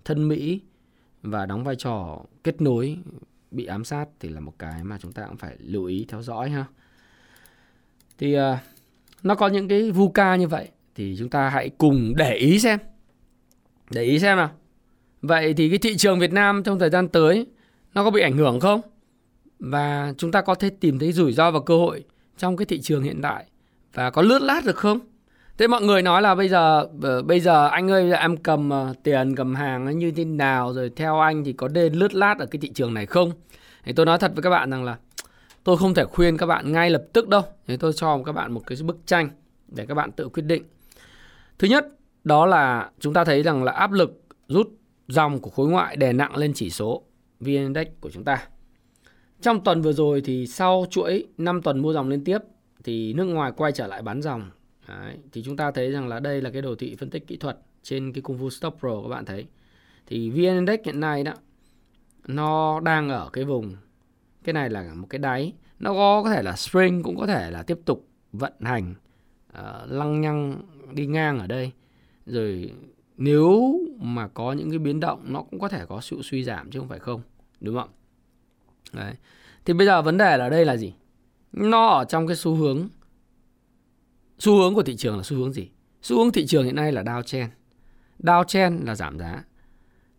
thân 0.05 0.27
Mỹ 0.27 0.61
và 1.21 1.45
đóng 1.45 1.63
vai 1.63 1.75
trò 1.75 2.25
kết 2.43 2.61
nối 2.61 2.97
bị 3.51 3.65
ám 3.65 3.83
sát 3.83 4.05
thì 4.19 4.29
là 4.29 4.39
một 4.39 4.53
cái 4.59 4.83
mà 4.83 4.97
chúng 5.01 5.11
ta 5.11 5.25
cũng 5.27 5.37
phải 5.37 5.57
lưu 5.59 5.85
ý 5.85 6.05
theo 6.09 6.21
dõi 6.21 6.49
ha. 6.49 6.65
Thì 8.17 8.37
uh, 8.37 8.41
nó 9.23 9.35
có 9.35 9.47
những 9.47 9.67
cái 9.67 9.91
VUCA 9.91 10.35
như 10.35 10.47
vậy 10.47 10.69
thì 10.95 11.15
chúng 11.19 11.29
ta 11.29 11.49
hãy 11.49 11.69
cùng 11.69 12.13
để 12.17 12.35
ý 12.35 12.59
xem. 12.59 12.79
Để 13.91 14.03
ý 14.03 14.19
xem 14.19 14.37
nào. 14.37 14.51
Vậy 15.21 15.53
thì 15.53 15.69
cái 15.69 15.77
thị 15.77 15.97
trường 15.97 16.19
Việt 16.19 16.33
Nam 16.33 16.63
trong 16.63 16.79
thời 16.79 16.89
gian 16.89 17.07
tới, 17.07 17.47
nó 17.93 18.03
có 18.03 18.11
bị 18.11 18.21
ảnh 18.21 18.37
hưởng 18.37 18.59
không? 18.59 18.81
Và 19.59 20.13
chúng 20.17 20.31
ta 20.31 20.41
có 20.41 20.55
thể 20.55 20.69
tìm 20.69 20.99
thấy 20.99 21.11
rủi 21.11 21.33
ro 21.33 21.51
và 21.51 21.59
cơ 21.65 21.77
hội 21.77 22.03
trong 22.37 22.57
cái 22.57 22.65
thị 22.65 22.81
trường 22.81 23.03
hiện 23.03 23.21
tại 23.21 23.45
và 23.93 24.09
có 24.09 24.21
lướt 24.21 24.41
lát 24.41 24.65
được 24.65 24.75
không? 24.75 24.99
Thế 25.57 25.67
mọi 25.67 25.81
người 25.81 26.01
nói 26.01 26.21
là 26.21 26.35
bây 26.35 26.49
giờ 26.49 26.85
ờ, 27.01 27.21
bây 27.21 27.39
giờ 27.39 27.67
anh 27.67 27.91
ơi, 27.91 28.11
em 28.11 28.37
cầm 28.37 28.69
ờ, 28.69 28.93
tiền, 29.03 29.35
cầm 29.35 29.55
hàng 29.55 29.97
như 29.99 30.11
thế 30.11 30.25
nào, 30.25 30.73
rồi 30.73 30.91
theo 30.95 31.19
anh 31.19 31.43
thì 31.43 31.53
có 31.53 31.67
nên 31.67 31.93
lướt 31.93 32.13
lát 32.13 32.39
ở 32.39 32.45
cái 32.45 32.59
thị 32.61 32.69
trường 32.69 32.93
này 32.93 33.05
không? 33.05 33.31
Thì 33.83 33.93
tôi 33.93 34.05
nói 34.05 34.17
thật 34.17 34.31
với 34.35 34.43
các 34.43 34.49
bạn 34.49 34.71
rằng 34.71 34.83
là 34.83 34.97
tôi 35.63 35.77
không 35.77 35.93
thể 35.93 36.05
khuyên 36.05 36.37
các 36.37 36.45
bạn 36.45 36.71
ngay 36.71 36.89
lập 36.89 37.03
tức 37.13 37.27
đâu. 37.27 37.41
Thì 37.67 37.77
tôi 37.77 37.93
cho 37.93 38.23
các 38.25 38.31
bạn 38.31 38.51
một 38.51 38.61
cái 38.67 38.77
bức 38.83 38.97
tranh 39.05 39.29
để 39.67 39.85
các 39.85 39.93
bạn 39.95 40.11
tự 40.11 40.29
quyết 40.29 40.43
định. 40.43 40.63
Thứ 41.59 41.67
nhất, 41.67 41.87
đó 42.23 42.45
là 42.45 42.89
chúng 42.99 43.13
ta 43.13 43.23
thấy 43.23 43.43
rằng 43.43 43.63
là 43.63 43.71
áp 43.71 43.91
lực 43.91 44.21
rút 44.47 44.67
dòng 45.11 45.39
của 45.39 45.49
khối 45.49 45.69
ngoại 45.69 45.95
đè 45.95 46.13
nặng 46.13 46.37
lên 46.37 46.53
chỉ 46.53 46.69
số 46.69 47.03
VN 47.39 47.47
Index 47.47 47.87
của 48.01 48.11
chúng 48.11 48.23
ta. 48.23 48.47
Trong 49.41 49.63
tuần 49.63 49.81
vừa 49.81 49.93
rồi 49.93 50.21
thì 50.21 50.47
sau 50.47 50.85
chuỗi 50.89 51.27
5 51.37 51.61
tuần 51.61 51.79
mua 51.79 51.93
dòng 51.93 52.09
liên 52.09 52.23
tiếp 52.23 52.39
thì 52.83 53.13
nước 53.13 53.25
ngoài 53.25 53.51
quay 53.57 53.71
trở 53.71 53.87
lại 53.87 54.01
bán 54.01 54.21
dòng 54.21 54.49
Đấy, 54.87 55.17
thì 55.31 55.43
chúng 55.43 55.57
ta 55.57 55.71
thấy 55.71 55.91
rằng 55.91 56.07
là 56.07 56.19
đây 56.19 56.41
là 56.41 56.49
cái 56.49 56.61
đồ 56.61 56.75
thị 56.75 56.95
phân 56.95 57.09
tích 57.09 57.27
kỹ 57.27 57.37
thuật 57.37 57.57
trên 57.83 58.13
cái 58.13 58.21
cung 58.21 58.39
Fu 58.39 58.49
Stop 58.49 58.75
Pro 58.79 59.01
các 59.01 59.07
bạn 59.09 59.25
thấy. 59.25 59.47
Thì 60.07 60.29
VN 60.29 60.37
Index 60.37 60.79
hiện 60.85 60.99
nay 60.99 61.23
đó 61.23 61.33
nó 62.27 62.79
đang 62.79 63.09
ở 63.09 63.29
cái 63.33 63.43
vùng 63.43 63.75
cái 64.43 64.53
này 64.53 64.69
là 64.69 64.93
một 64.93 65.07
cái 65.09 65.19
đáy 65.19 65.53
nó 65.79 65.93
có 65.93 66.23
có 66.23 66.29
thể 66.29 66.43
là 66.43 66.55
spring 66.55 67.03
cũng 67.03 67.17
có 67.17 67.27
thể 67.27 67.51
là 67.51 67.63
tiếp 67.63 67.79
tục 67.85 68.07
vận 68.31 68.53
hành 68.61 68.93
uh, 69.59 69.91
lăng 69.91 70.21
nhăng 70.21 70.61
đi 70.93 71.05
ngang 71.05 71.39
ở 71.39 71.47
đây 71.47 71.71
rồi 72.25 72.71
nếu 73.23 73.79
mà 73.99 74.27
có 74.27 74.53
những 74.53 74.69
cái 74.69 74.79
biến 74.79 74.99
động, 74.99 75.33
nó 75.33 75.41
cũng 75.41 75.59
có 75.59 75.67
thể 75.67 75.85
có 75.85 76.01
sự 76.01 76.21
suy 76.23 76.43
giảm 76.43 76.71
chứ 76.71 76.79
không 76.79 76.87
phải 76.87 76.99
không, 76.99 77.21
đúng 77.59 77.75
không 77.75 77.89
Đấy. 78.93 79.13
thì 79.65 79.73
bây 79.73 79.87
giờ 79.87 80.01
vấn 80.01 80.17
đề 80.17 80.37
là 80.37 80.49
đây 80.49 80.65
là 80.65 80.77
gì? 80.77 80.93
Nó 81.51 81.87
ở 81.87 82.05
trong 82.05 82.27
cái 82.27 82.35
xu 82.35 82.55
hướng 82.55 82.89
xu 84.39 84.57
hướng 84.57 84.75
của 84.75 84.83
thị 84.83 84.95
trường 84.95 85.17
là 85.17 85.23
xu 85.23 85.37
hướng 85.37 85.53
gì? 85.53 85.69
Xu 86.01 86.17
hướng 86.17 86.31
thị 86.31 86.45
trường 86.47 86.65
hiện 86.65 86.75
nay 86.75 86.91
là 86.91 87.03
downtrend 87.03 88.43
chen 88.43 88.79
là 88.85 88.95
giảm 88.95 89.19
giá. 89.19 89.43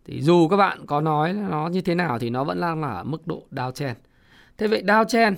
Thì 0.05 0.23
dù 0.23 0.49
các 0.49 0.57
bạn 0.57 0.87
có 0.87 1.01
nói 1.01 1.33
nó 1.33 1.69
như 1.69 1.81
thế 1.81 1.95
nào 1.95 2.19
thì 2.19 2.31
nó 2.31 2.45
vẫn 2.45 2.61
đang 2.61 2.81
là 2.81 2.89
ở 2.89 3.05
mức 3.05 3.27
độ 3.27 3.47
downtrend 3.51 3.95
thế 4.59 4.69
vậy 4.69 4.83
downtrend 4.83 5.35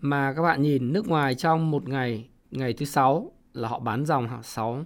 mà 0.00 0.32
các 0.36 0.42
bạn 0.42 0.62
nhìn 0.62 0.92
nước 0.92 1.08
ngoài 1.08 1.34
trong 1.34 1.70
một 1.70 1.88
ngày 1.88 2.28
ngày 2.50 2.72
thứ 2.72 2.84
sáu 2.84 3.32
là 3.52 3.68
họ 3.68 3.78
bán 3.78 4.04
dòng 4.04 4.28
6 4.42 4.84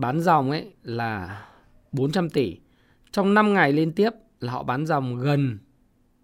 bán 0.00 0.20
dòng 0.20 0.50
ấy 0.50 0.72
là 0.82 1.42
400 1.92 2.30
tỷ. 2.30 2.56
Trong 3.10 3.34
5 3.34 3.54
ngày 3.54 3.72
liên 3.72 3.92
tiếp 3.92 4.10
là 4.40 4.52
họ 4.52 4.62
bán 4.62 4.86
dòng 4.86 5.16
gần 5.16 5.58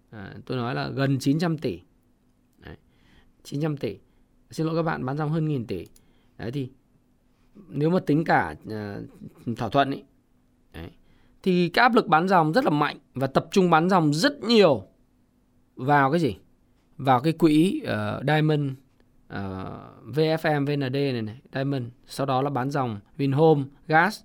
à, 0.09 0.35
tôi 0.45 0.57
nói 0.57 0.75
là 0.75 0.89
gần 0.89 1.19
900 1.19 1.57
tỷ. 1.57 1.79
Đấy, 2.57 2.75
900 3.43 3.77
tỷ. 3.77 3.97
Xin 4.51 4.65
lỗi 4.67 4.75
các 4.75 4.83
bạn 4.83 5.05
bán 5.05 5.17
dòng 5.17 5.29
hơn 5.29 5.47
nghìn 5.47 5.67
tỷ. 5.67 5.85
Đấy 6.37 6.51
thì 6.51 6.69
nếu 7.69 7.89
mà 7.89 7.99
tính 7.99 8.23
cả 8.23 8.55
uh, 8.63 9.57
thỏa 9.57 9.69
thuận 9.69 9.91
ấy 9.91 10.03
đấy, 10.73 10.89
thì 11.43 11.69
cái 11.69 11.83
áp 11.83 11.95
lực 11.95 12.07
bán 12.07 12.27
dòng 12.27 12.53
rất 12.53 12.63
là 12.63 12.69
mạnh 12.69 12.97
và 13.13 13.27
tập 13.27 13.47
trung 13.51 13.69
bán 13.69 13.89
dòng 13.89 14.13
rất 14.13 14.43
nhiều 14.43 14.83
vào 15.75 16.11
cái 16.11 16.19
gì? 16.19 16.37
Vào 16.97 17.21
cái 17.21 17.33
quỹ 17.33 17.81
uh, 17.83 18.23
Diamond 18.27 18.71
Ờ, 19.27 19.79
uh, 20.07 20.15
VFM 20.15 20.65
VND 20.65 20.93
này 20.93 21.21
này 21.21 21.41
Diamond 21.53 21.83
sau 22.05 22.25
đó 22.25 22.41
là 22.41 22.49
bán 22.49 22.69
dòng 22.69 22.99
Vinhome 23.17 23.63
Gas 23.87 24.21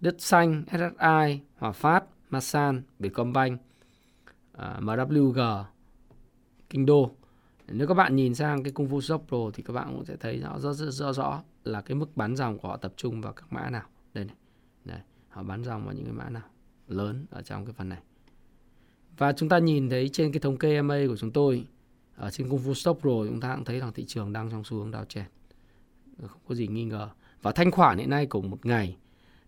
Đất 0.00 0.14
Xanh 0.18 0.64
SSI 0.70 1.40
Hòa 1.56 1.72
Phát 1.72 2.04
Masan 2.30 2.82
Vietcombank 2.98 3.60
ờ, 4.52 4.74
uh, 4.78 4.84
MWG 4.84 5.64
Kinh 6.70 6.86
Đô 6.86 7.10
nếu 7.68 7.86
các 7.86 7.94
bạn 7.94 8.16
nhìn 8.16 8.34
sang 8.34 8.62
cái 8.62 8.72
Kung 8.72 8.88
Fu 8.88 9.00
Shop 9.00 9.24
Pro 9.28 9.50
thì 9.54 9.62
các 9.62 9.72
bạn 9.72 9.88
cũng 9.96 10.04
sẽ 10.04 10.16
thấy 10.16 10.38
rõ 10.38 10.58
rất, 10.58 10.72
rất, 10.72 10.90
rõ 10.90 11.12
rõ 11.12 11.42
là 11.64 11.80
cái 11.80 11.94
mức 11.94 12.16
bán 12.16 12.36
dòng 12.36 12.58
của 12.58 12.68
họ 12.68 12.76
tập 12.76 12.92
trung 12.96 13.20
vào 13.20 13.32
các 13.32 13.52
mã 13.52 13.70
nào. 13.70 13.84
Đây 14.14 14.24
này. 14.24 14.36
Đây, 14.84 15.00
họ 15.28 15.42
bán 15.42 15.64
dòng 15.64 15.84
vào 15.84 15.94
những 15.94 16.04
cái 16.04 16.14
mã 16.14 16.28
nào 16.30 16.42
lớn 16.88 17.26
ở 17.30 17.42
trong 17.42 17.64
cái 17.64 17.72
phần 17.72 17.88
này. 17.88 17.98
Và 19.18 19.32
chúng 19.32 19.48
ta 19.48 19.58
nhìn 19.58 19.90
thấy 19.90 20.08
trên 20.08 20.32
cái 20.32 20.40
thống 20.40 20.56
kê 20.56 20.82
MA 20.82 20.98
của 21.08 21.16
chúng 21.16 21.32
tôi 21.32 21.66
ở 22.16 22.30
trên 22.30 22.48
công 22.48 22.58
Fu 22.58 22.74
Stock 22.74 23.00
Pro 23.00 23.10
chúng 23.10 23.40
ta 23.40 23.54
cũng 23.54 23.64
thấy 23.64 23.80
rằng 23.80 23.92
thị 23.92 24.04
trường 24.04 24.32
đang 24.32 24.50
trong 24.50 24.64
xu 24.64 24.76
hướng 24.76 24.90
đào 24.90 25.04
chèn 25.04 25.24
ờ, 26.22 26.28
Không 26.28 26.40
có 26.48 26.54
gì 26.54 26.66
nghi 26.66 26.84
ngờ. 26.84 27.08
Và 27.42 27.52
thanh 27.52 27.70
khoản 27.70 27.98
hiện 27.98 28.10
nay 28.10 28.26
cùng 28.26 28.50
một 28.50 28.66
ngày 28.66 28.96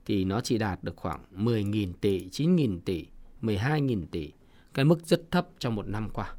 thì 0.07 0.24
nó 0.24 0.40
chỉ 0.40 0.59
đạt 0.59 0.85
được 0.85 0.96
khoảng 0.96 1.20
10.000 1.37 1.92
tỷ, 2.00 2.29
9.000 2.29 2.81
tỷ, 2.85 3.07
12.000 3.42 4.07
tỷ. 4.11 4.33
Cái 4.74 4.85
mức 4.85 5.07
rất 5.07 5.31
thấp 5.31 5.48
trong 5.59 5.74
một 5.74 5.88
năm 5.88 6.11
qua. 6.11 6.35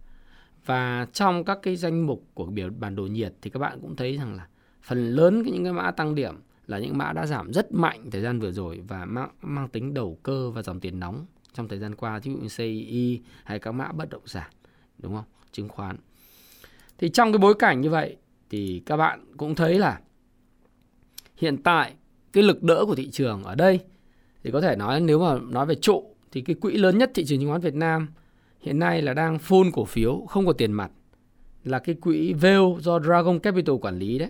Và 0.65 1.07
trong 1.13 1.43
các 1.43 1.59
cái 1.61 1.75
danh 1.75 2.07
mục 2.07 2.25
của 2.33 2.45
biểu 2.45 2.69
bản 2.79 2.95
đồ 2.95 3.03
nhiệt 3.03 3.33
thì 3.41 3.49
các 3.49 3.59
bạn 3.59 3.79
cũng 3.81 3.95
thấy 3.95 4.17
rằng 4.17 4.35
là 4.35 4.47
phần 4.81 5.09
lớn 5.09 5.43
những 5.45 5.63
cái 5.63 5.73
mã 5.73 5.91
tăng 5.91 6.15
điểm 6.15 6.35
là 6.67 6.79
những 6.79 6.97
mã 6.97 7.13
đã 7.13 7.25
giảm 7.25 7.53
rất 7.53 7.71
mạnh 7.71 8.11
thời 8.11 8.21
gian 8.21 8.39
vừa 8.39 8.51
rồi 8.51 8.83
và 8.87 9.05
mang, 9.05 9.29
mang 9.41 9.69
tính 9.69 9.93
đầu 9.93 10.19
cơ 10.23 10.51
và 10.51 10.61
dòng 10.61 10.79
tiền 10.79 10.99
nóng 10.99 11.25
trong 11.53 11.67
thời 11.67 11.79
gian 11.79 11.95
qua 11.95 12.19
ví 12.19 12.31
dụ 12.31 12.37
như 12.37 12.47
CI 12.57 13.21
hay 13.43 13.59
các 13.59 13.71
mã 13.71 13.91
bất 13.91 14.09
động 14.09 14.27
sản 14.27 14.51
đúng 14.97 15.15
không 15.15 15.25
chứng 15.51 15.69
khoán 15.69 15.97
thì 16.97 17.09
trong 17.09 17.31
cái 17.31 17.39
bối 17.39 17.53
cảnh 17.59 17.81
như 17.81 17.89
vậy 17.89 18.17
thì 18.49 18.81
các 18.85 18.97
bạn 18.97 19.25
cũng 19.37 19.55
thấy 19.55 19.79
là 19.79 19.99
hiện 21.37 21.63
tại 21.63 21.93
cái 22.33 22.43
lực 22.43 22.63
đỡ 22.63 22.85
của 22.87 22.95
thị 22.95 23.09
trường 23.09 23.43
ở 23.43 23.55
đây, 23.55 23.79
thì 24.43 24.51
có 24.51 24.61
thể 24.61 24.75
nói 24.75 25.01
nếu 25.01 25.19
mà 25.19 25.39
nói 25.49 25.65
về 25.65 25.75
trụ, 25.75 26.15
thì 26.31 26.41
cái 26.41 26.55
quỹ 26.55 26.77
lớn 26.77 26.97
nhất 26.97 27.11
thị 27.13 27.25
trường 27.25 27.39
chứng 27.39 27.49
khoán 27.49 27.61
Việt 27.61 27.75
Nam 27.75 28.07
hiện 28.61 28.79
nay 28.79 29.01
là 29.01 29.13
đang 29.13 29.37
full 29.37 29.71
cổ 29.73 29.85
phiếu, 29.85 30.25
không 30.29 30.45
có 30.45 30.53
tiền 30.53 30.71
mặt, 30.71 30.91
là 31.63 31.79
cái 31.79 31.95
quỹ 31.95 32.33
Vale 32.33 32.79
do 32.79 32.99
Dragon 32.99 33.39
Capital 33.39 33.75
quản 33.81 33.99
lý 33.99 34.19
đấy. 34.19 34.29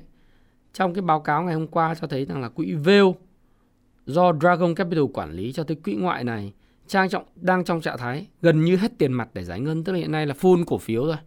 Trong 0.74 0.94
cái 0.94 1.02
báo 1.02 1.20
cáo 1.20 1.44
ngày 1.44 1.54
hôm 1.54 1.68
qua 1.68 1.96
cho 1.96 2.08
thấy 2.08 2.26
rằng 2.26 2.42
là 2.42 2.50
quỹ 2.50 2.74
Vale 2.74 3.12
do 4.06 4.34
Dragon 4.34 4.76
Capital 4.76 5.06
quản 5.14 5.32
lý 5.32 5.54
cho 5.54 5.64
tới 5.64 5.76
quỹ 5.76 5.94
ngoại 5.94 6.24
này, 6.24 6.54
trang 6.88 7.10
trọng, 7.10 7.24
đang 7.36 7.64
trong 7.64 7.82
trạng 7.82 7.98
thái 7.98 8.28
gần 8.42 8.66
như 8.66 8.76
hết 8.76 8.92
tiền 8.98 9.14
mặt 9.14 9.30
để 9.34 9.44
giải 9.44 9.60
ngân, 9.60 9.84
tức 9.84 9.94
là 9.94 10.00
hiện 10.00 10.12
nay 10.12 10.28
là 10.28 10.34
full 10.40 10.64
cổ 10.66 10.78
phiếu 10.78 11.06
rồi 11.06 11.18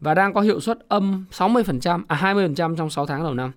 và 0.00 0.14
đang 0.14 0.34
có 0.34 0.40
hiệu 0.40 0.60
suất 0.60 0.78
âm 0.88 1.24
60% 1.30 2.02
à 2.08 2.34
20% 2.34 2.76
trong 2.76 2.90
6 2.90 3.06
tháng 3.06 3.22
đầu 3.22 3.34
năm. 3.34 3.52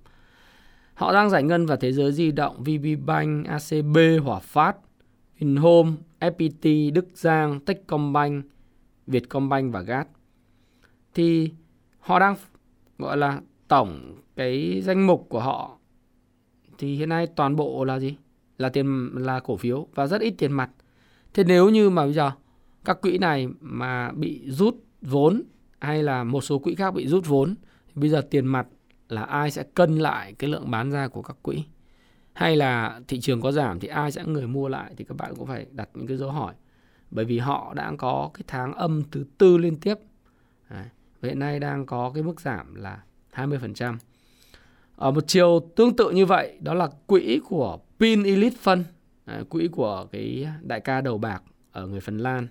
Họ 0.93 1.13
đang 1.13 1.30
giải 1.30 1.43
ngân 1.43 1.65
vào 1.65 1.78
thế 1.78 1.91
giới 1.91 2.12
di 2.12 2.32
động, 2.32 2.63
VB 2.63 3.06
Bank, 3.06 3.47
ACB, 3.47 3.97
Hòa 4.23 4.39
Phát, 4.39 4.78
Vinhome, 5.39 5.91
FPT, 6.19 6.93
Đức 6.93 7.08
Giang, 7.13 7.60
Techcombank, 7.60 8.45
Vietcombank 9.08 9.73
và 9.73 9.82
GAT. 9.82 10.08
Thì 11.13 11.52
họ 11.99 12.19
đang 12.19 12.36
gọi 12.97 13.17
là 13.17 13.41
tổng 13.67 14.15
cái 14.36 14.82
danh 14.82 15.08
mục 15.08 15.25
của 15.30 15.39
họ 15.39 15.78
thì 16.78 16.95
hiện 16.95 17.10
nay 17.10 17.28
toàn 17.28 17.56
bộ 17.56 17.84
là 17.84 17.99
gì? 17.99 18.17
Là 18.58 18.69
tiền 18.69 19.10
là 19.15 19.39
cổ 19.39 19.58
phiếu 19.58 19.88
và 19.95 20.08
rất 20.08 20.21
ít 20.21 20.34
tiền 20.38 20.52
mặt. 20.52 20.69
Thế 21.34 21.43
nếu 21.43 21.69
như 21.69 21.89
mà 21.89 22.04
bây 22.04 22.13
giờ 22.13 22.32
các 22.86 23.02
quỹ 23.02 23.17
này 23.17 23.47
mà 23.60 24.12
bị 24.12 24.41
rút 24.45 24.75
vốn 25.02 25.41
hay 25.80 26.04
là 26.04 26.24
một 26.24 26.42
số 26.42 26.60
quỹ 26.60 26.76
khác 26.76 26.94
bị 26.94 27.08
rút 27.08 27.28
vốn 27.28 27.56
thì 27.88 27.94
bây 27.96 28.10
giờ 28.10 28.22
tiền 28.32 28.46
mặt 28.46 28.68
là 29.10 29.24
ai 29.24 29.52
sẽ 29.52 29.63
cân 29.63 29.98
lại 29.98 30.34
cái 30.34 30.50
lượng 30.50 30.72
bán 30.72 30.92
ra 30.92 31.08
của 31.08 31.22
các 31.22 31.38
quỹ 31.42 31.63
hay 32.34 32.56
là 32.56 33.02
thị 33.08 33.20
trường 33.20 33.42
có 33.42 33.52
giảm 33.52 33.80
thì 33.80 33.88
ai 33.88 34.12
sẽ 34.12 34.24
người 34.26 34.48
mua 34.48 34.68
lại 34.68 34.94
thì 34.98 35.06
các 35.06 35.18
bạn 35.18 35.36
cũng 35.36 35.48
phải 35.48 35.65
đặt 35.72 35.89
những 35.94 36.08
cái 36.08 36.18
dấu 36.18 36.32
hỏi 36.32 36.54
bởi 37.12 37.26
vì 37.26 37.39
họ 37.39 37.74
đã 37.74 37.94
có 37.98 38.30
cái 38.34 38.44
tháng 38.48 38.74
âm 38.74 39.04
thứ 39.12 39.26
tư 39.38 39.58
liên 39.58 39.76
tiếp 39.76 39.96
Đấy. 40.70 40.86
và 41.22 41.28
hiện 41.28 41.39
nay 41.39 41.60
đang 41.60 41.86
có 41.86 42.12
cái 42.13 42.24
mức 42.24 42.42
giảm 42.42 42.76
là 42.76 43.04
20%. 43.34 43.98
Ở 44.96 45.12
một 45.12 45.24
chiều 45.28 45.60
tương 45.76 45.96
tự 45.96 46.12
như 46.12 46.26
vậy 46.26 46.58
đó 46.62 46.74
là 46.74 46.89
quỹ 47.06 47.39
của 47.50 47.80
Pin 48.00 48.24
Elite 48.24 48.56
Fund, 48.63 48.84
quỹ 49.50 49.68
của 49.68 50.08
cái 50.12 50.48
đại 50.62 50.80
ca 50.80 51.02
đầu 51.02 51.18
bạc 51.18 51.44
ở 51.72 51.88
người 51.88 52.00
Phần 52.00 52.18
Lan 52.18 52.48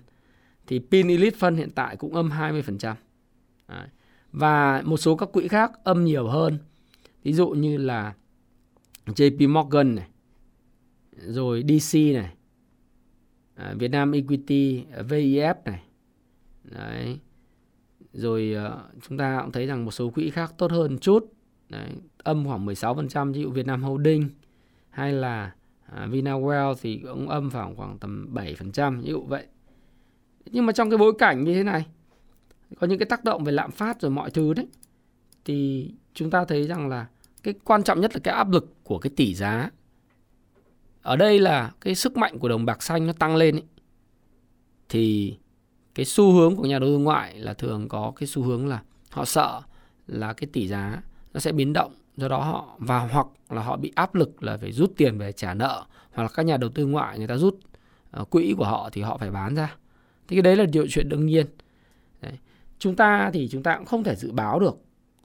thì 0.67 0.79
Pin 0.91 1.07
Elite 1.07 1.37
Fund 1.37 1.55
hiện 1.55 1.69
tại 1.75 1.95
cũng 1.95 2.13
âm 2.13 2.29
20%. 2.29 2.93
Đấy. 3.69 3.87
Và 4.31 4.81
một 4.85 4.97
số 4.97 5.15
các 5.15 5.29
quỹ 5.33 5.47
khác 5.47 5.71
âm 5.83 6.05
nhiều 6.05 6.27
hơn. 6.27 6.57
Ví 7.23 7.33
dụ 7.33 7.49
như 7.49 7.77
là 7.77 8.13
JP 9.05 9.49
Morgan 9.49 9.95
này, 9.95 10.07
rồi 11.11 11.63
DC 11.67 11.95
này, 12.13 12.33
à, 13.55 13.73
Việt 13.79 13.91
Nam 13.91 14.11
Equity, 14.11 14.83
à, 14.95 15.01
VIF 15.01 15.55
này. 15.65 15.83
Đấy. 16.63 17.19
Rồi 18.13 18.53
à, 18.57 18.71
chúng 19.07 19.17
ta 19.17 19.41
cũng 19.41 19.51
thấy 19.51 19.65
rằng 19.65 19.85
một 19.85 19.91
số 19.91 20.09
quỹ 20.09 20.29
khác 20.29 20.53
tốt 20.57 20.71
hơn 20.71 20.97
chút. 20.97 21.33
Đấy, 21.69 21.89
âm 22.17 22.45
khoảng 22.45 22.65
16% 22.65 23.33
ví 23.33 23.41
dụ 23.41 23.51
Việt 23.51 23.65
Nam 23.65 23.83
Holding 23.83 24.29
hay 24.89 25.13
là 25.13 25.51
à, 25.85 26.07
Vinawell 26.11 26.75
thì 26.81 26.97
cũng 26.97 27.29
âm 27.29 27.51
khoảng 27.51 27.75
khoảng 27.75 27.97
tầm 27.99 28.33
7% 28.33 29.01
ví 29.01 29.09
dụ 29.09 29.23
vậy. 29.23 29.45
Nhưng 30.45 30.65
mà 30.65 30.73
trong 30.73 30.89
cái 30.89 30.97
bối 30.97 31.13
cảnh 31.19 31.43
như 31.43 31.53
thế 31.53 31.63
này 31.63 31.85
có 32.79 32.87
những 32.87 32.99
cái 32.99 33.05
tác 33.05 33.23
động 33.23 33.43
về 33.43 33.51
lạm 33.51 33.71
phát 33.71 34.01
rồi 34.01 34.11
mọi 34.11 34.31
thứ 34.31 34.53
đấy 34.53 34.67
thì 35.45 35.89
chúng 36.13 36.29
ta 36.29 36.45
thấy 36.45 36.67
rằng 36.67 36.89
là 36.89 37.07
cái 37.43 37.53
quan 37.63 37.83
trọng 37.83 38.01
nhất 38.01 38.11
là 38.13 38.19
cái 38.23 38.33
áp 38.33 38.51
lực 38.51 38.73
của 38.83 38.99
cái 38.99 39.11
tỷ 39.15 39.35
giá 39.35 39.69
ở 41.01 41.15
đây 41.15 41.39
là 41.39 41.71
cái 41.81 41.95
sức 41.95 42.17
mạnh 42.17 42.39
của 42.39 42.49
đồng 42.49 42.65
bạc 42.65 42.83
xanh 42.83 43.07
nó 43.07 43.13
tăng 43.13 43.35
lên 43.35 43.55
ấy. 43.55 43.63
thì 44.89 45.37
cái 45.95 46.05
xu 46.05 46.31
hướng 46.31 46.55
của 46.55 46.65
nhà 46.65 46.79
đầu 46.79 46.89
tư 46.89 46.97
ngoại 46.97 47.39
là 47.39 47.53
thường 47.53 47.87
có 47.89 48.13
cái 48.15 48.27
xu 48.27 48.43
hướng 48.43 48.67
là 48.67 48.81
họ 49.09 49.25
sợ 49.25 49.61
là 50.07 50.33
cái 50.33 50.47
tỷ 50.53 50.67
giá 50.67 51.01
nó 51.33 51.39
sẽ 51.39 51.51
biến 51.51 51.73
động, 51.73 51.93
do 52.17 52.27
đó 52.27 52.39
họ, 52.39 52.75
và 52.77 52.99
hoặc 52.99 53.27
là 53.49 53.61
họ 53.61 53.77
bị 53.77 53.91
áp 53.95 54.15
lực 54.15 54.43
là 54.43 54.57
phải 54.57 54.71
rút 54.71 54.93
tiền 54.97 55.17
về 55.17 55.31
trả 55.31 55.53
nợ, 55.53 55.85
hoặc 56.11 56.23
là 56.23 56.29
các 56.29 56.45
nhà 56.45 56.57
đầu 56.57 56.69
tư 56.69 56.85
ngoại 56.85 57.17
người 57.17 57.27
ta 57.27 57.37
rút 57.37 57.59
ờ, 58.11 58.23
quỹ 58.23 58.55
của 58.57 58.65
họ 58.65 58.89
thì 58.91 59.01
họ 59.01 59.17
phải 59.17 59.31
bán 59.31 59.55
ra 59.55 59.75
thì 60.27 60.35
cái 60.35 60.41
đấy 60.41 60.55
là 60.55 60.65
điều 60.65 60.87
chuyện 60.89 61.09
đương 61.09 61.25
nhiên 61.25 61.45
chúng 62.79 62.95
ta 62.95 63.29
thì 63.33 63.47
chúng 63.51 63.63
ta 63.63 63.77
cũng 63.77 63.85
không 63.85 64.03
thể 64.03 64.15
dự 64.15 64.31
báo 64.31 64.59
được 64.59 64.77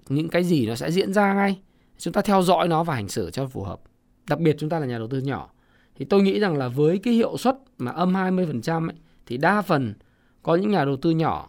những 0.08 0.28
cái 0.28 0.44
gì 0.44 0.66
nó 0.66 0.74
sẽ 0.74 0.90
diễn 0.90 1.12
ra 1.12 1.34
ngay. 1.34 1.60
Chúng 1.98 2.12
ta 2.12 2.22
theo 2.22 2.42
dõi 2.42 2.68
nó 2.68 2.84
và 2.84 2.94
hành 2.94 3.08
xử 3.08 3.30
cho 3.30 3.46
phù 3.46 3.62
hợp. 3.62 3.80
Đặc 4.28 4.40
biệt 4.40 4.56
chúng 4.58 4.70
ta 4.70 4.78
là 4.78 4.86
nhà 4.86 4.98
đầu 4.98 5.08
tư 5.08 5.18
nhỏ. 5.18 5.50
Thì 5.96 6.04
tôi 6.04 6.22
nghĩ 6.22 6.40
rằng 6.40 6.56
là 6.56 6.68
với 6.68 6.98
cái 6.98 7.14
hiệu 7.14 7.36
suất 7.36 7.56
mà 7.78 7.90
âm 7.90 8.12
20% 8.12 8.88
ấy, 8.88 8.96
thì 9.26 9.36
đa 9.36 9.62
phần 9.62 9.94
có 10.42 10.54
những 10.54 10.70
nhà 10.70 10.84
đầu 10.84 10.96
tư 10.96 11.10
nhỏ 11.10 11.48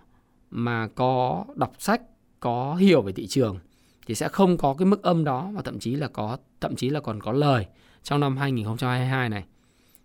mà 0.50 0.88
có 0.88 1.46
đọc 1.56 1.74
sách, 1.80 2.02
có 2.40 2.76
hiểu 2.76 3.02
về 3.02 3.12
thị 3.12 3.28
trường 3.28 3.60
thì 4.08 4.16
sẽ 4.16 4.28
không 4.28 4.58
có 4.58 4.74
cái 4.74 4.86
mức 4.86 5.04
âm 5.04 5.24
đó 5.24 5.52
và 5.54 5.62
thậm 5.62 5.80
chí 5.80 5.96
là 5.96 6.08
có 6.08 6.38
thậm 6.62 6.76
chí 6.76 6.90
là 6.90 7.00
còn 7.00 7.22
có 7.22 7.32
lời 7.32 7.66
trong 8.04 8.20
năm 8.20 8.38
2022 8.38 9.30
này. 9.30 9.46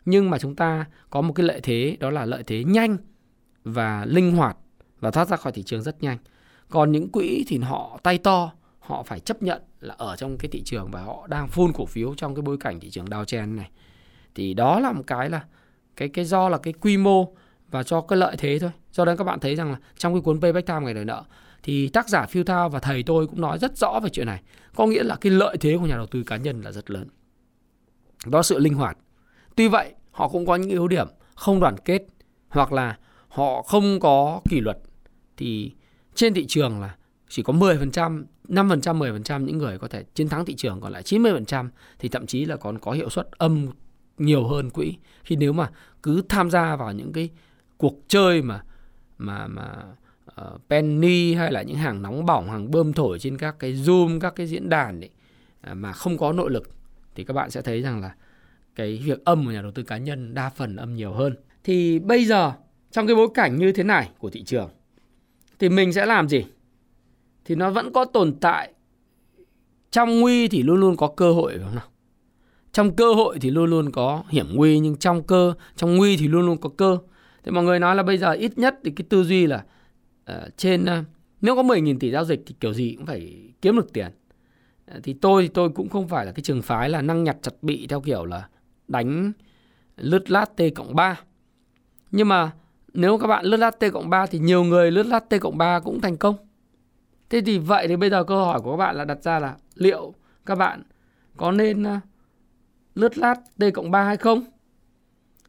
Nhưng 0.05 0.31
mà 0.31 0.39
chúng 0.39 0.57
ta 0.57 0.85
có 1.11 1.21
một 1.21 1.33
cái 1.33 1.47
lợi 1.47 1.61
thế 1.63 1.97
đó 2.01 2.11
là 2.11 2.25
lợi 2.25 2.43
thế 2.47 2.65
nhanh 2.65 2.97
và 3.65 4.05
linh 4.05 4.33
hoạt 4.37 4.57
và 5.01 5.11
thoát 5.11 5.29
ra 5.29 5.37
khỏi 5.37 5.53
thị 5.53 5.63
trường 5.63 5.83
rất 5.83 6.03
nhanh. 6.03 6.19
Còn 6.69 6.93
những 6.93 7.09
quỹ 7.09 7.45
thì 7.49 7.59
họ 7.59 8.01
tay 8.03 8.19
to, 8.19 8.53
họ 8.79 9.03
phải 9.03 9.21
chấp 9.21 9.43
nhận 9.43 9.63
là 9.81 9.95
ở 9.99 10.17
trong 10.17 10.39
cái 10.39 10.49
thị 10.53 10.63
trường 10.65 10.91
và 10.91 11.03
họ 11.03 11.27
đang 11.27 11.49
phun 11.49 11.73
cổ 11.73 11.87
phiếu 11.87 12.15
trong 12.15 12.35
cái 12.35 12.43
bối 12.43 12.57
cảnh 12.61 12.81
thị 12.81 12.91
trường 12.91 13.05
downtrend 13.05 13.55
này. 13.55 13.71
Thì 14.35 14.55
đó 14.55 14.81
là 14.81 14.93
một 14.93 15.03
cái 15.07 15.31
là 15.31 15.45
cái 15.97 16.09
cái 16.09 16.25
do 16.25 16.49
là 16.49 16.59
cái 16.59 16.73
quy 16.73 16.97
mô 16.97 17.35
và 17.71 17.83
cho 17.83 18.01
cái 18.01 18.17
lợi 18.17 18.37
thế 18.39 18.59
thôi. 18.59 18.71
Do 18.93 19.05
đó 19.05 19.17
các 19.17 19.25
bạn 19.25 19.41
thấy 19.41 19.57
rằng 19.57 19.71
là 19.71 19.79
trong 19.97 20.15
cái 20.15 20.23
cuốn 20.23 20.41
Payback 20.41 20.67
Time 20.67 20.81
ngày 20.81 20.95
đời 20.95 21.05
nợ 21.05 21.25
thì 21.63 21.89
tác 21.89 22.09
giả 22.09 22.27
Phil 22.27 22.45
Thao 22.45 22.69
và 22.69 22.79
thầy 22.79 23.03
tôi 23.03 23.27
cũng 23.27 23.41
nói 23.41 23.59
rất 23.59 23.77
rõ 23.77 24.01
về 24.03 24.11
chuyện 24.11 24.27
này. 24.27 24.43
Có 24.75 24.87
nghĩa 24.87 25.03
là 25.03 25.17
cái 25.17 25.33
lợi 25.33 25.57
thế 25.61 25.77
của 25.81 25.87
nhà 25.87 25.97
đầu 25.97 26.07
tư 26.07 26.23
cá 26.23 26.37
nhân 26.37 26.61
là 26.61 26.73
rất 26.73 26.91
lớn. 26.91 27.09
Đó 28.27 28.43
sự 28.43 28.59
linh 28.59 28.75
hoạt. 28.75 28.99
Tuy 29.57 29.69
vậy, 29.69 29.95
họ 30.11 30.29
cũng 30.29 30.47
có 30.47 30.57
những 30.57 30.71
yếu 30.71 30.89
điểm 30.89 31.09
không 31.35 31.61
đoàn 31.61 31.77
kết 31.85 32.03
hoặc 32.49 32.73
là 32.73 32.99
họ 33.29 33.63
không 33.63 34.01
có 34.01 34.41
kỷ 34.51 34.61
luật 34.61 34.79
thì 35.41 35.73
trên 36.15 36.35
thị 36.35 36.47
trường 36.47 36.81
là 36.81 36.97
chỉ 37.29 37.43
có 37.43 37.53
10%, 37.53 38.25
5%, 38.49 38.99
10% 38.99 39.45
những 39.45 39.59
người 39.59 39.79
có 39.79 39.89
thể 39.89 40.05
chiến 40.15 40.29
thắng 40.29 40.45
thị 40.45 40.55
trường 40.55 40.81
còn 40.81 40.93
lại 40.93 41.03
90% 41.03 41.69
thì 41.99 42.09
thậm 42.09 42.27
chí 42.27 42.45
là 42.45 42.57
còn 42.57 42.79
có 42.79 42.93
hiệu 42.93 43.11
suất 43.11 43.29
âm 43.31 43.67
nhiều 44.19 44.49
hơn 44.49 44.71
quỹ. 44.71 44.97
Khi 45.23 45.37
nếu 45.37 45.53
mà 45.53 45.71
cứ 46.03 46.23
tham 46.29 46.51
gia 46.51 46.77
vào 46.77 46.93
những 46.93 47.13
cái 47.13 47.29
cuộc 47.77 47.95
chơi 48.09 48.43
mà 48.43 48.65
mà 49.19 49.47
mà 49.47 49.67
uh, 50.41 50.61
penny 50.71 51.35
hay 51.35 51.53
là 51.53 51.63
những 51.63 51.77
hàng 51.77 52.03
nóng 52.03 52.27
bỏng 52.27 52.51
hàng 52.51 52.71
bơm 52.71 52.93
thổi 52.93 53.19
trên 53.19 53.39
các 53.39 53.57
cái 53.59 53.73
zoom 53.73 54.21
các 54.21 54.35
cái 54.37 54.47
diễn 54.47 54.69
đàn 54.69 55.01
ấy, 55.01 55.11
uh, 55.71 55.77
mà 55.77 55.93
không 55.93 56.19
có 56.19 56.33
nội 56.33 56.51
lực 56.51 56.71
thì 57.15 57.25
các 57.25 57.35
bạn 57.35 57.51
sẽ 57.51 57.63
thấy 57.63 57.83
rằng 57.83 58.01
là 58.01 58.15
cái 58.75 59.03
việc 59.05 59.25
âm 59.25 59.45
của 59.45 59.51
nhà 59.51 59.63
đầu 59.63 59.71
tư 59.71 59.83
cá 59.83 59.97
nhân 59.97 60.35
đa 60.35 60.51
phần 60.51 60.77
âm 60.77 60.95
nhiều 60.95 61.13
hơn. 61.13 61.37
Thì 61.65 61.99
bây 61.99 62.25
giờ 62.25 62.53
trong 62.91 63.07
cái 63.07 63.17
bối 63.17 63.29
cảnh 63.35 63.57
như 63.57 63.73
thế 63.73 63.83
này 63.83 64.11
của 64.19 64.31
thị 64.31 64.43
trường 64.43 64.71
thì 65.61 65.69
mình 65.69 65.93
sẽ 65.93 66.07
làm 66.07 66.29
gì? 66.29 66.45
Thì 67.45 67.55
nó 67.55 67.71
vẫn 67.71 67.93
có 67.93 68.05
tồn 68.05 68.35
tại. 68.41 68.73
Trong 69.91 70.21
nguy 70.21 70.49
thì 70.49 70.63
luôn 70.63 70.81
luôn 70.81 70.97
có 70.97 71.13
cơ 71.17 71.33
hội 71.33 71.53
phải 71.53 71.65
không 71.65 71.75
nào? 71.75 71.87
Trong 72.73 72.97
cơ 72.97 73.15
hội 73.15 73.39
thì 73.41 73.51
luôn 73.51 73.71
luôn 73.71 73.91
có 73.91 74.25
hiểm 74.29 74.47
nguy 74.55 74.79
nhưng 74.79 74.97
trong 74.97 75.23
cơ 75.23 75.55
trong 75.77 75.97
nguy 75.97 76.17
thì 76.17 76.29
luôn 76.29 76.47
luôn 76.47 76.59
có 76.59 76.71
cơ. 76.77 76.99
Thế 77.45 77.53
mọi 77.53 77.65
người 77.65 77.79
nói 77.79 77.97
là 77.97 78.03
bây 78.03 78.19
giờ 78.19 78.33
ít 78.33 78.59
nhất 78.59 78.79
thì 78.85 78.91
cái 78.91 79.05
tư 79.09 79.25
duy 79.25 79.47
là 79.47 79.65
uh, 80.33 80.57
trên 80.57 80.83
uh, 80.83 80.89
nếu 81.41 81.57
có 81.57 81.63
10.000 81.63 81.99
tỷ 81.99 82.11
giao 82.11 82.25
dịch 82.25 82.43
thì 82.47 82.55
kiểu 82.61 82.73
gì 82.73 82.95
cũng 82.97 83.07
phải 83.07 83.51
kiếm 83.63 83.77
được 83.77 83.93
tiền. 83.93 84.11
Uh, 84.97 85.03
thì 85.03 85.13
tôi 85.13 85.43
thì 85.43 85.49
tôi 85.49 85.69
cũng 85.69 85.89
không 85.89 86.09
phải 86.09 86.27
là 86.27 86.33
cái 86.33 86.43
trường 86.43 86.63
phái 86.63 86.89
là 86.89 87.03
năng 87.03 87.25
nhặt 87.25 87.37
chặt 87.43 87.53
bị 87.63 87.87
theo 87.87 88.01
kiểu 88.01 88.25
là 88.25 88.49
đánh 88.89 89.33
lướt 89.97 90.31
lát 90.31 90.57
t 90.57 90.63
cộng 90.75 90.95
3 90.95 91.21
nhưng 92.11 92.29
mà 92.29 92.51
nếu 92.95 93.19
các 93.19 93.27
bạn 93.27 93.45
lướt 93.45 93.57
lát 93.57 93.71
t 93.71 93.85
cộng 93.93 94.11
3 94.11 94.27
thì 94.27 94.39
nhiều 94.39 94.65
người 94.65 94.91
lướt 94.91 95.07
lát 95.07 95.29
t 95.29 95.35
cộng 95.41 95.59
3 95.59 95.81
cũng 95.81 96.01
thành 96.01 96.17
công 96.17 96.37
thế 97.31 97.41
thì 97.47 97.59
vậy 97.59 97.89
thì 97.89 97.97
bây 97.97 98.11
giờ 98.11 98.25
câu 98.25 98.45
hỏi 98.45 98.61
của 98.61 98.71
các 98.71 98.77
bạn 98.77 98.97
là 98.97 99.05
đặt 99.05 99.23
ra 99.23 99.39
là 99.39 99.57
liệu 99.75 100.15
các 100.47 100.55
bạn 100.55 100.83
có 101.37 101.53
nên 101.53 101.87
à, 101.87 102.01
lướt 102.95 103.19
lát 103.19 103.35
T 103.59 103.63
cộng 103.75 103.91
3 103.91 104.05
hay 104.05 104.17
không? 104.17 104.45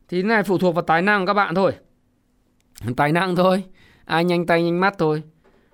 Thì 0.07 0.21
cái 0.21 0.29
này 0.29 0.43
phụ 0.43 0.57
thuộc 0.57 0.75
vào 0.75 0.81
tài 0.81 1.01
năng 1.01 1.21
của 1.21 1.27
các 1.27 1.33
bạn 1.33 1.55
thôi. 1.55 1.71
Tài 2.97 3.11
năng 3.11 3.35
thôi. 3.35 3.63
Ai 4.05 4.25
nhanh 4.25 4.45
tay 4.45 4.63
nhanh 4.63 4.79
mắt 4.79 4.95
thôi. 4.97 5.23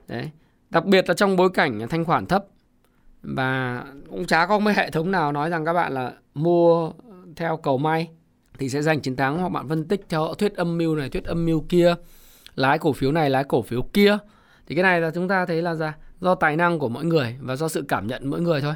Đấy. 0.08 0.32
Đặc 0.70 0.86
biệt 0.86 1.08
là 1.08 1.14
trong 1.14 1.36
bối 1.36 1.50
cảnh 1.54 1.88
thanh 1.90 2.06
khoản 2.06 2.26
thấp. 2.26 2.46
Và 3.22 3.84
cũng 4.10 4.26
chả 4.26 4.46
có 4.46 4.60
mấy 4.60 4.74
hệ 4.74 4.90
thống 4.90 5.12
nào 5.12 5.32
nói 5.32 5.50
rằng 5.50 5.66
các 5.66 5.74
bạn 5.74 5.94
là 5.94 6.14
mua 6.34 6.92
theo 7.36 7.58
cầu 7.58 7.78
may 7.78 8.10
thì 8.58 8.70
sẽ 8.70 8.82
giành 8.82 9.02
chiến 9.02 9.16
thắng 9.16 9.38
hoặc 9.38 9.50
bạn 9.50 9.70
phân 9.70 9.88
tích 9.88 10.06
theo 10.10 10.34
thuyết 10.38 10.56
âm 10.56 10.78
mưu 10.78 10.96
này, 10.96 11.10
thuyết 11.10 11.26
âm 11.26 11.46
mưu 11.46 11.66
kia, 11.70 11.96
lái 12.56 12.80
cổ 12.80 12.94
phiếu 12.94 13.12
này, 13.12 13.30
lái 13.30 13.44
cổ 13.44 13.62
phiếu 13.62 13.82
kia. 13.82 14.18
Thì 14.68 14.76
cái 14.76 14.84
này 14.84 15.02
là 15.02 15.12
chúng 15.12 15.28
ta 15.28 15.46
thấy 15.46 15.62
là 15.62 15.76
ra 15.76 15.98
do 16.22 16.36
tài 16.36 16.56
năng 16.56 16.80
của 16.80 16.90
mỗi 16.90 17.06
người 17.06 17.36
và 17.42 17.56
do 17.56 17.68
sự 17.68 17.86
cảm 17.88 18.08
nhận 18.08 18.30
mỗi 18.30 18.42
người 18.42 18.62
thôi. 18.62 18.74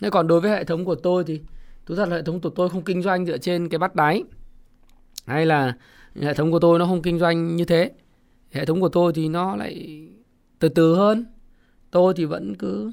Thế 0.00 0.10
còn 0.10 0.26
đối 0.26 0.40
với 0.40 0.50
hệ 0.50 0.64
thống 0.64 0.84
của 0.84 0.94
tôi 0.94 1.24
thì 1.24 1.40
Thú 1.88 1.94
thật 1.94 2.08
là 2.08 2.16
hệ 2.16 2.22
thống 2.22 2.40
của 2.40 2.50
tôi 2.50 2.68
không 2.68 2.82
kinh 2.82 3.02
doanh 3.02 3.26
dựa 3.26 3.38
trên 3.38 3.68
cái 3.68 3.78
bắt 3.78 3.94
đáy 3.94 4.22
hay 5.26 5.46
là 5.46 5.76
hệ 6.20 6.34
thống 6.34 6.52
của 6.52 6.58
tôi 6.58 6.78
nó 6.78 6.86
không 6.86 7.02
kinh 7.02 7.18
doanh 7.18 7.56
như 7.56 7.64
thế. 7.64 7.90
Hệ 8.50 8.64
thống 8.64 8.80
của 8.80 8.88
tôi 8.88 9.12
thì 9.12 9.28
nó 9.28 9.56
lại 9.56 10.06
từ 10.58 10.68
từ 10.68 10.94
hơn. 10.94 11.26
Tôi 11.90 12.14
thì 12.16 12.24
vẫn 12.24 12.54
cứ 12.54 12.90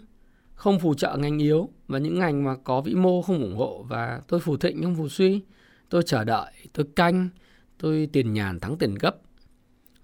không 0.54 0.80
phù 0.80 0.93
trợ 0.93 1.17
ngành 1.17 1.39
yếu 1.39 1.69
và 1.88 1.99
những 1.99 2.19
ngành 2.19 2.43
mà 2.43 2.56
có 2.63 2.82
vĩ 2.82 2.93
mô 2.93 3.21
không 3.21 3.41
ủng 3.43 3.58
hộ 3.58 3.86
và 3.89 4.21
tôi 4.28 4.39
phù 4.39 4.58
thịnh 4.58 4.84
không 4.84 4.95
phù 4.95 5.10
suy. 5.10 5.41
Tôi 5.89 6.04
chờ 6.04 6.24
đợi, 6.24 6.52
tôi 6.74 6.86
canh, 6.95 7.30
tôi 7.78 8.10
tiền 8.13 8.34
nhàn 8.34 8.60
thắng 8.60 8.78
tiền 8.78 8.95
gấp. 8.95 9.15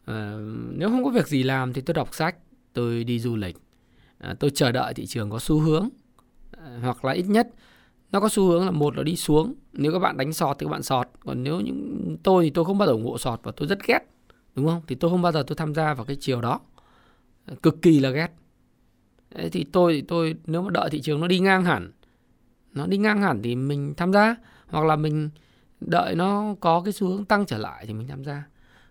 À, 0.06 0.38
nếu 0.72 0.90
không 0.90 1.04
có 1.04 1.10
việc 1.10 1.28
gì 1.28 1.44
làm 1.44 1.74
thì 1.74 1.82
tôi 1.82 1.94
đọc 1.94 2.14
sách, 2.14 2.36
tôi 2.74 3.04
đi 3.04 3.20
du 3.20 3.36
lịch, 3.36 3.58
à, 4.18 4.36
tôi 4.40 4.50
chờ 4.50 4.72
đợi 4.72 4.94
thị 4.94 5.06
trường 5.06 5.30
có 5.30 5.40
xu 5.40 5.60
hướng. 5.60 5.90
À, 6.52 6.80
hoặc 6.82 7.06
là 7.06 7.12
ít 7.12 7.26
nhất 7.28 7.50
nó 8.12 8.20
có 8.20 8.30
xu 8.30 8.48
hướng 8.48 8.66
là 8.66 8.72
một 8.72 8.98
là 8.98 9.04
đi 9.04 9.16
xuống. 9.16 9.54
Nếu 9.74 9.92
các 9.92 10.00
bạn 10.00 10.18
đánh 10.18 10.34
sọt 10.34 10.60
thì 10.60 10.66
các 10.66 10.70
bạn 10.70 10.84
sọt. 10.84 11.08
Còn 11.20 11.44
nếu 11.44 11.60
những 11.60 12.18
tôi 12.24 12.44
thì 12.44 12.50
tôi 12.50 12.66
không 12.66 12.78
bao 12.78 12.88
giờ 12.88 12.92
ủng 12.92 13.06
hộ 13.06 13.18
sọt 13.18 13.40
và 13.44 13.52
tôi 13.52 13.68
rất 13.68 13.88
ghét 13.88 14.00
đúng 14.56 14.68
không? 14.68 14.82
Thì 14.88 14.96
tôi 14.96 15.12
không 15.12 15.22
bao 15.22 15.32
giờ 15.32 15.44
tôi 15.48 15.56
tham 15.56 15.76
gia 15.76 15.94
vào 15.94 16.06
cái 16.06 16.18
chiều 16.20 16.42
đó. 16.42 16.60
Cực 17.64 17.82
kỳ 17.82 18.00
là 18.00 18.10
ghét. 18.10 18.32
Đấy, 19.36 19.50
thì 19.50 19.66
tôi 19.72 19.94
thì 19.94 20.02
tôi 20.02 20.36
nếu 20.46 20.62
mà 20.62 20.70
đợi 20.70 20.90
thị 20.90 21.02
trường 21.02 21.22
nó 21.22 21.28
đi 21.28 21.40
ngang 21.40 21.66
hẳn 21.66 21.92
nó 22.74 22.88
đi 22.88 22.98
ngang 22.98 23.22
hẳn 23.22 23.42
thì 23.42 23.56
mình 23.56 23.94
tham 23.98 24.14
gia. 24.14 24.36
Hoặc 24.68 24.86
là 24.86 24.96
mình 24.96 25.30
đợi 25.82 26.16
nó 26.16 26.56
có 26.60 26.82
cái 26.82 26.94
xu 26.94 27.08
hướng 27.08 27.26
tăng 27.26 27.46
trở 27.46 27.58
lại 27.58 27.86
thì 27.88 27.94
mình 27.94 28.08
tham 28.08 28.24
gia. 28.24 28.44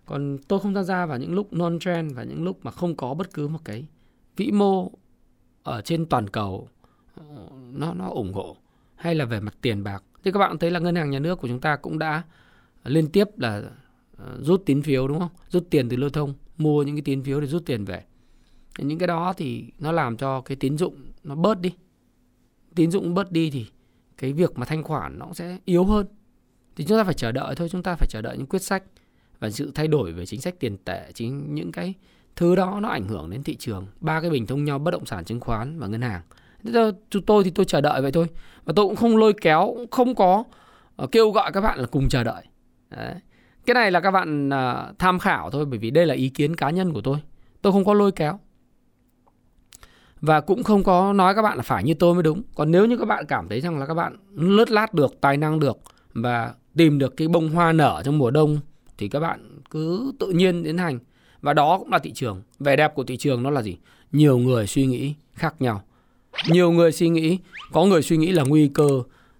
Còn 0.05 0.37
tôi 0.47 0.59
không 0.59 0.73
tham 0.73 0.83
gia 0.83 1.05
vào 1.05 1.17
những 1.17 1.33
lúc 1.33 1.53
non 1.53 1.79
trend 1.79 2.15
và 2.15 2.23
những 2.23 2.43
lúc 2.43 2.59
mà 2.63 2.71
không 2.71 2.95
có 2.95 3.13
bất 3.13 3.33
cứ 3.33 3.47
một 3.47 3.59
cái 3.65 3.85
vĩ 4.35 4.51
mô 4.51 4.91
ở 5.63 5.81
trên 5.81 6.05
toàn 6.05 6.27
cầu 6.27 6.67
ờ, 7.15 7.23
nó 7.73 7.93
nó 7.93 8.09
ủng 8.09 8.33
hộ 8.33 8.57
hay 8.95 9.15
là 9.15 9.25
về 9.25 9.39
mặt 9.39 9.55
tiền 9.61 9.83
bạc. 9.83 10.03
Thì 10.23 10.31
các 10.31 10.39
bạn 10.39 10.57
thấy 10.57 10.71
là 10.71 10.79
ngân 10.79 10.95
hàng 10.95 11.09
nhà 11.09 11.19
nước 11.19 11.35
của 11.35 11.47
chúng 11.47 11.59
ta 11.59 11.75
cũng 11.75 11.99
đã 11.99 12.23
liên 12.83 13.07
tiếp 13.07 13.39
là 13.39 13.63
ờ, 14.17 14.37
rút 14.41 14.63
tín 14.65 14.81
phiếu 14.81 15.07
đúng 15.07 15.19
không? 15.19 15.29
Rút 15.49 15.67
tiền 15.69 15.89
từ 15.89 15.97
lưu 15.97 16.09
thông, 16.09 16.33
mua 16.57 16.83
những 16.83 16.95
cái 16.95 17.01
tín 17.01 17.23
phiếu 17.23 17.41
để 17.41 17.47
rút 17.47 17.65
tiền 17.65 17.85
về. 17.85 18.03
Những 18.77 18.99
cái 18.99 19.07
đó 19.07 19.33
thì 19.37 19.65
nó 19.79 19.91
làm 19.91 20.17
cho 20.17 20.41
cái 20.41 20.57
tín 20.59 20.77
dụng 20.77 20.95
nó 21.23 21.35
bớt 21.35 21.61
đi. 21.61 21.73
Tín 22.75 22.91
dụng 22.91 23.13
bớt 23.13 23.31
đi 23.31 23.51
thì 23.51 23.65
cái 24.17 24.33
việc 24.33 24.57
mà 24.57 24.65
thanh 24.65 24.83
khoản 24.83 25.19
nó 25.19 25.33
sẽ 25.33 25.57
yếu 25.65 25.85
hơn 25.85 26.05
thì 26.75 26.85
chúng 26.85 26.97
ta 26.97 27.03
phải 27.03 27.13
chờ 27.13 27.31
đợi 27.31 27.55
thôi, 27.55 27.69
chúng 27.69 27.83
ta 27.83 27.95
phải 27.95 28.07
chờ 28.07 28.21
đợi 28.21 28.37
những 28.37 28.47
quyết 28.47 28.61
sách 28.61 28.83
và 29.39 29.49
sự 29.49 29.71
thay 29.75 29.87
đổi 29.87 30.11
về 30.11 30.25
chính 30.25 30.41
sách 30.41 30.55
tiền 30.59 30.77
tệ, 30.77 31.11
chính 31.13 31.55
những 31.55 31.71
cái 31.71 31.93
thứ 32.35 32.55
đó 32.55 32.79
nó 32.81 32.89
ảnh 32.89 33.07
hưởng 33.07 33.29
đến 33.29 33.43
thị 33.43 33.55
trường. 33.55 33.87
Ba 33.99 34.21
cái 34.21 34.29
bình 34.29 34.45
thông 34.45 34.63
nhau, 34.63 34.79
bất 34.79 34.91
động 34.91 35.05
sản, 35.05 35.25
chứng 35.25 35.39
khoán 35.39 35.79
và 35.79 35.87
ngân 35.87 36.01
hàng. 36.01 36.21
Chúng 37.09 37.23
tôi 37.25 37.43
thì 37.43 37.49
tôi 37.49 37.65
chờ 37.65 37.81
đợi 37.81 38.01
vậy 38.01 38.11
thôi. 38.11 38.27
Và 38.65 38.73
tôi 38.75 38.85
cũng 38.85 38.95
không 38.95 39.17
lôi 39.17 39.33
kéo, 39.41 39.73
cũng 39.75 39.89
không 39.91 40.15
có 40.15 40.43
ờ, 40.95 41.07
kêu 41.11 41.31
gọi 41.31 41.51
các 41.51 41.61
bạn 41.61 41.79
là 41.79 41.85
cùng 41.85 42.09
chờ 42.09 42.23
đợi. 42.23 42.43
Đấy. 42.89 43.15
cái 43.65 43.73
này 43.73 43.91
là 43.91 43.99
các 43.99 44.11
bạn 44.11 44.49
ờ, 44.49 44.93
tham 44.99 45.19
khảo 45.19 45.49
thôi, 45.51 45.65
bởi 45.65 45.79
vì 45.79 45.91
đây 45.91 46.05
là 46.05 46.13
ý 46.13 46.29
kiến 46.29 46.55
cá 46.55 46.69
nhân 46.69 46.93
của 46.93 47.01
tôi. 47.01 47.17
Tôi 47.61 47.73
không 47.73 47.85
có 47.85 47.93
lôi 47.93 48.11
kéo. 48.11 48.39
Và 50.21 50.41
cũng 50.41 50.63
không 50.63 50.83
có 50.83 51.13
nói 51.13 51.35
các 51.35 51.41
bạn 51.41 51.57
là 51.57 51.63
phải 51.63 51.83
như 51.83 51.93
tôi 51.93 52.13
mới 52.13 52.23
đúng. 52.23 52.41
Còn 52.55 52.71
nếu 52.71 52.85
như 52.85 52.97
các 52.97 53.05
bạn 53.05 53.25
cảm 53.25 53.49
thấy 53.49 53.61
rằng 53.61 53.79
là 53.79 53.85
các 53.85 53.93
bạn 53.93 54.17
lướt 54.35 54.71
lát 54.71 54.93
được, 54.93 55.21
tài 55.21 55.37
năng 55.37 55.59
được 55.59 55.77
và 56.13 56.53
tìm 56.75 56.99
được 56.99 57.17
cái 57.17 57.27
bông 57.27 57.49
hoa 57.49 57.71
nở 57.73 58.01
trong 58.05 58.17
mùa 58.17 58.31
đông 58.31 58.59
thì 58.97 59.09
các 59.09 59.19
bạn 59.19 59.59
cứ 59.69 60.11
tự 60.19 60.29
nhiên 60.29 60.63
tiến 60.63 60.77
hành. 60.77 60.99
Và 61.41 61.53
đó 61.53 61.77
cũng 61.79 61.89
là 61.89 61.99
thị 61.99 62.11
trường. 62.11 62.41
Vẻ 62.59 62.75
đẹp 62.75 62.95
của 62.95 63.03
thị 63.03 63.17
trường 63.17 63.43
nó 63.43 63.49
là 63.49 63.61
gì? 63.61 63.77
Nhiều 64.11 64.37
người 64.37 64.67
suy 64.67 64.85
nghĩ 64.85 65.13
khác 65.33 65.61
nhau. 65.61 65.83
Nhiều 66.49 66.71
người 66.71 66.91
suy 66.91 67.09
nghĩ, 67.09 67.37
có 67.71 67.85
người 67.85 68.01
suy 68.01 68.17
nghĩ 68.17 68.31
là 68.31 68.43
nguy 68.43 68.67
cơ. 68.67 68.89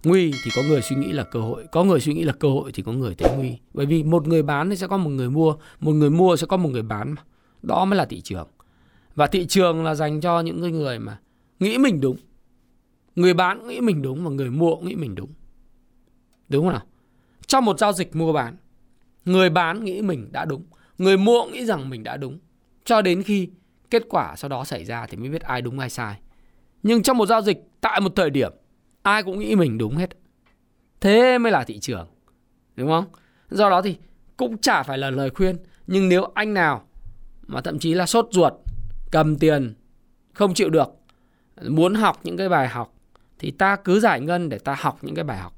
Nguy 0.03 0.31
thì 0.43 0.51
có 0.55 0.61
người 0.67 0.81
suy 0.81 0.95
nghĩ 0.95 1.11
là 1.11 1.23
cơ 1.23 1.39
hội. 1.39 1.65
Có 1.71 1.83
người 1.83 1.99
suy 1.99 2.13
nghĩ 2.13 2.23
là 2.23 2.33
cơ 2.33 2.49
hội 2.49 2.71
thì 2.71 2.83
có 2.83 2.91
người 2.91 3.15
thấy 3.15 3.37
nguy. 3.37 3.57
Bởi 3.73 3.85
vì 3.85 4.03
một 4.03 4.27
người 4.27 4.43
bán 4.43 4.69
thì 4.69 4.75
sẽ 4.75 4.87
có 4.87 4.97
một 4.97 5.09
người 5.09 5.29
mua. 5.29 5.55
Một 5.79 5.91
người 5.91 6.09
mua 6.09 6.35
sẽ 6.35 6.47
có 6.47 6.57
một 6.57 6.69
người 6.69 6.81
bán 6.81 7.11
mà. 7.11 7.23
Đó 7.61 7.85
mới 7.85 7.97
là 7.97 8.05
thị 8.05 8.21
trường. 8.21 8.47
Và 9.15 9.27
thị 9.27 9.45
trường 9.45 9.83
là 9.83 9.95
dành 9.95 10.21
cho 10.21 10.39
những 10.39 10.61
người 10.61 10.99
mà 10.99 11.19
nghĩ 11.59 11.77
mình 11.77 12.01
đúng. 12.01 12.17
Người 13.15 13.33
bán 13.33 13.67
nghĩ 13.67 13.81
mình 13.81 14.01
đúng 14.01 14.23
và 14.23 14.29
người 14.29 14.49
mua 14.49 14.75
nghĩ 14.75 14.95
mình 14.95 15.15
đúng. 15.15 15.29
Đúng 16.49 16.65
không 16.65 16.73
nào? 16.73 16.83
Trong 17.51 17.65
một 17.65 17.79
giao 17.79 17.93
dịch 17.93 18.15
mua 18.15 18.33
bán, 18.33 18.57
người 19.25 19.49
bán 19.49 19.83
nghĩ 19.83 20.01
mình 20.01 20.31
đã 20.31 20.45
đúng, 20.45 20.63
người 20.97 21.17
mua 21.17 21.45
nghĩ 21.45 21.65
rằng 21.65 21.89
mình 21.89 22.03
đã 22.03 22.17
đúng. 22.17 22.39
Cho 22.85 23.01
đến 23.01 23.23
khi 23.23 23.49
kết 23.89 24.03
quả 24.09 24.35
sau 24.35 24.49
đó 24.49 24.63
xảy 24.63 24.85
ra 24.85 25.05
thì 25.05 25.17
mới 25.17 25.29
biết 25.29 25.41
ai 25.41 25.61
đúng, 25.61 25.79
ai 25.79 25.89
sai. 25.89 26.19
Nhưng 26.83 27.03
trong 27.03 27.17
một 27.17 27.25
giao 27.25 27.41
dịch, 27.41 27.57
tại 27.81 28.01
một 28.01 28.15
thời 28.15 28.29
điểm, 28.29 28.51
ai 29.01 29.23
cũng 29.23 29.39
nghĩ 29.39 29.55
mình 29.55 29.77
đúng 29.77 29.95
hết. 29.95 30.09
Thế 31.01 31.37
mới 31.37 31.51
là 31.51 31.63
thị 31.63 31.79
trường, 31.79 32.07
đúng 32.75 32.89
không? 32.89 33.05
Do 33.49 33.69
đó 33.69 33.81
thì 33.81 33.95
cũng 34.37 34.57
chả 34.57 34.83
phải 34.83 34.97
là 34.97 35.09
lời 35.09 35.29
khuyên, 35.29 35.57
nhưng 35.87 36.09
nếu 36.09 36.23
anh 36.33 36.53
nào 36.53 36.87
mà 37.47 37.61
thậm 37.61 37.79
chí 37.79 37.93
là 37.93 38.05
sốt 38.05 38.27
ruột, 38.31 38.53
cầm 39.11 39.37
tiền, 39.37 39.73
không 40.33 40.53
chịu 40.53 40.69
được, 40.69 40.89
muốn 41.61 41.93
học 41.93 42.19
những 42.23 42.37
cái 42.37 42.49
bài 42.49 42.67
học, 42.67 42.93
thì 43.39 43.51
ta 43.51 43.75
cứ 43.75 43.99
giải 43.99 44.21
ngân 44.21 44.49
để 44.49 44.59
ta 44.59 44.75
học 44.79 44.99
những 45.01 45.15
cái 45.15 45.23
bài 45.23 45.37
học 45.37 45.53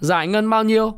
giải 0.00 0.26
ngân 0.28 0.50
bao 0.50 0.64
nhiêu? 0.64 0.92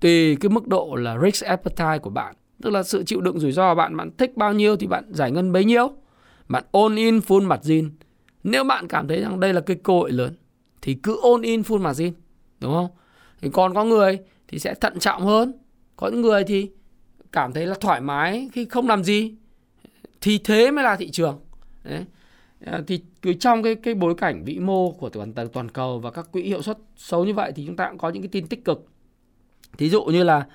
Tùy 0.00 0.36
cái 0.36 0.50
mức 0.50 0.68
độ 0.68 0.94
là 0.94 1.18
risk 1.24 1.44
appetite 1.44 1.98
của 1.98 2.10
bạn. 2.10 2.34
Tức 2.62 2.70
là 2.70 2.82
sự 2.82 3.02
chịu 3.02 3.20
đựng 3.20 3.40
rủi 3.40 3.52
ro 3.52 3.74
của 3.74 3.78
bạn 3.78 3.96
bạn 3.96 4.10
thích 4.18 4.36
bao 4.36 4.52
nhiêu 4.52 4.76
thì 4.76 4.86
bạn 4.86 5.04
giải 5.10 5.30
ngân 5.30 5.52
bấy 5.52 5.64
nhiêu. 5.64 5.90
Bạn 6.48 6.64
all 6.72 6.96
in 6.96 7.18
full 7.18 7.46
margin 7.46 7.90
nếu 8.44 8.64
bạn 8.64 8.88
cảm 8.88 9.08
thấy 9.08 9.20
rằng 9.20 9.40
đây 9.40 9.52
là 9.52 9.60
cái 9.60 9.76
cơ 9.82 9.92
hội 9.92 10.12
lớn, 10.12 10.34
thì 10.82 10.94
cứ 10.94 11.20
all 11.22 11.44
in 11.44 11.62
full 11.62 11.80
margin 11.80 12.12
đúng 12.60 12.72
không? 12.72 12.88
Thì 13.40 13.50
còn 13.52 13.74
có 13.74 13.84
người 13.84 14.18
thì 14.48 14.58
sẽ 14.58 14.74
thận 14.74 14.98
trọng 14.98 15.22
hơn. 15.22 15.52
Có 15.96 16.08
những 16.08 16.20
người 16.20 16.44
thì 16.44 16.70
cảm 17.32 17.52
thấy 17.52 17.66
là 17.66 17.74
thoải 17.80 18.00
mái 18.00 18.50
khi 18.52 18.64
không 18.64 18.88
làm 18.88 19.04
gì, 19.04 19.34
thì 20.20 20.38
thế 20.38 20.70
mới 20.70 20.84
là 20.84 20.96
thị 20.96 21.10
trường. 21.10 21.40
Đấy. 21.84 22.04
Ờ, 22.64 22.82
thì 22.86 23.00
cứ 23.22 23.32
trong 23.32 23.62
cái 23.62 23.74
cái 23.74 23.94
bối 23.94 24.14
cảnh 24.14 24.44
vĩ 24.44 24.58
mô 24.58 24.90
của 24.90 25.08
toàn 25.08 25.32
toàn 25.52 25.68
cầu 25.68 25.98
và 25.98 26.10
các 26.10 26.32
quỹ 26.32 26.42
hiệu 26.42 26.62
suất 26.62 26.78
xấu 26.96 27.24
như 27.24 27.34
vậy 27.34 27.52
thì 27.56 27.66
chúng 27.66 27.76
ta 27.76 27.88
cũng 27.88 27.98
có 27.98 28.08
những 28.08 28.22
cái 28.22 28.28
tin 28.28 28.46
tích 28.46 28.64
cực. 28.64 28.86
Thí 29.78 29.88
dụ 29.88 30.04
như 30.04 30.24
là 30.24 30.46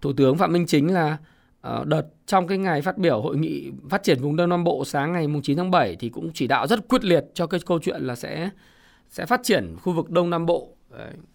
thủ 0.00 0.12
tướng 0.12 0.36
phạm 0.36 0.52
minh 0.52 0.66
chính 0.66 0.94
là 0.94 1.18
ờ, 1.60 1.84
đợt 1.86 2.02
trong 2.26 2.46
cái 2.46 2.58
ngày 2.58 2.82
phát 2.82 2.98
biểu 2.98 3.20
hội 3.20 3.36
nghị 3.36 3.70
phát 3.90 4.02
triển 4.02 4.20
vùng 4.20 4.36
đông 4.36 4.48
nam 4.48 4.64
bộ 4.64 4.84
sáng 4.84 5.12
ngày 5.12 5.26
9 5.42 5.56
tháng 5.56 5.70
7 5.70 5.96
thì 5.96 6.08
cũng 6.08 6.30
chỉ 6.34 6.46
đạo 6.46 6.66
rất 6.66 6.88
quyết 6.88 7.04
liệt 7.04 7.24
cho 7.34 7.46
cái 7.46 7.60
câu 7.66 7.78
chuyện 7.78 8.02
là 8.02 8.14
sẽ 8.14 8.50
sẽ 9.10 9.26
phát 9.26 9.40
triển 9.42 9.76
khu 9.82 9.92
vực 9.92 10.10
đông 10.10 10.30
nam 10.30 10.46
bộ 10.46 10.68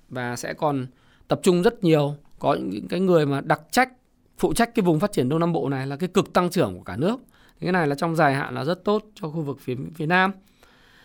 và 0.10 0.36
sẽ 0.36 0.54
còn 0.54 0.88
tập 1.28 1.40
trung 1.44 1.64
rất 1.64 1.84
nhiều. 1.84 2.16
Có 2.40 2.54
những 2.54 2.88
cái 2.88 3.00
người 3.00 3.26
mà 3.26 3.42
đặc 3.42 3.62
trách, 3.72 3.90
phụ 4.38 4.54
trách 4.54 4.76
cái 4.76 4.84
vùng 4.84 5.00
phát 5.00 5.12
triển 5.12 5.30
đông 5.30 5.40
nam 5.40 5.54
bộ 5.54 5.70
này 5.70 5.88
là 5.88 5.96
cái 5.96 6.10
cực 6.10 6.34
tăng 6.34 6.50
trưởng 6.50 6.78
của 6.78 6.84
cả 6.84 6.96
nước 6.98 7.20
cái 7.62 7.72
này 7.72 7.88
là 7.88 7.96
trong 7.96 8.16
dài 8.16 8.34
hạn 8.34 8.56
là 8.56 8.66
rất 8.66 8.84
tốt 8.84 9.04
cho 9.16 9.30
khu 9.30 9.42
vực 9.42 9.58
phía 9.60 9.76
phía 9.96 10.06
Nam. 10.06 10.32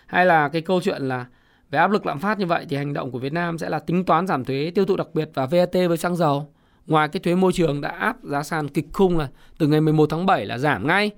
Hay 0.07 0.27
là 0.27 0.49
cái 0.49 0.63
câu 0.63 0.81
chuyện 0.81 1.03
là 1.03 1.27
về 1.71 1.79
áp 1.79 1.91
lực 1.91 2.07
lạm 2.07 2.19
phát 2.19 2.39
như 2.39 2.47
vậy 2.47 2.67
thì 2.69 2.77
hành 2.77 2.93
động 2.93 3.11
của 3.11 3.19
Việt 3.19 3.33
Nam 3.33 3.59
sẽ 3.59 3.69
là 3.69 3.79
tính 3.79 4.05
toán 4.05 4.27
giảm 4.27 4.45
thuế 4.45 4.73
tiêu 4.75 4.85
thụ 4.85 4.97
đặc 4.97 5.09
biệt 5.15 5.31
và 5.35 5.47
VAT 5.47 5.73
với 5.73 5.97
xăng 5.97 6.17
dầu. 6.17 6.53
Ngoài 6.87 7.09
cái 7.09 7.21
thuế 7.21 7.35
môi 7.35 7.53
trường 7.53 7.81
đã 7.81 7.89
áp 7.89 8.17
giá 8.23 8.43
sàn 8.43 8.69
kịch 8.69 8.87
khung 8.93 9.19
là 9.19 9.29
từ 9.59 9.67
ngày 9.67 9.81
11 9.81 10.11
tháng 10.11 10.27
7 10.27 10.47
là 10.47 10.59
giảm 10.59 10.87
ngay. 10.87 11.11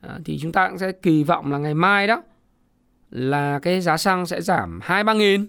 À, 0.00 0.18
thì 0.24 0.38
chúng 0.42 0.52
ta 0.52 0.68
cũng 0.68 0.78
sẽ 0.78 0.92
kỳ 0.92 1.24
vọng 1.24 1.52
là 1.52 1.58
ngày 1.58 1.74
mai 1.74 2.06
đó 2.06 2.22
là 3.10 3.58
cái 3.58 3.80
giá 3.80 3.96
xăng 3.96 4.26
sẽ 4.26 4.40
giảm 4.40 4.80
2 4.82 5.04
3 5.04 5.14
nghìn. 5.14 5.46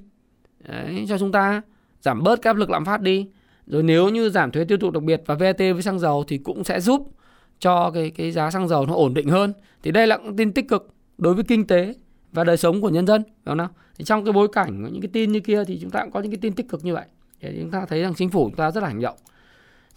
Đấy, 0.67 1.05
cho 1.09 1.17
chúng 1.17 1.31
ta 1.31 1.61
giảm 2.01 2.23
bớt 2.23 2.41
cái 2.41 2.49
áp 2.49 2.57
lực 2.57 2.69
lạm 2.69 2.85
phát 2.85 3.01
đi. 3.01 3.27
Rồi 3.67 3.83
nếu 3.83 4.09
như 4.09 4.29
giảm 4.29 4.51
thuế 4.51 4.65
tiêu 4.65 4.77
thụ 4.77 4.91
đặc 4.91 5.03
biệt 5.03 5.21
và 5.25 5.35
VAT 5.35 5.57
với 5.57 5.81
xăng 5.81 5.99
dầu 5.99 6.23
thì 6.27 6.37
cũng 6.37 6.63
sẽ 6.63 6.79
giúp 6.79 7.11
cho 7.59 7.91
cái 7.91 8.09
cái 8.09 8.31
giá 8.31 8.51
xăng 8.51 8.67
dầu 8.67 8.85
nó 8.85 8.93
ổn 8.93 9.13
định 9.13 9.27
hơn. 9.27 9.53
Thì 9.83 9.91
đây 9.91 10.07
là 10.07 10.19
tin 10.37 10.53
tích 10.53 10.67
cực 10.67 10.93
đối 11.17 11.33
với 11.33 11.43
kinh 11.43 11.67
tế 11.67 11.95
và 12.31 12.43
đời 12.43 12.57
sống 12.57 12.81
của 12.81 12.89
nhân 12.89 13.07
dân 13.07 13.23
phải 13.23 13.33
không 13.45 13.57
nào? 13.57 13.69
Thì 13.97 14.05
trong 14.05 14.25
cái 14.25 14.33
bối 14.33 14.47
cảnh 14.47 14.83
những 14.91 15.01
cái 15.01 15.09
tin 15.13 15.31
như 15.31 15.39
kia 15.39 15.63
thì 15.65 15.79
chúng 15.81 15.91
ta 15.91 16.01
cũng 16.03 16.11
có 16.11 16.19
những 16.19 16.31
cái 16.31 16.39
tin 16.41 16.53
tích 16.53 16.69
cực 16.69 16.85
như 16.85 16.93
vậy. 16.93 17.05
Để 17.41 17.57
chúng 17.61 17.71
ta 17.71 17.85
thấy 17.85 18.01
rằng 18.01 18.13
chính 18.13 18.29
phủ 18.29 18.43
chúng 18.43 18.55
ta 18.55 18.71
rất 18.71 18.81
là 18.81 18.87
hành 18.87 19.01
động. 19.01 19.17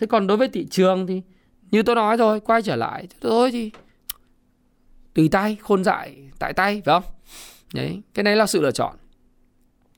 Thế 0.01 0.07
còn 0.07 0.27
đối 0.27 0.37
với 0.37 0.49
thị 0.49 0.67
trường 0.71 1.07
thì 1.07 1.23
như 1.71 1.83
tôi 1.83 1.95
nói 1.95 2.17
rồi 2.17 2.41
quay 2.41 2.63
trở 2.63 2.77
lại 2.77 3.09
thôi 3.21 3.51
thì 3.51 3.71
tùy 5.15 5.29
tay, 5.29 5.57
khôn 5.61 5.85
dại, 5.85 6.17
tại 6.39 6.53
tay, 6.53 6.83
phải 6.85 7.01
không? 7.01 7.13
Đấy, 7.75 8.03
cái 8.15 8.23
đấy 8.23 8.37
là 8.37 8.47
sự 8.47 8.61
lựa 8.61 8.71
chọn. 8.71 8.97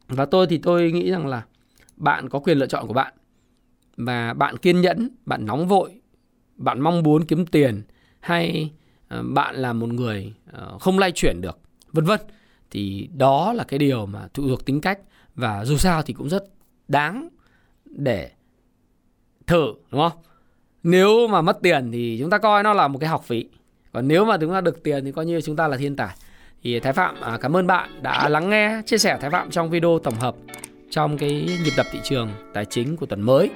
Và 0.08 0.24
tôi 0.24 0.46
thì 0.46 0.58
tôi 0.58 0.92
nghĩ 0.92 1.10
rằng 1.10 1.26
là 1.26 1.44
bạn 1.96 2.28
có 2.28 2.38
quyền 2.38 2.58
lựa 2.58 2.66
chọn 2.66 2.86
của 2.86 2.92
bạn. 2.92 3.14
Và 3.96 4.34
bạn 4.34 4.56
kiên 4.56 4.80
nhẫn, 4.80 5.08
bạn 5.26 5.46
nóng 5.46 5.68
vội 5.68 5.99
bạn 6.60 6.80
mong 6.80 7.02
muốn 7.02 7.24
kiếm 7.24 7.46
tiền 7.46 7.82
hay 8.20 8.70
ờ, 9.08 9.22
bạn 9.22 9.56
là 9.56 9.72
một 9.72 9.88
người 9.88 10.34
ờ, 10.52 10.78
không 10.78 10.98
lay 10.98 11.12
chuyển 11.12 11.40
được, 11.40 11.58
vân 11.92 12.04
vân, 12.04 12.20
thì 12.70 13.08
đó 13.16 13.52
là 13.52 13.64
cái 13.64 13.78
điều 13.78 14.06
mà 14.06 14.28
thụ 14.34 14.48
thuộc 14.48 14.64
tính 14.64 14.80
cách. 14.80 14.98
Và 15.34 15.64
dù 15.64 15.76
sao 15.76 16.02
thì 16.02 16.14
cũng 16.14 16.28
rất 16.28 16.44
đáng 16.88 17.28
để 17.84 18.30
thử, 19.46 19.74
đúng 19.90 20.00
không? 20.00 20.22
Nếu 20.82 21.28
mà 21.28 21.42
mất 21.42 21.58
tiền 21.62 21.92
thì 21.92 22.16
chúng 22.20 22.30
ta 22.30 22.38
coi 22.38 22.62
nó 22.62 22.72
là 22.72 22.88
một 22.88 22.98
cái 22.98 23.08
học 23.08 23.24
phí. 23.24 23.44
Còn 23.92 24.08
nếu 24.08 24.24
mà 24.24 24.36
chúng 24.40 24.52
ta 24.52 24.60
được 24.60 24.82
tiền 24.82 25.04
thì 25.04 25.12
coi 25.12 25.26
như 25.26 25.40
chúng 25.40 25.56
ta 25.56 25.68
là 25.68 25.76
thiên 25.76 25.96
tài. 25.96 26.16
Thì 26.62 26.80
Thái 26.80 26.92
Phạm 26.92 27.20
à, 27.20 27.38
cảm 27.40 27.56
ơn 27.56 27.66
bạn 27.66 28.02
đã 28.02 28.28
lắng 28.28 28.50
nghe, 28.50 28.82
chia 28.86 28.98
sẻ 28.98 29.18
Thái 29.20 29.30
Phạm 29.30 29.50
trong 29.50 29.70
video 29.70 29.98
tổng 29.98 30.14
hợp 30.14 30.36
trong 30.90 31.18
cái 31.18 31.30
nhịp 31.64 31.72
đập 31.76 31.86
thị 31.92 31.98
trường 32.04 32.30
tài 32.52 32.64
chính 32.64 32.96
của 32.96 33.06
tuần 33.06 33.22
mới. 33.22 33.50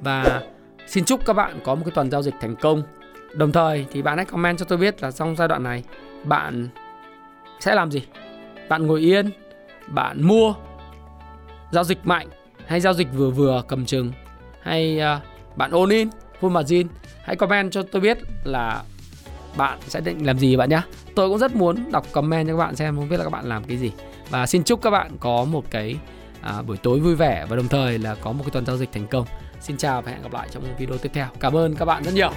Và 0.00 0.42
Xin 0.86 1.04
chúc 1.04 1.26
các 1.26 1.32
bạn 1.32 1.60
có 1.64 1.74
một 1.74 1.82
cái 1.84 1.92
tuần 1.94 2.10
giao 2.10 2.22
dịch 2.22 2.34
thành 2.40 2.56
công. 2.56 2.82
Đồng 3.34 3.52
thời 3.52 3.86
thì 3.92 4.02
bạn 4.02 4.16
hãy 4.16 4.24
comment 4.24 4.58
cho 4.58 4.64
tôi 4.64 4.78
biết 4.78 5.02
là 5.02 5.10
trong 5.10 5.36
giai 5.36 5.48
đoạn 5.48 5.62
này 5.62 5.82
bạn 6.24 6.68
sẽ 7.60 7.74
làm 7.74 7.90
gì? 7.90 8.02
Bạn 8.68 8.86
ngồi 8.86 9.00
yên, 9.00 9.30
bạn 9.86 10.22
mua 10.22 10.54
giao 11.70 11.84
dịch 11.84 12.06
mạnh 12.06 12.28
hay 12.66 12.80
giao 12.80 12.94
dịch 12.94 13.08
vừa 13.14 13.30
vừa 13.30 13.62
cầm 13.68 13.86
chừng? 13.86 14.12
Hay 14.62 15.00
uh, 15.16 15.56
bạn 15.56 15.70
ôn 15.70 15.88
in 15.88 16.08
full 16.40 16.50
margin? 16.50 16.86
Hãy 17.22 17.36
comment 17.36 17.72
cho 17.72 17.82
tôi 17.82 18.02
biết 18.02 18.18
là 18.44 18.82
bạn 19.56 19.78
sẽ 19.86 20.00
định 20.00 20.26
làm 20.26 20.38
gì 20.38 20.56
bạn 20.56 20.70
nhé 20.70 20.82
tôi 21.14 21.28
cũng 21.28 21.38
rất 21.38 21.56
muốn 21.56 21.92
đọc 21.92 22.06
comment 22.12 22.48
cho 22.48 22.54
các 22.54 22.58
bạn 22.58 22.76
xem 22.76 22.96
không 22.96 23.08
biết 23.08 23.16
là 23.16 23.24
các 23.24 23.30
bạn 23.30 23.48
làm 23.48 23.64
cái 23.64 23.76
gì. 23.76 23.92
Và 24.30 24.46
xin 24.46 24.64
chúc 24.64 24.82
các 24.82 24.90
bạn 24.90 25.10
có 25.20 25.44
một 25.44 25.64
cái 25.70 25.96
à, 26.40 26.62
buổi 26.62 26.76
tối 26.76 27.00
vui 27.00 27.14
vẻ 27.14 27.46
và 27.48 27.56
đồng 27.56 27.68
thời 27.68 27.98
là 27.98 28.14
có 28.14 28.32
một 28.32 28.42
cái 28.44 28.50
tuần 28.50 28.66
giao 28.66 28.76
dịch 28.76 28.92
thành 28.92 29.06
công. 29.06 29.26
Xin 29.66 29.76
chào 29.76 30.02
và 30.02 30.12
hẹn 30.12 30.22
gặp 30.22 30.32
lại 30.32 30.48
trong 30.50 30.64
video 30.78 30.98
tiếp 30.98 31.10
theo. 31.14 31.26
Cảm 31.40 31.56
ơn 31.56 31.74
các 31.74 31.84
bạn 31.84 32.02
rất 32.02 32.14
nhiều. 32.14 32.30